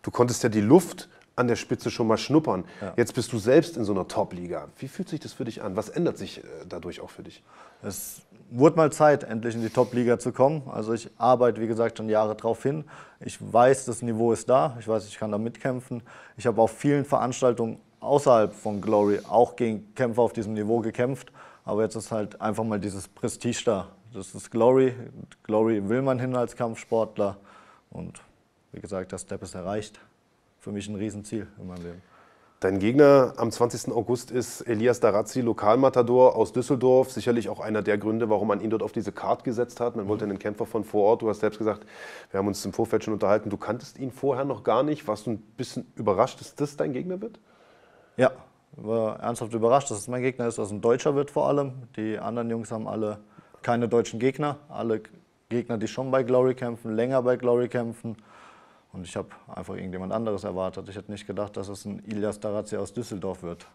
[0.01, 1.09] du konntest ja die Luft
[1.39, 2.65] an der Spitze schon mal schnuppern.
[2.81, 2.93] Ja.
[2.97, 4.67] Jetzt bist du selbst in so einer Top-Liga.
[4.77, 5.75] Wie fühlt sich das für dich an?
[5.75, 7.41] Was ändert sich äh, dadurch auch für dich?
[7.81, 8.21] Es
[8.51, 10.63] wurde mal Zeit, endlich in die Top-Liga zu kommen.
[10.69, 12.83] Also ich arbeite, wie gesagt, schon Jahre drauf hin.
[13.21, 14.75] Ich weiß, das Niveau ist da.
[14.79, 16.03] Ich weiß, ich kann da mitkämpfen.
[16.35, 21.31] Ich habe auf vielen Veranstaltungen außerhalb von Glory auch gegen Kämpfer auf diesem Niveau gekämpft.
[21.63, 23.87] Aber jetzt ist halt einfach mal dieses Prestige da.
[24.13, 24.93] Das ist Glory.
[25.43, 27.37] Glory will man hin als Kampfsportler.
[27.91, 28.19] Und
[28.73, 30.01] wie gesagt, der Step ist erreicht
[30.59, 32.01] für mich ein Riesenziel in meinem Leben.
[32.59, 33.93] Dein Gegner am 20.
[33.93, 37.09] August ist Elias Darazzi, Lokalmatador aus Düsseldorf.
[37.09, 39.95] Sicherlich auch einer der Gründe, warum man ihn dort auf diese Karte gesetzt hat.
[39.95, 41.21] Man wollte einen Kämpfer von vor Ort.
[41.21, 41.85] Du hast selbst gesagt,
[42.31, 43.49] wir haben uns im Vorfeld schon unterhalten.
[43.49, 45.07] Du kanntest ihn vorher noch gar nicht.
[45.07, 47.39] Warst du ein bisschen überrascht, dass das dein Gegner wird?
[48.17, 48.31] Ja,
[48.73, 51.71] war ernsthaft überrascht, dass es mein Gegner ist, dass es ein Deutscher wird vor allem.
[51.95, 53.19] Die anderen Jungs haben alle
[53.61, 54.57] keine deutschen Gegner.
[54.67, 55.01] Alle
[55.47, 58.17] Gegner, die schon bei Glory kämpfen, länger bei Glory kämpfen.
[58.91, 60.89] Und ich habe einfach irgendjemand anderes erwartet.
[60.89, 63.67] Ich hätte nicht gedacht, dass es ein Ilias Darazzi aus Düsseldorf wird.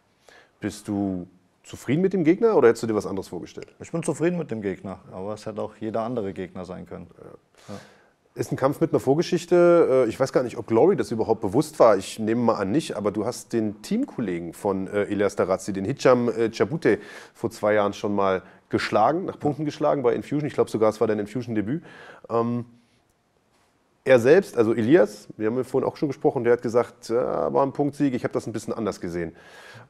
[0.61, 1.27] Bist du
[1.63, 3.75] zufrieden mit dem Gegner oder hättest du dir was anderes vorgestellt?
[3.81, 7.07] Ich bin zufrieden mit dem Gegner, aber es hätte auch jeder andere Gegner sein können.
[7.69, 7.75] Ja.
[8.37, 10.05] Ist ein Kampf mit einer Vorgeschichte.
[10.07, 11.97] Äh, ich weiß gar nicht, ob Glory das überhaupt bewusst war.
[11.97, 15.85] Ich nehme mal an nicht, aber du hast den Teamkollegen von äh, Elias Darazzi, den
[15.85, 16.99] Hitcham äh, Chabute,
[17.33, 20.47] vor zwei Jahren schon mal geschlagen, nach Punkten geschlagen bei Infusion.
[20.47, 21.85] Ich glaube sogar, es war dein Infusion-Debüt.
[22.29, 22.65] Ähm,
[24.05, 27.53] er selbst, also Elias, wir haben ja vorhin auch schon gesprochen, der hat gesagt, ja,
[27.53, 29.35] war ein Punktsieg, ich habe das ein bisschen anders gesehen.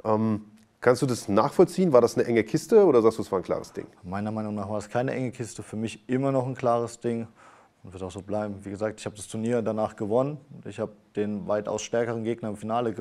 [0.04, 0.44] Ähm,
[0.80, 1.92] kannst du das nachvollziehen?
[1.92, 3.86] War das eine enge Kiste oder sagst du, es war ein klares Ding?
[4.04, 7.26] Meiner Meinung nach war es keine enge Kiste, für mich immer noch ein klares Ding
[7.82, 8.56] und wird auch so bleiben.
[8.62, 10.38] Wie gesagt, ich habe das Turnier danach gewonnen.
[10.64, 12.94] Ich habe den weitaus stärkeren Gegner im Finale äh,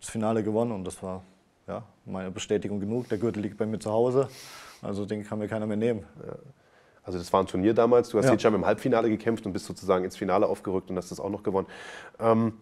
[0.00, 1.24] das Finale gewonnen und das war
[1.66, 3.08] ja, meine Bestätigung genug.
[3.08, 4.28] Der Gürtel liegt bei mir zu Hause,
[4.82, 6.04] also den kann mir keiner mehr nehmen.
[6.24, 6.36] Ja.
[7.06, 8.08] Also das war ein Turnier damals.
[8.08, 8.32] Du hast ja.
[8.32, 11.30] jetzt schon im Halbfinale gekämpft und bist sozusagen ins Finale aufgerückt und hast das auch
[11.30, 11.68] noch gewonnen.
[12.18, 12.54] Ähm,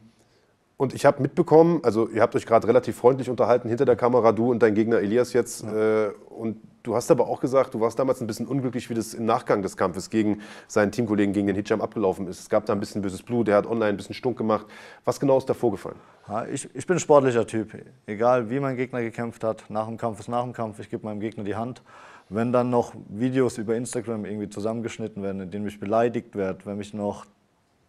[0.76, 4.32] und ich habe mitbekommen, also ihr habt euch gerade relativ freundlich unterhalten hinter der Kamera,
[4.32, 5.62] du und dein Gegner Elias jetzt.
[5.62, 6.06] Ja.
[6.06, 9.14] Äh, und du hast aber auch gesagt, du warst damals ein bisschen unglücklich, wie das
[9.14, 12.40] im Nachgang des Kampfes gegen seinen Teamkollegen, gegen den Hitcham abgelaufen ist.
[12.40, 14.66] Es gab da ein bisschen böses Blut, der hat online ein bisschen stunk gemacht.
[15.04, 15.96] Was genau ist da vorgefallen?
[16.28, 17.72] Ja, ich, ich bin ein sportlicher Typ.
[18.06, 20.80] Egal wie mein Gegner gekämpft hat, nach dem Kampf ist nach dem Kampf.
[20.80, 21.82] Ich gebe meinem Gegner die Hand.
[22.28, 26.78] Wenn dann noch Videos über Instagram irgendwie zusammengeschnitten werden, in denen mich beleidigt wird, wenn
[26.78, 27.26] mich noch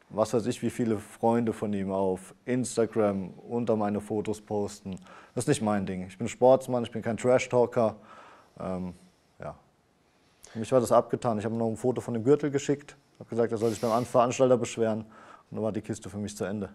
[0.09, 4.97] was weiß ich, wie viele Freunde von ihm auf Instagram unter meine Fotos posten.
[5.33, 6.05] Das ist nicht mein Ding.
[6.07, 7.95] Ich bin Sportsmann, ich bin kein Trash-Talker.
[8.59, 8.93] Ähm,
[9.39, 9.55] ja.
[10.53, 11.39] Mich war das abgetan.
[11.39, 14.05] Ich habe noch ein Foto von dem Gürtel geschickt, habe gesagt, er soll sich beim
[14.05, 15.01] Veranstalter beschweren.
[15.01, 16.69] Und dann war die Kiste für mich zu Ende.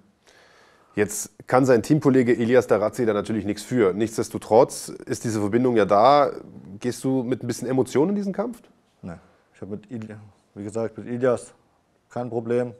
[0.96, 3.92] Jetzt kann sein Teamkollege Elias Darazzi da natürlich nichts für.
[3.92, 6.32] Nichtsdestotrotz ist diese Verbindung ja da.
[6.80, 8.60] Gehst du mit ein bisschen Emotion in diesen Kampf?
[9.02, 9.20] Nein.
[9.54, 10.18] Ich habe mit, Ilias,
[10.54, 11.54] wie gesagt, mit Ilias
[12.08, 12.74] kein Problem.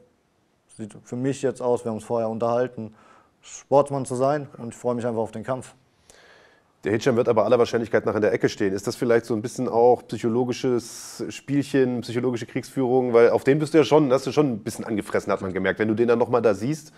[0.77, 2.93] Sieht für mich jetzt aus, wir haben uns vorher unterhalten,
[3.41, 5.73] Sportsmann zu sein und ich freue mich einfach auf den Kampf.
[6.83, 8.73] Der Hitcham wird aber aller Wahrscheinlichkeit nach in der Ecke stehen.
[8.73, 13.13] Ist das vielleicht so ein bisschen auch psychologisches Spielchen, psychologische Kriegsführung?
[13.13, 15.53] Weil auf den bist du ja schon, hast du schon ein bisschen angefressen, hat man
[15.53, 15.79] gemerkt.
[15.79, 16.91] Wenn du den dann nochmal da siehst.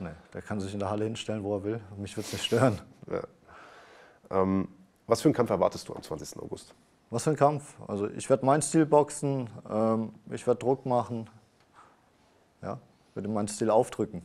[0.00, 1.80] Nee, der kann sich in der Halle hinstellen, wo er will.
[1.96, 2.80] Mich wird es nicht stören.
[3.10, 3.22] Ja.
[4.30, 4.68] Ähm,
[5.06, 6.40] was für einen Kampf erwartest du am 20.
[6.40, 6.74] August?
[7.10, 7.76] Was für ein Kampf?
[7.86, 11.28] Also ich werde meinen Stil boxen, ähm, ich werde Druck machen.
[12.62, 12.80] Ja,
[13.14, 14.22] würde meinen Stil aufdrücken.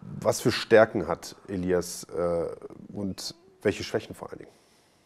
[0.00, 2.46] Was für Stärken hat Elias äh,
[2.92, 4.50] und welche Schwächen vor allen Dingen?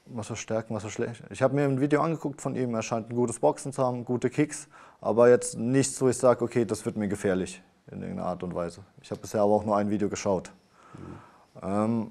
[0.06, 1.26] Was für Stärken, was für Schwächen?
[1.30, 2.74] Ich habe mir ein Video angeguckt von ihm.
[2.74, 4.68] Er scheint ein gutes Boxen zu haben, gute Kicks,
[5.00, 8.54] aber jetzt nichts, wo ich sage, okay, das wird mir gefährlich in irgendeiner Art und
[8.54, 8.80] Weise.
[9.02, 10.50] Ich habe bisher aber auch nur ein Video geschaut.
[10.94, 11.62] Mhm.
[11.62, 12.10] Ähm,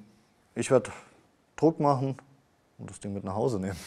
[0.55, 0.91] ich werde
[1.55, 2.17] Druck machen
[2.78, 3.78] und das Ding mit nach Hause nehmen.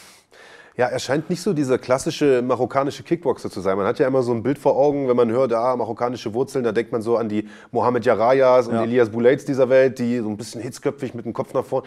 [0.77, 3.75] Ja, er scheint nicht so dieser klassische marokkanische Kickboxer zu sein.
[3.75, 6.63] Man hat ja immer so ein Bild vor Augen, wenn man hört, ah, marokkanische Wurzeln,
[6.63, 8.83] da denkt man so an die Mohamed Jarayas und ja.
[8.83, 11.83] Elias Boulaids dieser Welt, die so ein bisschen hitzköpfig mit dem Kopf nach vorn.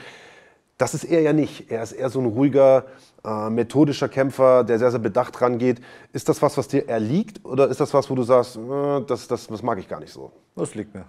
[0.83, 1.71] Das ist er ja nicht.
[1.71, 2.87] Er ist eher so ein ruhiger,
[3.25, 5.81] äh, methodischer Kämpfer, der sehr, sehr bedacht rangeht.
[6.13, 9.29] Ist das was, was dir erliegt oder ist das was, wo du sagst, äh, das,
[9.29, 10.33] das, das mag ich gar nicht so?
[10.57, 11.05] Das liegt mir.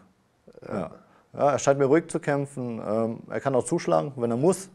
[0.67, 0.91] Ja.
[1.33, 1.51] ja.
[1.53, 2.79] er scheint mir ruhig zu kämpfen.
[2.87, 4.69] Ähm, er kann auch zuschlagen, wenn er muss.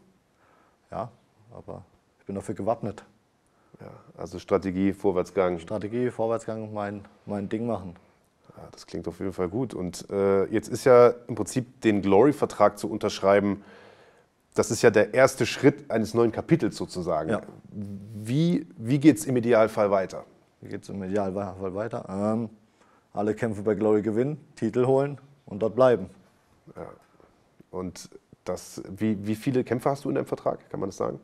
[0.91, 1.09] Ja,
[1.55, 1.85] aber
[2.25, 3.05] bin dafür gewappnet.
[3.79, 3.87] Ja,
[4.17, 5.59] also Strategie, Vorwärtsgang.
[5.59, 7.95] Strategie, Vorwärtsgang, mein, mein Ding machen.
[8.49, 9.73] Ja, das klingt auf jeden Fall gut.
[9.73, 13.63] Und äh, jetzt ist ja im Prinzip den Glory-Vertrag zu unterschreiben,
[14.55, 17.29] das ist ja der erste Schritt eines neuen Kapitels sozusagen.
[17.29, 17.41] Ja.
[17.71, 20.25] Wie, wie geht es im Idealfall weiter?
[20.61, 22.05] Wie geht es im Idealfall weiter?
[22.09, 22.49] Ähm,
[23.13, 26.09] alle Kämpfe bei Glory gewinnen, Titel holen und dort bleiben.
[26.75, 26.87] Ja.
[27.71, 28.09] Und
[28.43, 30.69] das, wie, wie viele Kämpfe hast du in deinem Vertrag?
[30.69, 31.19] Kann man das sagen?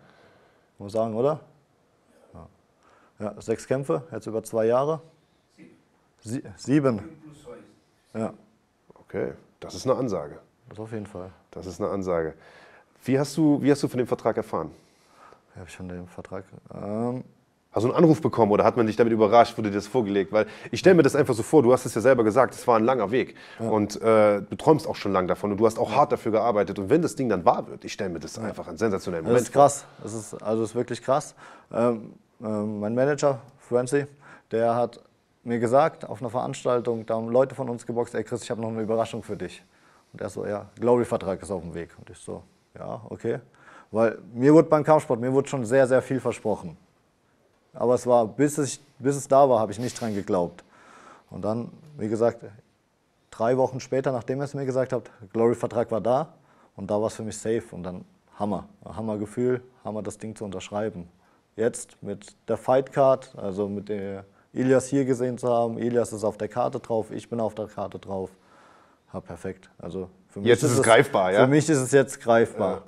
[0.77, 1.39] Muss sagen, oder?
[2.33, 2.47] Ja.
[3.19, 3.41] ja.
[3.41, 5.01] sechs Kämpfe, jetzt über zwei Jahre.
[6.21, 7.01] Sie sieben.
[8.13, 8.33] Ja.
[8.93, 10.39] Okay, das ist eine Ansage.
[10.69, 11.31] Das auf jeden Fall.
[11.51, 12.33] Das ist eine Ansage.
[13.05, 14.71] Wie hast du, wie hast du von dem Vertrag erfahren?
[15.53, 16.43] Wie habe ich von dem Vertrag?
[16.73, 17.23] Ähm,
[17.75, 20.31] Hast du einen Anruf bekommen oder hat man dich damit überrascht, wurde dir das vorgelegt?
[20.31, 22.65] Weil ich stelle mir das einfach so vor, du hast es ja selber gesagt, es
[22.67, 23.35] war ein langer Weg.
[23.59, 23.67] Ja.
[23.67, 26.79] Und äh, du träumst auch schon lange davon und du hast auch hart dafür gearbeitet.
[26.79, 29.49] Und wenn das Ding dann wahr wird, ich stelle mir das einfach einen sensationellen Moment
[29.49, 29.63] vor.
[29.63, 30.01] Das ist krass.
[30.03, 31.35] Das ist, also das ist wirklich krass.
[31.73, 34.05] Ähm, ähm, mein Manager, Francie,
[34.51, 35.01] der hat
[35.43, 38.61] mir gesagt, auf einer Veranstaltung, da haben Leute von uns geboxt, ey Chris, ich habe
[38.61, 39.61] noch eine Überraschung für dich.
[40.13, 41.89] Und er so, ja, Glory-Vertrag ist auf dem Weg.
[41.99, 42.41] Und ich so,
[42.77, 43.39] ja, okay.
[43.91, 46.77] Weil mir wurde beim Kampfsport, mir wurde schon sehr, sehr viel versprochen.
[47.73, 50.63] Aber es war, bis, ich, bis es da war, habe ich nicht dran geglaubt.
[51.29, 52.45] Und dann, wie gesagt,
[53.29, 56.33] drei Wochen später, nachdem er es mir gesagt hat, Glory-Vertrag war da.
[56.75, 58.05] Und da war es für mich safe und dann
[58.37, 58.67] Hammer.
[58.85, 61.07] Hammergefühl, Hammer das Ding zu unterschreiben.
[61.55, 66.23] Jetzt mit der Fight Card, also mit der Ilias hier gesehen zu haben, Ilias ist
[66.23, 68.31] auf der Karte drauf, ich bin auf der Karte drauf.
[69.13, 69.69] Ja, perfekt.
[69.77, 71.39] Also für mich jetzt ist es greifbar, ja?
[71.39, 72.83] Für mich ist es jetzt greifbar.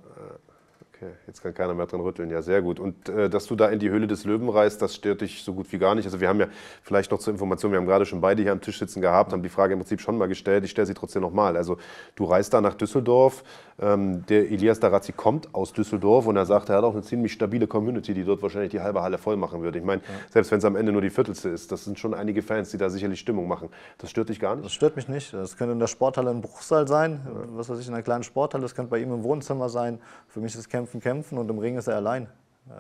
[1.00, 2.32] Okay, jetzt kann keiner mehr dran rütteln.
[2.32, 2.80] Ja, sehr gut.
[2.80, 5.54] Und äh, dass du da in die Höhle des Löwen reist, das stört dich so
[5.54, 6.06] gut wie gar nicht.
[6.06, 6.48] Also wir haben ja
[6.82, 9.43] vielleicht noch zur Information, wir haben gerade schon beide hier am Tisch sitzen gehabt, haben
[9.43, 10.64] die Frage im Prinzip schon mal gestellt.
[10.64, 11.56] Ich stelle sie trotzdem nochmal.
[11.56, 11.78] Also
[12.16, 13.43] du reist da nach Düsseldorf.
[13.80, 17.32] Ähm, der Elias Darazzi kommt aus Düsseldorf und er sagt, er hat auch eine ziemlich
[17.32, 19.78] stabile Community, die dort wahrscheinlich die halbe Halle voll machen würde.
[19.78, 20.08] Ich meine, ja.
[20.32, 22.78] selbst wenn es am Ende nur die Viertelste ist, das sind schon einige Fans, die
[22.78, 23.70] da sicherlich Stimmung machen.
[24.00, 24.66] Das stört dich gar nicht?
[24.66, 25.32] Das stört mich nicht.
[25.32, 27.22] Das könnte in der Sporthalle ein Bruchsal sein,
[27.52, 28.64] was weiß ich, in einer kleinen Sporthalle.
[28.64, 30.00] Das könnte bei ihm im Wohnzimmer sein.
[30.28, 32.28] Für mich ist Kämpfen, Kämpfen und im Ring ist er allein.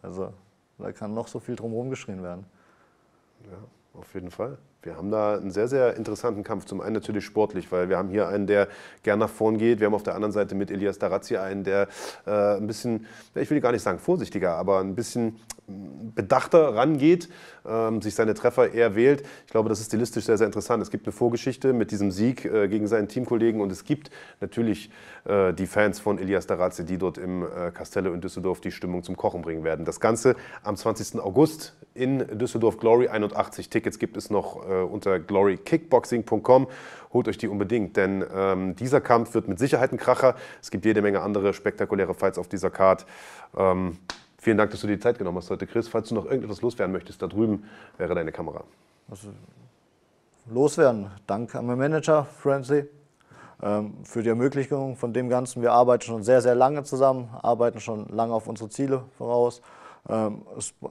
[0.01, 0.33] Also
[0.77, 2.45] da kann noch so viel drumherum geschrien werden.
[3.49, 3.57] Ja,
[3.99, 4.57] auf jeden Fall.
[4.83, 6.65] Wir haben da einen sehr, sehr interessanten Kampf.
[6.65, 8.67] Zum einen natürlich sportlich, weil wir haben hier einen, der
[9.03, 9.79] gern nach vorn geht.
[9.79, 11.87] Wir haben auf der anderen Seite mit Elias Darazzi einen, der
[12.25, 13.05] äh, ein bisschen,
[13.35, 15.37] ich will gar nicht sagen vorsichtiger, aber ein bisschen
[16.15, 17.27] bedachter rangeht,
[17.65, 19.23] ähm, sich seine Treffer eher wählt.
[19.45, 20.81] Ich glaube, das ist stilistisch sehr, sehr interessant.
[20.81, 24.09] Es gibt eine Vorgeschichte mit diesem Sieg äh, gegen seinen Teamkollegen und es gibt
[24.39, 24.89] natürlich
[25.25, 29.03] äh, die Fans von Elias Darazzi, die dort im äh, Castello in Düsseldorf die Stimmung
[29.03, 29.83] zum Kochen bringen werden.
[29.83, 31.19] Das Ganze am 20.
[31.19, 33.69] August in Düsseldorf Glory 81.
[33.69, 36.67] Tickets gibt es noch äh, unter glorykickboxing.com.
[37.13, 40.35] Holt euch die unbedingt, denn ähm, dieser Kampf wird mit Sicherheit ein Kracher.
[40.61, 43.05] Es gibt jede Menge andere spektakuläre Fights auf dieser Card.
[43.57, 43.97] Ähm,
[44.47, 45.89] Vielen Dank, dass du dir die Zeit genommen hast heute, Chris.
[45.89, 47.65] Falls du noch irgendetwas loswerden möchtest, da drüben
[47.97, 48.63] wäre deine Kamera.
[49.09, 49.29] Also,
[50.45, 51.11] loswerden.
[51.25, 52.85] Dank an meinen Manager, Francie,
[53.61, 55.61] ähm, für die Ermöglichung von dem Ganzen.
[55.61, 59.61] Wir arbeiten schon sehr, sehr lange zusammen, arbeiten schon lange auf unsere Ziele voraus.
[60.07, 60.43] Ähm,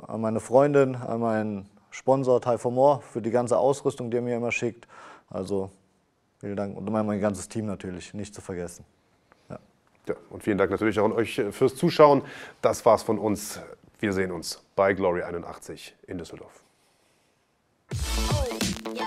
[0.06, 4.22] an meine Freundin, an meinen Sponsor Ty for More für die ganze Ausrüstung, die er
[4.22, 4.86] mir immer schickt.
[5.30, 5.70] Also
[6.38, 8.84] vielen Dank und mein ganzes Team natürlich, nicht zu vergessen.
[9.48, 9.58] Ja,
[10.28, 12.20] und vielen Dank natürlich auch an euch fürs Zuschauen.
[12.60, 13.60] Das war's von uns.
[13.98, 16.62] Wir sehen uns bei Glory 81 in Düsseldorf.
[18.30, 19.05] Oh, yeah.